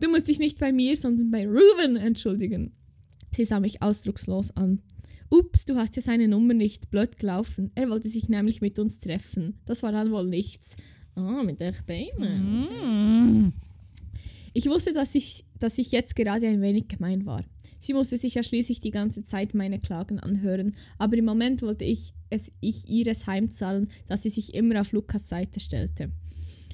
Du 0.01 0.09
musst 0.11 0.29
dich 0.29 0.39
nicht 0.39 0.59
bei 0.59 0.73
mir, 0.73 0.97
sondern 0.97 1.31
bei 1.31 1.47
Ruben 1.47 1.97
entschuldigen. 1.97 2.73
Sie 3.35 3.45
sah 3.45 3.59
mich 3.61 3.83
ausdruckslos 3.83 4.51
an. 4.57 4.83
Ups, 5.31 5.65
du 5.65 5.77
hast 5.77 5.97
ja 5.97 6.03
seine 6.03 6.29
Nummer 6.29 6.55
nicht. 6.55 6.91
Blöd 6.91 7.19
gelaufen. 7.19 7.71
Er 7.75 7.89
wollte 7.89 8.09
sich 8.09 8.29
nämlich 8.29 8.61
mit 8.61 8.79
uns 8.79 9.01
treffen. 9.01 9.61
Das 9.65 9.83
war 9.83 9.93
dann 9.93 10.11
wohl 10.11 10.29
nichts. 10.29 10.77
Ah, 11.17 11.43
mit 11.43 11.61
euch 11.63 11.83
beiden. 11.83 13.49
Mm. 13.49 13.53
Ich 14.53 14.67
wusste, 14.67 14.93
dass 14.93 15.15
ich, 15.15 15.45
dass 15.59 15.79
ich 15.79 15.93
jetzt 15.93 16.15
gerade 16.15 16.47
ein 16.47 16.63
wenig 16.63 16.89
gemein 16.89 17.27
war. 17.27 17.45
Sie 17.81 17.93
musste 17.93 18.17
sich 18.17 18.35
ja 18.35 18.43
schließlich 18.43 18.81
die 18.81 18.91
ganze 18.91 19.25
Zeit 19.25 19.53
meine 19.53 19.79
Klagen 19.79 20.19
anhören, 20.19 20.77
aber 20.97 21.17
im 21.17 21.25
Moment 21.25 21.61
wollte 21.63 21.85
ich, 21.85 22.15
es, 22.31 22.51
ich 22.61 22.89
ihres 22.89 23.27
heimzahlen, 23.27 23.91
dass 24.07 24.23
sie 24.23 24.31
sich 24.31 24.55
immer 24.55 24.81
auf 24.81 24.93
Lukas 24.93 25.29
Seite 25.29 25.61
stellte. 25.61 26.11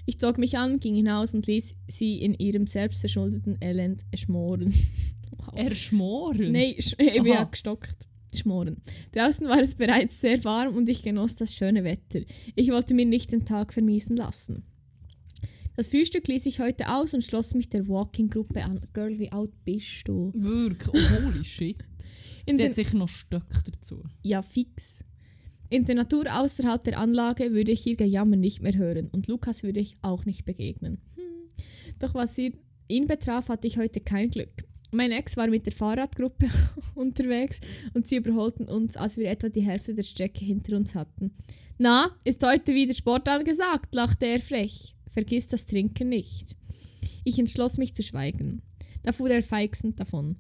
Ich 0.07 0.19
zog 0.19 0.39
mich 0.39 0.59
an, 0.59 0.79
ging 0.79 0.95
hinaus 0.95 1.35
und 1.35 1.47
ließ 1.47 1.75
sie 1.89 2.21
in 2.21 2.35
ihrem 2.35 2.67
selbstverschuldeten 2.67 3.59
Elend 3.61 4.05
schmoren. 4.15 4.75
wow. 5.37 5.53
Er 5.57 5.75
schmoren. 5.75 6.53
Nein, 6.53 6.75
ich 6.77 6.97
bin 6.97 7.27
ja 7.27 7.45
gestockt. 7.45 8.10
Schmoren. 8.39 8.79
Draußen 9.13 9.49
war 9.49 9.61
es 9.61 9.75
bereits 9.75 10.21
sehr 10.21 10.43
warm 10.45 10.77
und 10.77 10.89
ich 10.89 11.03
genoss 11.03 11.35
das 11.35 11.55
schöne 11.55 11.85
Wetter. 11.85 12.21
Ich 12.55 12.71
wollte 12.71 12.95
mir 12.95 13.07
nicht 13.07 13.33
den 13.33 13.45
Tag 13.45 13.73
vermiesen 13.73 14.17
lassen. 14.17 14.65
Das 15.77 15.89
Frühstück 15.89 16.29
ließ 16.29 16.47
ich 16.47 16.61
heute 16.61 16.93
aus 16.95 17.15
und 17.15 17.25
schloss 17.25 17.55
mich 17.55 17.69
der 17.71 17.89
Walking-Gruppe 17.89 18.63
an. 18.65 18.81
Girl, 18.93 19.19
wie 19.19 19.33
alt 19.33 19.53
bist 19.65 20.07
du? 20.09 20.33
Wirklich. 20.35 21.03
Oh, 21.11 21.25
holy 21.25 21.45
shit. 21.45 21.79
In 22.47 22.57
Sie 22.57 22.65
hat 22.65 22.75
sicher 22.75 22.97
noch 22.99 23.09
Stöcke 23.09 23.63
dazu. 23.65 24.03
ja, 24.23 24.43
fix. 24.43 25.05
In 25.73 25.85
der 25.85 25.95
Natur 25.95 26.25
außerhalb 26.29 26.83
der 26.83 26.99
Anlage 26.99 27.53
würde 27.53 27.71
ich 27.71 27.87
ihr 27.87 27.95
Gejammer 27.95 28.35
nicht 28.37 28.61
mehr 28.61 28.75
hören 28.77 29.09
und 29.13 29.29
Lukas 29.29 29.63
würde 29.63 29.79
ich 29.79 29.97
auch 30.03 30.25
nicht 30.25 30.45
begegnen. 30.45 30.99
Hm. 31.15 31.23
Doch 32.01 32.13
was 32.15 32.37
ihn 32.39 33.07
betraf, 33.07 33.49
hatte 33.49 33.69
ich 33.69 33.79
heute 33.79 34.01
kein 34.01 34.31
Glück. 34.31 34.65
Mein 34.93 35.13
Ex 35.13 35.37
war 35.37 35.47
mit 35.47 35.67
der 35.67 35.73
Fahrradgruppe 35.73 36.49
unterwegs 36.95 37.61
und 37.95 38.07
sie 38.07 38.17
überholten 38.17 38.69
uns, 38.69 38.97
als 38.97 39.17
wir 39.17 39.31
etwa 39.31 39.49
die 39.49 39.63
Hälfte 39.63 39.95
der 39.95 40.03
Strecke 40.03 40.45
hinter 40.45 40.77
uns 40.77 40.95
hatten. 40.95 41.33
Na, 41.79 42.11
ist 42.25 42.45
heute 42.45 42.75
wieder 42.75 42.93
Sport 42.95 43.29
angesagt, 43.29 43.95
lachte 43.95 44.27
er 44.27 44.41
frech. 44.41 44.95
Vergiss 45.11 45.49
das 45.49 45.67
Trinken 45.67 46.09
nicht. 46.09 46.57
Ich 47.25 47.39
entschloss 47.39 47.79
mich 47.79 47.95
zu 47.95 48.03
schweigen. 48.03 48.63
Da 49.03 49.13
fuhr 49.13 49.31
er 49.31 49.43
feixend 49.43 49.99
davon. 49.99 50.37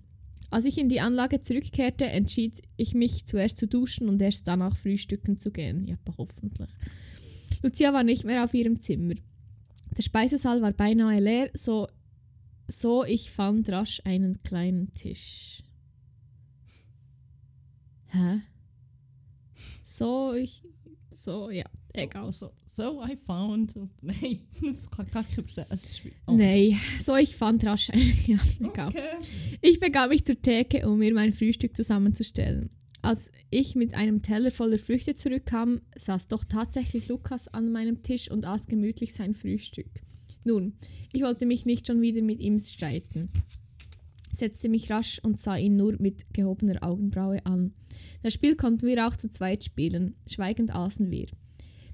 Als 0.51 0.64
ich 0.64 0.78
in 0.78 0.88
die 0.88 1.01
Anlage 1.01 1.40
zurückkehrte, 1.40 2.07
entschied 2.07 2.61
ich 2.76 2.94
mich 2.94 3.24
zuerst 3.26 3.57
zu 3.57 3.68
duschen 3.68 4.09
und 4.09 4.20
erst 4.20 4.48
danach 4.48 4.76
frühstücken 4.76 5.38
zu 5.38 5.53
gehen. 5.53 5.86
Ja, 5.86 5.96
hoffentlich. 6.18 6.70
Lucia 7.62 7.92
war 7.92 8.03
nicht 8.03 8.24
mehr 8.24 8.44
auf 8.44 8.55
ihrem 8.55 8.80
Zimmer. 8.80 9.14
Der 9.96 10.03
Speisesaal 10.03 10.61
war 10.61 10.72
beinahe 10.72 11.20
leer, 11.20 11.51
so, 11.55 11.86
so 12.71 13.05
ich 13.05 13.31
fand 13.31 13.68
rasch 13.68 14.01
einen 14.05 14.43
kleinen 14.43 14.95
Tisch. 14.95 15.62
Hä? 18.07 18.41
So, 19.83 20.33
ich. 20.35 20.62
So, 21.11 21.51
ja. 21.51 21.64
Egal. 21.93 22.33
So, 22.33 22.53
so 22.66 23.05
I 23.05 23.16
found. 23.16 23.77
Nein, 24.01 24.47
das 24.62 24.91
kann 24.91 25.11
gar 25.11 25.23
nicht 25.23 25.39
übersetzen. 25.39 26.12
Oh. 26.27 26.33
Nein, 26.33 26.79
so 27.03 27.16
ich 27.16 27.37
fand 27.37 27.64
rasch. 27.64 27.89
ja, 28.27 28.39
egal. 28.61 28.89
Okay. 28.89 29.59
Ich 29.61 29.81
begab 29.81 30.11
mich 30.11 30.25
zur 30.25 30.41
Theke, 30.41 30.89
um 30.89 30.99
mir 30.99 31.12
mein 31.12 31.33
Frühstück 31.33 31.77
zusammenzustellen. 31.77 32.71
Als 33.03 33.31
ich 33.49 33.77
mit 33.77 33.95
einem 33.95 34.23
Teller 34.23 34.51
voller 34.51 34.79
Früchte 34.79 35.14
zurückkam, 35.14 35.81
saß 35.97 36.29
doch 36.29 36.45
tatsächlich 36.45 37.09
Lukas 37.09 37.49
an 37.49 37.73
meinem 37.73 38.03
Tisch 38.03 38.31
und 38.31 38.45
aß 38.45 38.66
gemütlich 38.66 39.14
sein 39.14 39.35
Frühstück. 39.35 39.91
Nun, 40.45 40.74
ich 41.12 41.22
wollte 41.22 41.47
mich 41.47 41.66
nicht 41.66 41.86
schon 41.86 42.01
wieder 42.01 42.22
mit 42.22 42.41
ihm 42.41 42.59
streiten, 42.59 43.28
setzte 44.32 44.68
mich 44.68 44.91
rasch 44.91 45.20
und 45.22 45.41
sah 45.41 45.57
ihn 45.57 45.76
nur 45.76 45.97
mit 46.01 46.32
gehobener 46.32 46.82
Augenbraue 46.82 47.45
an. 47.45 47.72
Das 48.22 48.34
Spiel 48.34 48.57
konnten 48.57 48.86
wir 48.86 49.07
auch 49.07 49.16
zu 49.16 49.30
zweit 49.30 49.64
spielen. 49.64 50.14
Schweigend 50.26 50.74
aßen 50.74 51.11
wir. 51.11 51.26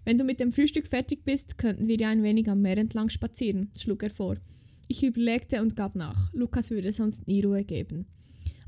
Wenn 0.04 0.18
du 0.18 0.24
mit 0.24 0.38
dem 0.38 0.52
Frühstück 0.52 0.86
fertig 0.86 1.24
bist, 1.24 1.58
könnten 1.58 1.88
wir 1.88 1.96
ja 1.96 2.10
ein 2.10 2.22
wenig 2.22 2.48
am 2.48 2.62
Meer 2.62 2.78
entlang 2.78 3.08
spazieren, 3.08 3.70
schlug 3.76 4.02
er 4.04 4.10
vor. 4.10 4.36
Ich 4.86 5.02
überlegte 5.02 5.60
und 5.60 5.74
gab 5.74 5.96
nach. 5.96 6.32
Lukas 6.32 6.70
würde 6.70 6.92
sonst 6.92 7.26
nie 7.26 7.42
Ruhe 7.42 7.64
geben. 7.64 8.06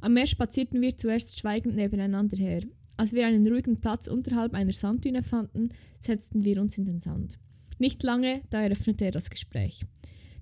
Am 0.00 0.14
Meer 0.14 0.26
spazierten 0.26 0.80
wir 0.80 0.96
zuerst 0.96 1.38
schweigend 1.38 1.76
nebeneinander 1.76 2.36
her. 2.36 2.62
Als 2.96 3.12
wir 3.12 3.26
einen 3.26 3.46
ruhigen 3.46 3.80
Platz 3.80 4.08
unterhalb 4.08 4.54
einer 4.54 4.72
Sanddüne 4.72 5.22
fanden, 5.22 5.68
setzten 6.00 6.44
wir 6.44 6.60
uns 6.60 6.76
in 6.76 6.86
den 6.86 7.00
Sand. 7.00 7.38
Nicht 7.78 8.02
lange, 8.02 8.42
da 8.50 8.62
eröffnete 8.62 9.06
er 9.06 9.10
das 9.12 9.30
Gespräch. 9.30 9.84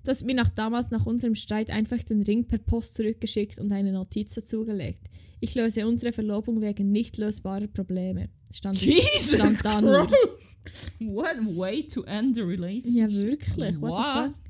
Du 0.03 0.11
hast 0.11 0.25
mir 0.25 0.35
nach 0.35 0.49
damals 0.49 0.89
nach 0.89 1.05
unserem 1.05 1.35
Streit 1.35 1.69
einfach 1.69 2.01
den 2.03 2.23
Ring 2.23 2.47
per 2.47 2.59
Post 2.59 2.95
zurückgeschickt 2.95 3.59
und 3.59 3.71
eine 3.71 3.91
Notiz 3.91 4.33
dazugelegt. 4.35 5.03
Ich 5.39 5.53
löse 5.53 5.85
unsere 5.85 6.13
Verlobung 6.13 6.61
wegen 6.61 6.91
nicht 6.91 7.17
lösbarer 7.17 7.67
Probleme. 7.67 8.29
Stand, 8.51 8.81
Jesus 8.81 9.35
stand 9.35 9.63
da. 9.63 9.81
Christ! 9.81 10.57
What 10.99 11.57
way 11.57 11.83
to 11.83 12.03
end 12.03 12.39
a 12.39 12.43
relationship. 12.43 12.95
Ja, 12.95 13.11
wirklich. 13.11 13.81
What 13.81 14.05
the 14.15 14.29
What? 14.29 14.46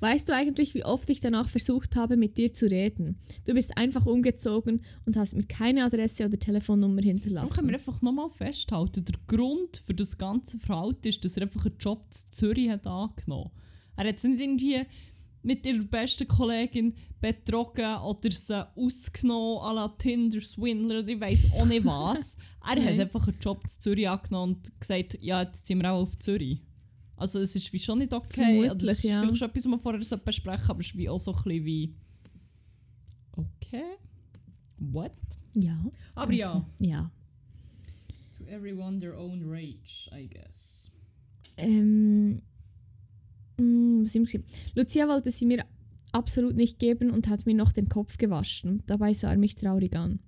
Weißt 0.00 0.28
du 0.28 0.34
eigentlich, 0.34 0.74
wie 0.74 0.84
oft 0.84 1.10
ich 1.10 1.20
danach 1.20 1.48
versucht 1.48 1.96
habe, 1.96 2.16
mit 2.16 2.38
dir 2.38 2.52
zu 2.52 2.70
reden? 2.70 3.18
Du 3.46 3.54
bist 3.54 3.76
einfach 3.76 4.06
umgezogen 4.06 4.82
und 5.04 5.16
hast 5.16 5.34
mir 5.34 5.44
keine 5.44 5.84
Adresse 5.84 6.26
oder 6.26 6.38
Telefonnummer 6.38 7.00
Darum 7.00 7.18
können 7.18 7.22
hinterlassen. 7.24 7.66
wir 7.66 7.74
einfach 7.74 8.00
nochmal 8.02 8.30
festhalten, 8.30 9.04
der 9.04 9.16
Grund 9.26 9.82
für 9.84 9.94
das 9.94 10.16
ganze 10.16 10.58
Verhalten 10.58 11.08
ist, 11.08 11.24
dass 11.24 11.36
er 11.36 11.44
einfach 11.44 11.66
einen 11.66 11.78
Job 11.78 12.04
in 12.06 12.32
Zürich 12.32 12.70
hat 12.70 12.86
angenommen 12.86 13.50
Er 13.96 14.08
hat 14.08 14.16
es 14.16 14.24
nicht 14.24 14.40
irgendwie 14.40 14.82
mit 15.42 15.66
ihrer 15.66 15.84
besten 15.84 16.28
Kollegin 16.28 16.94
betrogen 17.20 17.96
oder 17.96 18.30
sie 18.30 18.68
ausgenommen 18.76 19.58
à 19.58 19.72
la 19.74 19.88
Tinder, 19.88 20.40
Swindler 20.40 21.00
oder 21.00 21.08
ich 21.08 21.20
weiss 21.20 21.52
auch 21.52 21.66
nicht 21.66 21.84
was. 21.84 22.36
er 22.62 22.84
hat 22.84 23.00
einfach 23.00 23.26
einen 23.26 23.38
Job 23.40 23.62
in 23.64 23.80
Zürich 23.80 24.08
angenommen 24.08 24.54
und 24.54 24.80
gesagt, 24.80 25.18
ja, 25.20 25.42
jetzt 25.42 25.66
ziehen 25.66 25.80
wir 25.80 25.92
auch 25.92 26.02
auf 26.02 26.18
Zürich. 26.18 26.62
Also 27.18 27.40
es 27.40 27.54
ist 27.56 27.72
wie 27.72 27.78
schon 27.78 27.98
nicht 27.98 28.12
okay. 28.12 28.60
Vermutlich, 28.62 28.90
ist 28.90 29.02
ja. 29.02 29.20
vielleicht 29.20 29.38
schon 29.38 29.48
etwas, 29.48 29.64
was 29.64 29.70
wir 29.70 29.78
vorher 29.78 30.02
so 30.02 30.18
besprechen 30.18 30.70
aber 30.70 30.80
es 30.80 30.86
ist 30.86 30.96
wie 30.96 31.08
auch 31.08 31.18
so 31.18 31.32
ein 31.32 31.42
bisschen 31.42 31.64
wie... 31.64 31.94
Okay. 33.32 33.96
What? 34.78 35.12
Ja. 35.54 35.78
Aber 36.14 36.32
ja. 36.32 36.64
Ja. 36.78 37.10
To 38.36 38.44
everyone 38.44 39.00
their 39.00 39.18
own 39.18 39.42
rage, 39.44 40.08
I 40.12 40.28
guess. 40.28 40.90
Ähm, 41.56 42.42
mm, 43.58 44.02
was 44.02 44.14
haben 44.14 44.26
wir 44.26 44.32
gesagt? 44.32 44.76
Lucia 44.76 45.08
wollte 45.08 45.30
sie 45.30 45.46
mir 45.46 45.64
absolut 46.12 46.54
nicht 46.54 46.78
geben 46.78 47.10
und 47.10 47.28
hat 47.28 47.46
mir 47.46 47.54
noch 47.54 47.72
den 47.72 47.88
Kopf 47.88 48.16
gewaschen. 48.16 48.82
Dabei 48.86 49.12
sah 49.12 49.32
er 49.32 49.38
mich 49.38 49.56
traurig 49.56 49.96
an. 49.96 50.20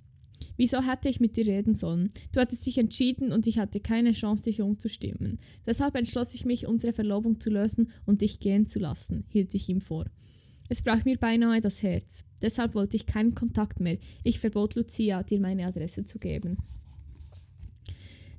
Wieso 0.61 0.83
hätte 0.83 1.09
ich 1.09 1.21
mit 1.21 1.39
dir 1.39 1.47
reden 1.47 1.75
sollen? 1.75 2.11
Du 2.33 2.41
hattest 2.41 2.67
dich 2.67 2.77
entschieden 2.77 3.33
und 3.33 3.47
ich 3.47 3.59
hatte 3.59 3.81
keine 3.81 4.13
Chance, 4.13 4.45
dich 4.45 4.61
umzustimmen. 4.61 5.39
Deshalb 5.67 5.97
entschloss 5.97 6.35
ich 6.35 6.45
mich, 6.45 6.67
unsere 6.67 6.93
Verlobung 6.93 7.41
zu 7.41 7.49
lösen 7.49 7.91
und 8.05 8.21
dich 8.21 8.41
gehen 8.41 8.67
zu 8.67 8.79
lassen, 8.79 9.25
hielt 9.31 9.55
ich 9.55 9.71
ihm 9.71 9.81
vor. 9.81 10.05
Es 10.69 10.83
brach 10.83 11.03
mir 11.07 11.17
beinahe 11.17 11.63
das 11.63 11.83
Herz. 11.83 12.27
Deshalb 12.43 12.75
wollte 12.75 12.97
ich 12.99 13.07
keinen 13.07 13.35
Kontakt 13.35 13.81
mehr. 13.81 13.97
Ich 14.23 14.39
verbot 14.39 14.75
Lucia, 14.75 15.23
dir 15.23 15.41
meine 15.41 15.65
Adresse 15.65 16.05
zu 16.05 16.19
geben. 16.19 16.59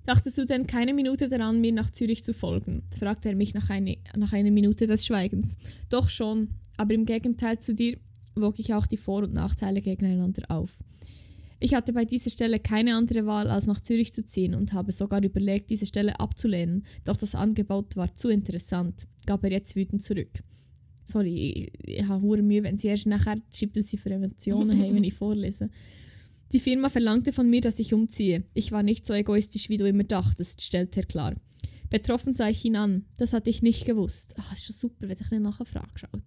Dachtest 0.06 0.38
du 0.38 0.46
denn 0.46 0.68
keine 0.68 0.94
Minute 0.94 1.28
daran, 1.28 1.60
mir 1.60 1.72
nach 1.72 1.90
Zürich 1.90 2.24
zu 2.24 2.36
folgen? 2.36 2.84
fragte 2.96 3.30
er 3.30 3.36
mich 3.36 3.56
nach, 3.56 3.72
eine, 3.72 3.98
nach 4.16 4.32
einer 4.32 4.52
Minute 4.52 4.86
des 4.86 5.08
Schweigens. 5.08 5.58
Doch 5.90 6.08
schon, 6.08 6.50
aber 6.78 6.94
im 6.94 7.06
Gegenteil 7.06 7.60
zu 7.60 7.74
dir 7.74 7.98
wog 8.36 8.60
ich 8.60 8.76
auch 8.76 8.86
die 8.86 8.98
Vor- 8.98 9.24
und 9.24 9.34
Nachteile 9.34 9.82
gegeneinander 9.82 10.44
auf. 10.50 10.78
Ich 11.64 11.76
hatte 11.76 11.94
bei 11.94 12.06
dieser 12.06 12.32
Stelle 12.32 12.60
keine 12.60 12.96
andere 12.96 13.28
Wahl, 13.28 13.48
als 13.48 13.68
nach 13.68 13.82
Zürich 13.82 14.14
zu 14.14 14.26
ziehen 14.26 14.56
und 14.56 14.74
habe 14.74 14.92
sogar 14.92 15.24
überlegt, 15.24 15.70
diese 15.70 15.86
Stelle 15.86 16.20
abzulehnen, 16.20 16.88
doch 17.06 17.16
das 17.16 17.36
Angebot 17.36 17.96
war 17.96 18.16
zu 18.16 18.30
interessant, 18.30 19.06
gab 19.28 19.44
er 19.44 19.52
jetzt 19.52 19.76
wütend 19.76 20.02
zurück. 20.02 20.42
Sorry, 21.06 21.72
ich, 21.84 22.04
habe 22.08 22.24
hure 22.24 22.42
Mühe, 22.42 22.64
wenn 22.64 22.80
sie 22.80 22.88
erst 22.88 23.06
nachher 23.06 23.38
schreibt, 23.54 23.78
dass 23.78 23.90
sie 23.90 23.98
für 23.98 24.10
Emotionen 24.10 24.80
haben, 24.82 24.96
wenn 24.96 25.04
ich 25.04 25.14
vorlese. 25.14 25.70
Die 26.52 26.60
Firma 26.60 26.90
verlangte 26.90 27.32
von 27.32 27.48
mir, 27.48 27.62
dass 27.62 27.78
ich 27.78 27.94
umziehe. 27.94 28.44
Ich 28.56 28.72
war 28.72 28.82
nicht 28.82 29.06
so 29.06 29.14
egoistisch, 29.14 29.70
wie 29.70 29.78
du 29.78 29.88
immer 29.88 30.04
dachtest, 30.04 30.64
stellte 30.64 31.02
er 31.02 31.06
klar. 31.06 31.36
Betroffen 31.92 32.34
sah 32.34 32.50
ich 32.50 32.66
ihn 32.66 32.76
an. 32.76 33.06
Das 33.18 33.34
hatte 33.34 33.52
ich 33.52 33.62
nicht 33.62 33.86
gewusst. 33.86 34.34
Ah, 34.38 34.54
ist 34.54 34.66
schon 34.66 34.76
super, 34.76 35.08
wenn 35.10 35.18
ich 35.20 35.30
nicht 35.30 35.44
nachher 35.44 35.66
frage. 35.66 35.92
Schaut. 35.96 36.24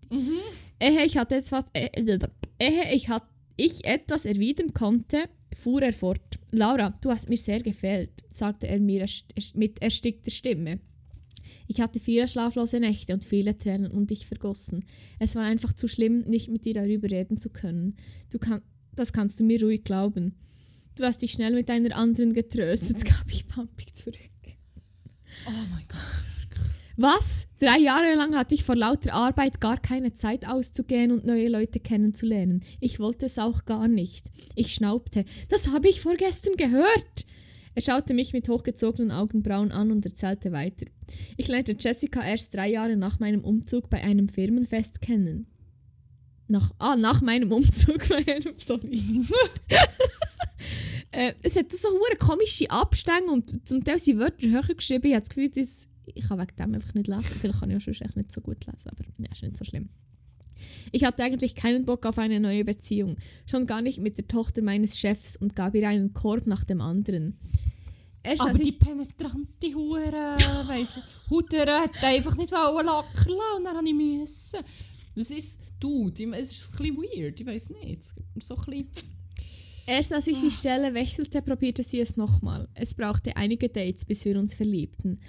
Ehe 0.79 1.05
ich 1.05 1.17
hatte 1.17 1.37
etwas, 1.37 1.65
äh, 1.73 1.87
äh, 1.87 2.19
ehe 2.61 2.95
ich, 2.95 3.09
hat, 3.09 3.27
ich 3.57 3.85
etwas 3.85 4.25
erwidern 4.25 4.75
konnte, 4.75 5.29
fuhr 5.55 5.83
er 5.83 5.93
fort. 5.93 6.39
Laura, 6.51 6.99
du 7.01 7.11
hast 7.11 7.29
mir 7.29 7.37
sehr 7.37 7.61
gefällt, 7.61 8.11
sagte 8.29 8.67
er 8.67 8.81
mir 8.81 9.07
mit 9.55 9.81
erstickter 9.81 10.31
Stimme. 10.31 10.81
Ich 11.67 11.81
hatte 11.81 12.01
viele 12.01 12.27
schlaflose 12.27 12.81
Nächte 12.81 13.13
und 13.13 13.25
viele 13.25 13.57
Tränen 13.57 13.91
und 13.91 14.11
dich 14.11 14.27
vergossen. 14.27 14.85
Es 15.19 15.35
war 15.35 15.45
einfach 15.45 15.73
zu 15.73 15.89
schlimm, 15.89 16.21
nicht 16.21 16.49
mit 16.49 16.65
dir 16.65 16.75
darüber 16.75 17.11
reden 17.11 17.37
zu 17.39 17.51
können. 17.51 17.97
Du 18.31 18.39
kann, 18.39 18.63
das 18.95 19.13
kannst 19.13 19.39
du 19.41 19.45
mir 19.45 19.63
ruhig 19.63 19.85
glauben. 19.85 20.35
Du 20.97 21.05
hast 21.05 21.23
dich 21.23 21.33
schnell 21.33 21.55
mit 21.55 21.71
einer 21.71 21.97
anderen 21.97 22.33
getröstet, 22.33 23.05
gab 23.05 23.29
ich 23.29 23.47
pampig 23.49 23.95
zurück. 23.95 24.19
Oh 25.47 25.51
mein 25.71 25.85
Gott. 25.89 26.24
Was? 26.97 27.49
Drei 27.59 27.79
Jahre 27.79 28.15
lang 28.15 28.37
hatte 28.37 28.55
ich 28.55 28.63
vor 28.63 28.77
lauter 28.77 29.15
Arbeit 29.15 29.61
gar 29.61 29.79
keine 29.81 30.13
Zeit 30.13 30.47
auszugehen 30.47 31.11
und 31.11 31.27
neue 31.27 31.49
Leute 31.49 31.81
kennenzulernen. 31.81 32.65
Ich 32.79 33.01
wollte 33.01 33.27
es 33.27 33.39
auch 33.39 33.65
gar 33.65 33.89
nicht. 33.89 34.31
Ich 34.55 34.75
schnaubte. 34.75 35.25
Das 35.49 35.69
habe 35.73 35.89
ich 35.89 36.01
vorgestern 36.01 36.57
gehört. 36.57 37.27
Er 37.75 37.83
schaute 37.83 38.15
mich 38.15 38.33
mit 38.33 38.49
hochgezogenen 38.49 39.11
Augenbrauen 39.11 39.73
an 39.73 39.91
und 39.91 40.05
erzählte 40.05 40.53
weiter. 40.53 40.87
Ich 41.37 41.49
lernte 41.49 41.77
Jessica 41.79 42.25
erst 42.25 42.55
drei 42.55 42.69
Jahre 42.71 42.97
nach 42.97 43.19
meinem 43.19 43.43
Umzug 43.43 43.91
bei 43.91 44.01
einem 44.03 44.29
Firmenfest 44.29 45.01
kennen. 45.01 45.49
Nach, 46.47 46.71
ah, 46.79 46.95
nach 46.95 47.23
meinem 47.23 47.51
Umzug 47.51 48.09
bei 48.09 48.19
einem, 48.19 48.55
sorry. 48.59 49.01
äh, 51.11 51.33
es 51.43 51.57
hat 51.57 51.73
so 51.73 51.89
hure 51.89 52.17
komische 52.21 52.71
Abstände 52.71 53.33
und 53.33 53.67
zum 53.67 53.83
Teil 53.83 53.99
sind 53.99 54.21
Wörter 54.21 54.47
höher 54.47 54.75
geschrieben. 54.75 55.09
Ich 55.09 55.15
habe 55.15 55.23
das 55.23 55.31
Gefühl, 55.31 55.49
dass 55.49 55.89
ich 56.07 56.29
kann 56.29 56.39
wegen 56.39 56.57
dem 56.57 56.75
einfach 56.75 56.95
nicht 56.95 57.09
lesen. 57.09 57.23
Vielleicht 57.23 57.61
kann 57.61 57.71
ich 57.71 57.77
auch 57.77 57.81
schon 57.81 57.95
echt 57.95 58.17
nicht 58.17 58.33
so 58.33 58.41
gut 58.41 58.67
lesen, 58.67 58.89
aber 58.89 59.05
ja, 59.19 59.31
ist 59.33 59.43
nicht 59.43 59.57
so 59.57 59.65
schlimm. 59.65 59.89
Ich 60.93 61.05
hatte 61.05 61.25
eigentlich 61.25 61.55
keinen 61.55 61.85
Bock 61.85 62.07
auf 62.07 62.19
eine 62.19 62.39
neue 62.39 62.65
Beziehung. 62.65 63.17
Schon 63.45 63.67
gar 63.67 63.83
nicht 63.83 63.99
mit 63.99 64.19
der 64.19 64.29
Tochter 64.29 64.63
meines 64.63 64.99
Chefs 64.99 65.37
und 65.37 65.57
gab 65.57 65.75
ihr 65.75 65.89
einen 65.89 66.13
Korb 66.13 66.47
nach 66.47 66.65
dem 66.65 66.81
anderen. 66.81 67.39
Erst 68.23 68.43
Aber 68.43 68.59
die 68.59 68.73
penetrante 68.73 69.75
Hure, 69.75 70.37
weiss 70.67 70.97
ich, 70.97 71.31
Hutere 71.31 71.81
hat 71.81 72.03
einfach 72.03 72.37
nicht 72.37 72.53
wollen 72.53 72.87
lassen 72.87 73.31
und 73.57 73.65
dann 73.65 73.77
habe 73.77 73.87
ich 73.87 73.95
müssen. 73.95 74.61
Was 75.15 75.31
ist 75.31 75.61
du? 75.79 76.11
Es 76.33 76.51
ist 76.51 76.73
ein 76.73 76.79
bisschen 76.79 76.97
weird, 76.97 77.41
ich 77.41 77.47
weiß 77.47 77.71
nicht. 77.71 78.03
So 78.41 78.57
ein 78.57 78.65
bisschen... 78.65 78.89
erst 79.87 80.13
als 80.13 80.27
ich 80.27 80.41
die 80.41 80.51
Stelle 80.51 80.95
wechselte, 80.95 81.43
probierte 81.43 81.83
sie 81.83 82.01
es 82.01 82.17
nochmal. 82.17 82.69
Es 82.75 82.95
brauchte 82.95 83.37
einige 83.37 83.69
Dates, 83.69 84.05
bis 84.05 84.25
wir 84.25 84.39
uns 84.39 84.55
verliebten. 84.55 85.21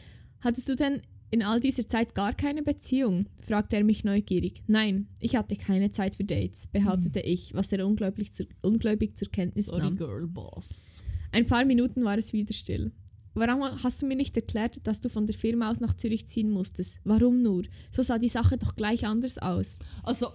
Hattest 0.41 0.69
du 0.69 0.75
denn 0.75 1.01
in 1.31 1.41
all 1.43 1.59
dieser 1.59 1.87
Zeit 1.87 2.13
gar 2.15 2.33
keine 2.33 2.61
Beziehung? 2.63 3.27
fragte 3.43 3.75
er 3.77 3.83
mich 3.83 4.03
neugierig. 4.03 4.63
Nein, 4.67 5.07
ich 5.19 5.35
hatte 5.35 5.55
keine 5.55 5.91
Zeit 5.91 6.15
für 6.15 6.23
Dates, 6.23 6.67
behauptete 6.67 7.19
ich, 7.19 7.53
was 7.53 7.71
er 7.71 7.85
ungläubig 7.85 8.31
zur, 8.33 8.45
ungläubig 8.61 9.17
zur 9.17 9.29
Kenntnis 9.29 9.65
Sorry, 9.67 9.81
nahm. 9.81 9.95
Girlboss. 9.97 11.03
Ein 11.31 11.45
paar 11.45 11.65
Minuten 11.65 12.03
war 12.05 12.17
es 12.17 12.31
wieder 12.33 12.53
still. 12.53 12.91
Warum 13.33 13.63
hast 13.83 14.01
du 14.01 14.05
mir 14.05 14.15
nicht 14.15 14.35
erklärt, 14.37 14.85
dass 14.87 15.01
du 15.01 15.09
von 15.09 15.25
der 15.25 15.35
Firma 15.35 15.69
aus 15.69 15.81
nach 15.81 15.93
Zürich 15.95 16.25
ziehen 16.27 16.49
musstest? 16.51 16.99
Warum 17.03 17.41
nur? 17.41 17.63
So 17.91 18.01
sah 18.01 18.17
die 18.17 18.29
Sache 18.29 18.57
doch 18.57 18.75
gleich 18.77 19.05
anders 19.05 19.37
aus. 19.39 19.79
Also, 20.03 20.29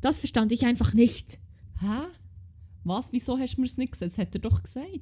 Das 0.00 0.18
verstand 0.20 0.52
ich 0.52 0.64
einfach 0.64 0.94
nicht. 0.94 1.38
hä? 1.80 2.06
Was? 2.84 3.12
Wieso 3.12 3.36
hast 3.38 3.56
du 3.56 3.60
mir 3.62 3.66
es 3.66 3.76
nicht 3.76 3.92
gesagt? 3.92 4.12
Das 4.12 4.18
hat 4.18 4.34
er 4.34 4.40
doch 4.40 4.62
gesagt. 4.62 5.00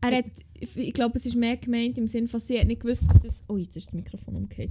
Er 0.00 0.18
hat, 0.18 0.26
ich 0.60 0.92
glaube, 0.92 1.16
es 1.18 1.26
ist 1.26 1.34
mehr 1.36 1.56
gemeint 1.56 1.98
im 1.98 2.06
Sinne 2.06 2.28
von, 2.28 2.38
sie 2.40 2.58
hat 2.60 2.66
nicht 2.66 2.80
gewusst, 2.82 3.04
dass 3.08 3.20
das... 3.20 3.44
Oh, 3.48 3.56
jetzt 3.56 3.76
ist 3.76 3.88
das 3.88 3.94
Mikrofon 3.94 4.36
umgekehrt. 4.36 4.70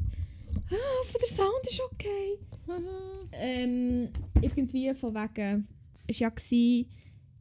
Ah, 0.70 1.18
der 1.20 1.28
Sound 1.28 1.68
ist 1.70 1.82
okay. 1.82 2.38
ähm, 3.34 4.10
irgendwie 4.42 4.94
von 4.94 5.14
wegen... 5.14 5.68
Es 6.08 6.22
war 6.22 6.28
ja, 6.28 6.30
gewesen, 6.30 6.86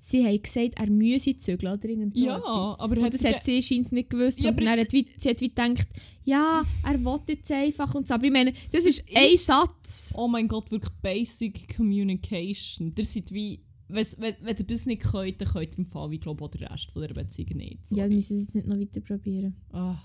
sie 0.00 0.24
haben 0.24 0.42
gesagt, 0.42 0.78
er 0.78 0.90
müsse 0.90 1.36
zügeln 1.36 1.74
oder 1.74 1.88
irgend 1.88 2.16
so 2.16 2.24
Ja, 2.24 2.36
etwas. 2.38 2.80
aber 2.80 2.96
Und 2.96 3.04
hat 3.04 3.14
das 3.14 3.24
hat 3.24 3.42
sie 3.44 3.62
scheint 3.62 3.92
nicht 3.92 4.10
gewusst, 4.10 4.40
Ja, 4.42 4.50
aber- 4.50 4.62
er 4.62 4.80
hat 4.80 4.92
wie, 4.92 5.06
sie 5.18 5.28
hat 5.28 5.40
wie 5.40 5.48
gedacht, 5.48 5.86
ja, 6.24 6.62
er 6.84 7.04
will 7.04 7.20
jetzt 7.28 7.50
einfach 7.52 7.94
und 7.94 8.08
so. 8.08 8.14
Aber 8.14 8.24
ich 8.24 8.32
meine, 8.32 8.52
das 8.72 8.86
ist 8.86 9.00
Das 9.06 9.16
ein 9.16 9.30
ist- 9.34 9.46
Satz. 9.46 10.14
Oh 10.16 10.26
mein 10.28 10.48
Gott, 10.48 10.70
wirklich 10.70 10.92
Basic 11.02 11.76
Communication. 11.76 12.92
Ihr 12.96 13.04
seid 13.04 13.30
wie... 13.32 13.60
Wenn, 13.88 14.06
wenn 14.18 14.56
ihr 14.56 14.64
das 14.64 14.86
nicht 14.86 15.02
könnt, 15.02 15.40
dann 15.40 15.48
könnt 15.48 15.72
ihr 15.72 15.78
im 15.78 15.86
Fall, 15.86 16.10
wie 16.10 16.18
glaube 16.18 16.44
auch 16.44 16.48
der 16.48 16.70
Rest 16.70 16.90
von 16.90 17.02
der 17.02 17.14
Beziehung 17.14 17.56
nicht. 17.58 17.90
Ja, 17.90 18.04
Sorry. 18.04 18.14
müssen 18.16 18.38
sie 18.38 18.44
jetzt 18.44 18.54
nicht 18.54 18.66
noch 18.66 18.78
weiter 18.78 19.00
probieren. 19.00 19.56
Ah. 19.72 19.96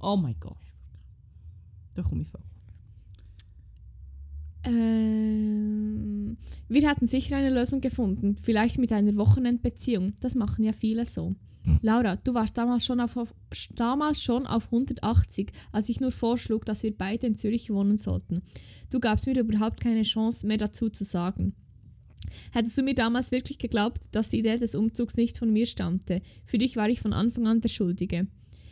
Oh 0.00 0.16
mein 0.16 0.36
Gott. 0.40 0.56
Da 1.94 2.02
komme 2.02 2.22
ich 2.22 2.28
vor. 2.28 2.40
Ähm, 4.64 6.36
wir 6.68 6.88
hatten 6.88 7.06
sicher 7.06 7.36
eine 7.36 7.50
Lösung 7.50 7.80
gefunden. 7.80 8.36
Vielleicht 8.40 8.78
mit 8.78 8.92
einer 8.92 9.16
Wochenendbeziehung. 9.16 10.14
Das 10.20 10.34
machen 10.34 10.64
ja 10.64 10.72
viele 10.72 11.06
so. 11.06 11.34
Laura, 11.82 12.16
du 12.16 12.34
warst 12.34 12.56
damals 12.56 12.86
schon 12.86 13.00
auf, 13.00 13.16
auf, 13.16 13.34
damals 13.74 14.22
schon 14.22 14.46
auf 14.46 14.66
180, 14.66 15.52
als 15.70 15.88
ich 15.88 16.00
nur 16.00 16.12
vorschlug, 16.12 16.64
dass 16.64 16.82
wir 16.82 16.96
beide 16.96 17.26
in 17.26 17.34
Zürich 17.34 17.70
wohnen 17.70 17.98
sollten. 17.98 18.42
Du 18.90 19.00
gabst 19.00 19.26
mir 19.26 19.38
überhaupt 19.38 19.80
keine 19.80 20.02
Chance 20.02 20.46
mehr 20.46 20.56
dazu 20.56 20.88
zu 20.88 21.04
sagen. 21.04 21.54
Hättest 22.52 22.78
du 22.78 22.82
mir 22.82 22.94
damals 22.94 23.30
wirklich 23.30 23.58
geglaubt, 23.58 24.02
dass 24.12 24.30
die 24.30 24.38
Idee 24.38 24.58
des 24.58 24.74
Umzugs 24.74 25.16
nicht 25.16 25.38
von 25.38 25.52
mir 25.52 25.66
stammte? 25.66 26.20
Für 26.44 26.58
dich 26.58 26.76
war 26.76 26.88
ich 26.88 27.00
von 27.00 27.12
Anfang 27.12 27.46
an 27.46 27.60
der 27.60 27.68
Schuldige. 27.68 28.26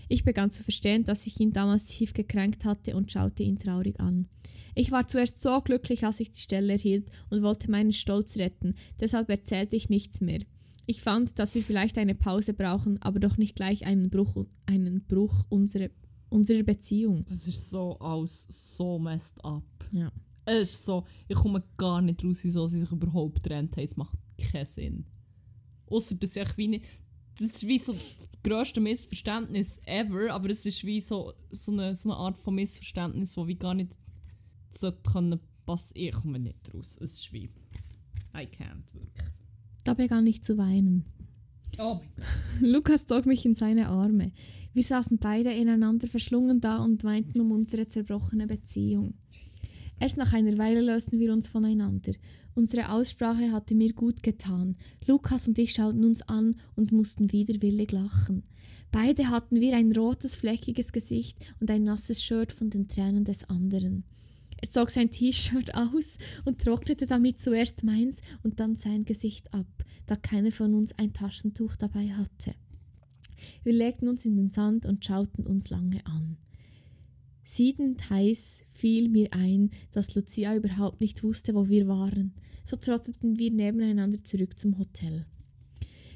Ich 0.09 0.25
begann 0.25 0.53
zu 0.53 0.63
verstehen, 0.63 1.05
dass 1.05 1.27
ich 1.27 1.41
ihn 1.41 1.53
damals 1.53 1.87
tief 1.87 2.13
gekränkt 2.13 2.65
hatte 2.65 2.95
und 2.95 3.11
schaute 3.11 3.43
ihn 3.43 3.59
traurig 3.59 3.99
an. 3.99 4.29
Ich 4.75 4.93
war 4.93 5.09
zuerst 5.09 5.41
so 5.41 5.61
glücklich, 5.63 6.05
als 6.05 6.21
ich 6.21 6.33
die 6.33 6.41
Stelle 6.41 6.75
erhielt 6.75 7.11
und 7.31 7.43
wollte 7.43 7.71
meinen 7.71 7.93
Stolz 7.93 8.37
retten, 8.37 8.75
deshalb 9.01 9.31
erzählte 9.31 9.75
ich 9.75 9.89
nichts 9.89 10.21
mehr. 10.21 10.41
Ich 10.85 11.01
fand, 11.03 11.39
dass 11.39 11.55
wir 11.55 11.63
vielleicht 11.63 11.99
eine 11.99 12.15
Pause 12.15 12.55
brauchen, 12.55 13.01
aber 13.03 13.19
doch 13.19 13.39
nicht 13.39 13.57
gleich 13.57 13.87
einen 13.87 14.11
Bruch, 14.11 14.47
einen 14.67 15.05
Bruch 15.07 15.47
unserer, 15.49 15.89
unserer 16.29 16.63
Beziehung. 16.63 17.25
Das 17.29 17.49
ist 17.49 17.71
so 17.71 17.99
alles 17.99 18.47
so 18.51 18.99
messed 18.99 19.45
up. 19.45 19.65
Ja. 19.93 20.13
Es 20.47 20.75
ist 20.75 20.85
so, 20.85 21.05
ich 21.29 21.37
komme 21.37 21.63
gar 21.77 22.01
nicht 22.01 22.25
raus, 22.25 22.39
wieso 22.43 22.67
sie 22.69 22.81
sich 22.81 22.91
überhaupt 22.91 23.43
getrennt 23.43 23.77
haben. 23.77 23.85
Es 23.85 23.97
macht 23.97 24.19
keinen 24.39 24.65
Sinn. 24.65 25.05
Außer 25.89 26.15
dass 26.17 26.37
ich 26.37 26.57
wie 26.57 26.69
nicht. 26.69 26.85
Das 27.39 27.49
ist 27.49 27.67
wie 27.67 27.79
so 27.79 27.93
das 27.93 28.31
grösste 28.43 28.81
Missverständnis 28.81 29.83
ever, 29.85 30.33
aber 30.33 30.49
es 30.49 30.65
ist 30.65 30.85
wie 30.85 31.01
so, 31.01 31.35
so, 31.51 31.73
eine, 31.73 31.95
so 31.95 32.11
eine 32.11 32.19
Art 32.19 32.39
von 32.39 32.55
Missverständnis, 32.55 33.37
wo 33.37 33.47
wie 33.47 33.57
gar 33.57 33.75
nicht 33.75 33.99
sollte 34.73 35.11
können 35.11 35.41
passen. 35.67 35.93
Ich 35.97 36.13
komme 36.13 36.39
nicht 36.39 36.73
raus. 36.73 36.99
Es 37.01 37.13
ist 37.13 37.33
wie. 37.33 37.51
I 38.35 38.47
can't 38.47 38.93
wirklich. 38.95 39.33
Da 39.85 39.95
begann 39.95 40.27
ich 40.27 40.43
zu 40.43 40.57
weinen. 40.57 41.05
Oh 41.79 42.01
mein 42.01 42.11
Gott. 42.17 42.27
Lukas 42.61 43.07
zog 43.07 43.27
mich 43.27 43.45
in 43.45 43.55
seine 43.55 43.89
Arme. 43.89 44.33
Wir 44.73 44.83
saßen 44.83 45.19
beide 45.19 45.53
ineinander 45.53 46.07
verschlungen 46.07 46.61
da 46.61 46.79
und 46.79 47.03
weinten 47.05 47.41
um 47.41 47.51
unsere 47.51 47.87
zerbrochene 47.87 48.47
Beziehung. 48.47 49.15
Erst 49.99 50.17
nach 50.17 50.33
einer 50.33 50.59
Weile 50.59 50.81
lösten 50.81 51.19
wir 51.19 51.33
uns 51.33 51.49
voneinander. 51.49 52.13
Unsere 52.55 52.91
Aussprache 52.91 53.53
hatte 53.53 53.75
mir 53.75 53.93
gut 53.93 54.23
getan. 54.23 54.77
Lukas 55.07 55.49
und 55.49 55.59
ich 55.59 55.73
schauten 55.73 56.05
uns 56.05 56.23
an 56.23 56.57
und 56.75 56.93
mussten 56.93 57.33
widerwillig 57.33 57.93
lachen. 57.93 58.45
Beide 58.93 59.31
hatten 59.31 59.61
wir 59.61 59.77
ein 59.77 59.93
rotes, 59.93 60.37
fleckiges 60.37 60.93
Gesicht 60.93 61.39
und 61.61 61.71
ein 61.71 61.85
nasses 61.85 62.23
Shirt 62.23 62.53
von 62.53 62.71
den 62.71 62.89
Tränen 62.89 63.25
des 63.25 63.45
anderen. 63.45 64.05
Er 64.59 64.71
zog 64.71 64.91
sein 64.91 65.11
T-Shirt 65.11 65.75
aus 65.75 66.19
und 66.45 66.61
trocknete 66.61 67.07
damit 67.07 67.41
zuerst 67.41 67.85
meins 67.85 68.21
und 68.43 68.59
dann 68.59 68.77
sein 68.77 69.05
Gesicht 69.05 69.53
ab, 69.53 69.67
da 70.07 70.17
keiner 70.17 70.51
von 70.51 70.75
uns 70.75 70.97
ein 70.99 71.13
Taschentuch 71.13 71.77
dabei 71.77 72.11
hatte. 72.13 72.55
Wir 73.65 73.75
legten 73.75 74.09
uns 74.09 74.25
in 74.25 74.37
den 74.37 74.51
Sand 74.51 74.87
und 74.87 75.05
schauten 75.05 75.47
uns 75.47 75.69
lange 75.69 76.05
an. 76.07 76.39
Siedend 77.49 78.11
heiß 78.11 78.65
fiel 78.73 79.09
mir 79.09 79.33
ein, 79.33 79.71
dass 79.93 80.17
Lucia 80.17 80.57
überhaupt 80.57 81.01
nicht 81.01 81.23
wusste, 81.23 81.55
wo 81.55 81.69
wir 81.69 81.87
waren. 81.87 82.35
So 82.65 82.77
trotteten 82.77 83.39
wir 83.39 83.53
nebeneinander 83.53 84.23
zurück 84.25 84.59
zum 84.59 84.81
Hotel. 84.81 85.25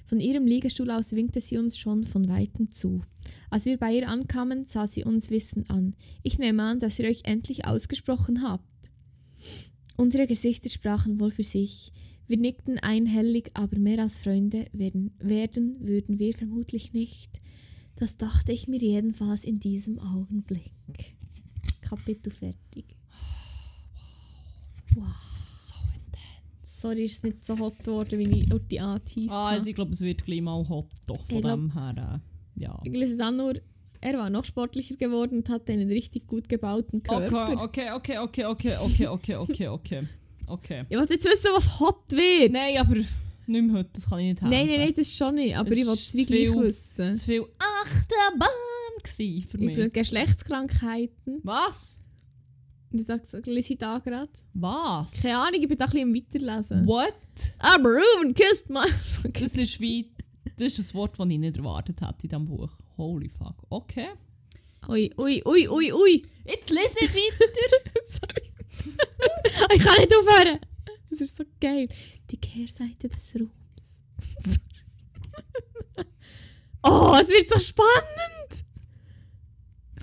Von 0.07 0.19
ihrem 0.19 0.45
Liegestuhl 0.45 0.91
aus 0.91 1.13
winkte 1.13 1.41
sie 1.41 1.57
uns 1.57 1.79
schon 1.79 2.03
von 2.03 2.29
weitem 2.29 2.73
zu. 2.73 3.03
Als 3.49 3.65
wir 3.65 3.77
bei 3.77 3.95
ihr 3.95 4.09
ankamen, 4.09 4.65
sah 4.65 4.89
sie 4.89 5.05
uns 5.05 5.31
wissend 5.31 5.71
an. 5.71 5.95
Ich 6.25 6.41
nehme 6.41 6.65
an, 6.65 6.81
dass 6.81 6.99
ihr 6.99 7.09
euch 7.09 7.21
endlich 7.23 7.65
ausgesprochen 7.65 8.43
habt. 8.43 8.65
Unsere 9.97 10.27
Gesichter 10.27 10.69
sprachen 10.69 11.21
wohl 11.21 11.31
für 11.31 11.45
sich. 11.45 11.93
Wir 12.27 12.39
nickten 12.39 12.79
einhellig, 12.79 13.53
aber 13.55 13.79
mehr 13.79 14.01
als 14.01 14.19
Freunde 14.19 14.67
werden, 14.73 15.13
werden 15.21 15.77
würden 15.79 16.19
wir 16.19 16.35
vermutlich 16.35 16.93
nicht. 16.93 17.41
Das 17.95 18.17
dachte 18.17 18.51
ich 18.51 18.67
mir 18.67 18.81
jedenfalls 18.81 19.45
in 19.45 19.61
diesem 19.61 20.01
Augenblick. 20.01 20.73
Kapitel 21.91 22.31
fertig. 22.33 22.85
Wow. 24.95 25.05
So 25.59 25.75
intens. 25.95 26.81
Sorry, 26.81 27.05
ist 27.05 27.19
es 27.19 27.23
nicht 27.23 27.45
so 27.45 27.59
hot 27.59 27.79
geworden, 27.85 28.19
wie 28.19 28.39
ich 28.39 28.47
durch 28.49 28.63
die 28.69 28.81
angeteased 28.81 29.31
Ah, 29.31 29.49
also 29.49 29.69
ich 29.69 29.75
glaube, 29.75 29.93
es 29.93 30.01
wird 30.01 30.25
gleich 30.25 30.41
mal 30.41 30.67
hot. 30.69 30.87
Doch, 31.07 31.17
von 31.27 31.37
Ich 31.37 31.43
glaub- 31.43 31.59
dem 31.59 31.73
her. 31.75 32.21
Äh, 32.57 32.61
ja. 32.63 32.81
Ich 32.85 32.93
lese 32.93 33.17
dann 33.17 33.37
nur, 33.37 33.55
er 34.01 34.19
war 34.19 34.31
noch 34.31 34.45
sportlicher 34.45 34.97
geworden 34.97 35.39
und 35.39 35.49
hatte 35.49 35.73
einen 35.73 35.89
richtig 35.91 36.27
gut 36.27 36.49
gebauten 36.49 37.03
Körper. 37.03 37.63
Okay, 37.63 37.91
okay, 37.93 38.19
okay, 38.19 38.47
okay, 38.47 38.77
okay, 38.77 39.07
okay, 39.07 39.37
okay, 39.37 39.69
okay. 39.69 40.09
Okay. 40.47 40.85
Ich 40.89 40.97
wollte 40.99 41.15
jetzt 41.15 41.25
wissen, 41.27 41.51
was 41.55 41.79
hot 41.79 42.11
wird. 42.11 42.53
Nein, 42.53 42.77
aber 42.79 42.97
nicht 42.97 43.09
mehr 43.47 43.73
heute, 43.79 43.91
das 43.93 44.09
kann 44.09 44.19
ich 44.21 44.27
nicht 44.27 44.43
Nein, 44.43 44.51
nein, 44.51 44.69
helfen. 44.69 44.85
nein, 44.85 44.95
das 44.97 45.17
schon 45.17 45.35
nicht. 45.37 45.57
Aber 45.57 45.71
Es 45.71 45.79
ich 45.79 45.87
wollte 45.87 46.01
es 46.01 46.11
zu 46.13 46.27
viel. 46.27 46.55
wissen. 46.55 47.09
War 47.09 47.15
viel 47.17 47.45
Achterbahn 47.59 48.49
gewesen 49.03 49.49
für 49.49 49.59
Ich 49.59 49.65
mich. 49.65 49.75
glaube, 49.75 49.91
Geschlechtskrankheiten. 49.91 51.41
Was? 51.43 51.99
Das 52.93 53.33
lese 53.47 53.75
ich 53.75 53.79
da 53.79 53.99
gerade. 53.99 54.31
Was? 54.55 55.23
Keine 55.23 55.39
Ahnung, 55.39 55.61
ich 55.63 55.69
bin 55.69 55.79
da 55.79 55.85
ein 55.85 55.91
bisschen 55.93 56.09
am 56.09 56.15
Weiterlesen. 56.15 56.87
What? 56.87 57.15
Aber 57.59 57.91
Ruben 57.91 58.35
kissed 58.35 58.69
my... 58.69 58.85
Das 59.33 59.55
ist 59.55 59.79
wie... 59.81 60.11
Das 60.57 60.79
ist 60.79 60.91
ein 60.93 60.95
Wort, 60.95 61.19
das 61.19 61.29
ich 61.29 61.39
nicht 61.39 61.57
erwartet 61.57 62.01
hätte 62.01 62.15
in 62.25 62.29
diesem 62.29 62.47
Buch. 62.47 62.71
Holy 62.97 63.29
fuck. 63.29 63.55
Okay. 63.71 64.09
Ui, 64.89 65.13
ui, 65.19 65.43
ui, 65.47 65.69
ui, 65.69 65.93
ui. 65.93 66.23
Jetzt 66.45 66.71
lese 66.71 66.97
ich 67.03 67.15
weiter. 67.15 67.93
Sorry. 68.09 68.51
ich 69.77 69.83
kann 69.85 69.99
nicht 69.99 70.13
aufhören. 70.17 70.59
Das 71.11 71.21
ist 71.21 71.37
so 71.37 71.45
geil. 71.61 71.89
Die 72.31 72.37
Kehrseite 72.39 73.09
des 73.09 73.35
Ruhms. 73.35 74.03
oh, 76.83 77.17
es 77.21 77.29
wird 77.29 77.49
so 77.49 77.59
spannend. 77.59 78.40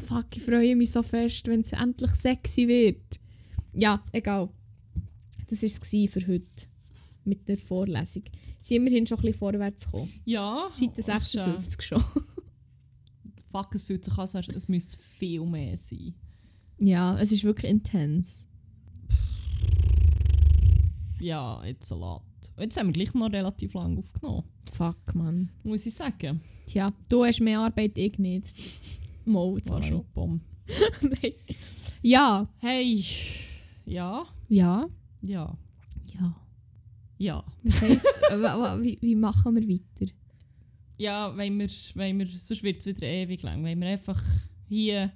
Fuck, 0.08 0.38
ich 0.38 0.44
freue 0.44 0.76
mich 0.76 0.92
so 0.92 1.04
fest, 1.04 1.48
wenn 1.48 1.62
es 1.62 1.74
endlich 1.74 2.12
sexy 2.12 2.68
wird. 2.68 3.20
Ja, 3.74 4.04
egal. 4.14 4.50
Das 5.50 5.62
war 5.62 5.68
es 5.68 6.12
für 6.14 6.28
heute. 6.28 6.68
Mit 7.26 7.48
der 7.50 7.58
Vorlesung. 7.58 8.24
Sind 8.62 8.78
immerhin 8.78 9.06
schon 9.06 9.18
ein 9.18 9.22
bisschen 9.24 9.38
vorwärts 9.40 9.86
gekommen. 9.86 10.14
ja. 10.24 10.70
Äh, 10.70 10.74
56 10.74 11.82
schon. 11.82 12.02
Fuck, 13.52 13.76
es 13.76 13.84
fühlt 13.84 14.06
sich 14.06 14.14
an, 14.18 14.28
als 14.34 14.48
es 14.48 14.68
müsste 14.70 14.98
viel 14.98 15.46
mehr 15.46 15.76
sein. 15.78 16.14
ja, 16.80 17.20
es 17.20 17.32
ist 17.34 17.44
wirklich 17.44 17.70
intens. 17.72 18.46
Ja, 21.20 21.64
jetzt 21.66 21.92
a 21.92 21.96
lot. 21.96 22.22
Jetzt 22.58 22.78
haben 22.78 22.88
wir 22.88 22.94
gleich 22.94 23.14
noch 23.14 23.32
relativ 23.32 23.74
lang 23.74 23.98
aufgenommen. 23.98 24.44
Fuck, 24.74 25.16
Mann. 25.16 25.50
Muss 25.64 25.86
ich 25.86 25.96
sagen. 25.96 26.42
Tja, 26.68 26.94
du 27.10 27.26
hast 27.26 27.42
mehr 27.42 27.60
Arbeit, 27.60 27.98
ich 27.98 28.20
nicht. 28.20 28.46
Zwar 29.28 29.76
War 29.76 29.84
schon. 29.84 29.92
schon 29.92 30.06
Bom. 30.14 30.42
Nein. 31.02 31.34
Ja. 32.02 32.48
Hey. 32.58 33.04
Ja. 33.86 34.26
Ja. 34.48 34.88
Ja. 35.22 35.58
Ja. 36.14 36.36
Ja. 37.18 37.44
Das 37.64 37.82
heisst, 37.82 38.06
äh, 38.30 38.82
wie, 38.82 38.98
wie 39.02 39.16
machen 39.16 39.56
wir 39.56 39.68
weiter? 39.68 40.12
Ja, 40.98 41.36
wenn 41.36 41.60
wir, 41.60 41.70
wenn 41.96 42.20
wir, 42.20 42.28
sonst 42.28 42.64
wird 42.64 42.80
es 42.80 42.86
wieder 42.88 43.08
ewig 43.08 43.42
lang. 43.44 43.64
Wenn 43.64 43.80
wir 43.80 43.88
einfach 43.88 44.22
hier, 44.68 45.12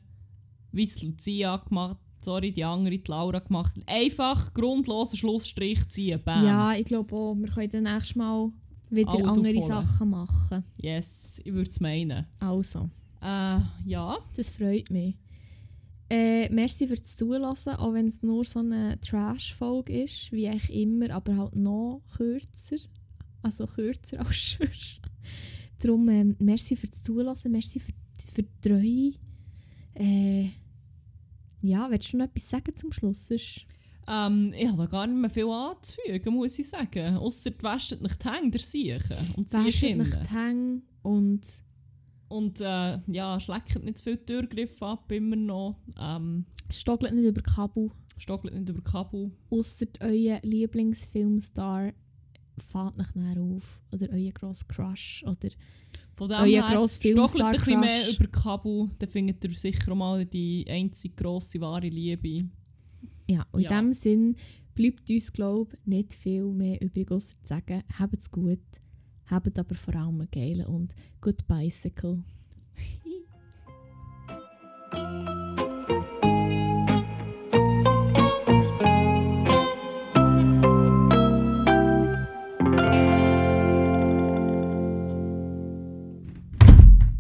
wie 0.72 0.84
es 0.84 1.02
Lucia 1.02 1.58
gemacht 1.58 1.98
sorry, 2.24 2.52
die 2.52 2.64
andere, 2.64 2.98
die 2.98 3.12
Laura 3.12 3.40
gemacht 3.40 3.76
hat, 3.76 3.84
einfach 3.88 4.54
grundlosen 4.54 5.18
Schlussstrich 5.18 5.88
ziehen. 5.90 6.20
Bam. 6.24 6.46
Ja, 6.46 6.74
ich 6.74 6.86
glaube 6.86 7.16
auch, 7.16 7.36
wir 7.36 7.50
können 7.50 7.70
dann 7.70 7.84
nächstes 7.84 8.16
Mal 8.16 8.52
wieder 8.90 9.12
Alles 9.12 9.28
andere 9.28 9.58
aufholen. 9.58 9.68
Sachen 9.68 10.10
machen. 10.10 10.64
Yes, 10.78 11.42
ich 11.44 11.54
würde 11.54 11.70
es 11.70 11.80
meinen. 11.80 12.26
Also, 12.40 12.90
Äh, 13.22 13.60
ja. 13.86 14.18
das 14.36 14.50
freut 14.58 14.90
mich. 14.90 15.16
Äh, 16.10 16.50
merci 16.54 16.88
fürs 16.88 17.16
Zuhören, 17.16 17.44
auch 17.46 17.94
wenn 17.94 18.08
es 18.08 18.22
nur 18.22 18.44
so 18.44 18.60
eine 18.60 19.00
Trash-Folge 19.00 20.04
ist, 20.04 20.32
wie 20.32 20.48
eigentlich 20.50 20.74
immer, 20.74 21.10
aber 21.12 21.38
halt 21.38 21.56
noch 21.56 22.02
kürzer. 22.18 22.78
Also 23.44 23.66
kürzer 23.66 24.20
als 24.20 24.58
sonst. 24.60 25.02
Darum, 25.80 26.10
ähm, 26.10 26.36
merci 26.40 26.76
fürs 26.76 27.02
Zuhören, 27.02 27.36
merci 27.50 27.80
für, 27.80 27.94
für 28.32 28.44
die 28.44 28.60
Treue. 28.62 29.14
Äh, 29.96 30.50
ja, 31.62 31.90
willst 31.90 32.12
du 32.14 32.18
noch 32.18 32.26
etwas 32.26 32.50
sagen 32.50 32.76
zum 32.76 32.92
Schluss? 32.92 33.28
Sonst- 33.28 33.66
Ähm, 34.08 34.52
ich 34.58 34.68
habe 34.68 34.80
da 34.80 34.86
gar 34.88 35.08
nicht 35.08 35.18
mehr 35.20 35.30
viel 35.30 35.48
anzufügen, 35.50 36.34
muss 36.34 36.60
ich 36.60 36.68
sagen. 36.68 37.16
Ausser 37.18 37.52
die 37.52 37.64
wäscht 37.64 38.02
nicht 38.02 38.24
die 38.26 38.30
Hänge 38.30 38.52
der 38.52 38.60
Siechen 38.62 39.34
und 39.38 39.54
Wäscht 39.54 39.84
nicht 39.84 40.14
die 40.30 40.36
Hänge 40.36 40.82
und 41.04 41.42
Und 42.32 42.62
äh, 42.62 43.00
ja, 43.08 43.40
schleckt 43.40 43.84
nicht 43.84 43.98
zu 43.98 44.04
viel 44.06 44.18
Türgriff 44.18 44.82
ab, 44.82 45.12
immer 45.12 45.36
noch. 45.36 45.76
Ähm, 46.00 46.46
stockelt 46.72 47.14
nicht 47.14 47.26
über 47.26 47.42
Kabel. 47.42 47.90
stockelt 48.18 48.54
nicht 48.54 48.70
über 48.70 48.82
Kabel. 48.82 49.32
Ausser 49.50 49.88
euer 50.00 50.40
Lieblingsfilmstar 50.44 51.94
fahrt 52.70 52.98
nicht 52.98 53.16
näher 53.16 53.42
auf. 53.42 53.82
Oder 53.92 54.10
euer 54.12 54.32
grosser 54.32 54.66
Crush. 54.68 55.24
Oder 55.26 55.50
Von 56.16 56.30
dem 56.30 56.38
Euer 56.40 56.62
grosser 56.74 57.02
stockelt 57.02 57.44
ein 57.44 57.52
bisschen 57.52 57.80
mehr 57.80 58.10
über 58.12 58.28
Kabel, 58.28 58.90
dann 59.00 59.10
findet 59.10 59.44
ihr 59.44 59.52
sicher 59.52 59.96
mal 59.96 60.26
die 60.26 60.66
einzige 60.70 61.16
grosse, 61.16 61.60
wahre 61.60 61.90
Liebe. 61.90 62.48
ja, 63.28 63.46
und 63.52 63.62
in 63.62 63.70
Ja. 63.70 63.82
dem 63.82 63.94
Sinn 63.94 64.36
bleibt 64.76 65.10
uns, 65.10 65.32
glaube 65.34 65.74
ich, 65.82 65.86
nicht 65.88 66.14
viel 66.14 66.46
mehr 66.46 66.82
übrig, 66.82 67.12
außer 67.12 67.36
zu 67.42 67.48
sagen, 67.48 67.84
habt's 67.98 68.30
gut, 68.32 68.60
habt 69.32 69.58
aber 69.58 69.76
vor 69.76 69.96
allem 69.96 70.22
einen 70.22 70.32
geilen 70.32 70.68
und 70.68 70.94
good 71.22 71.48
bicycle. 71.48 72.24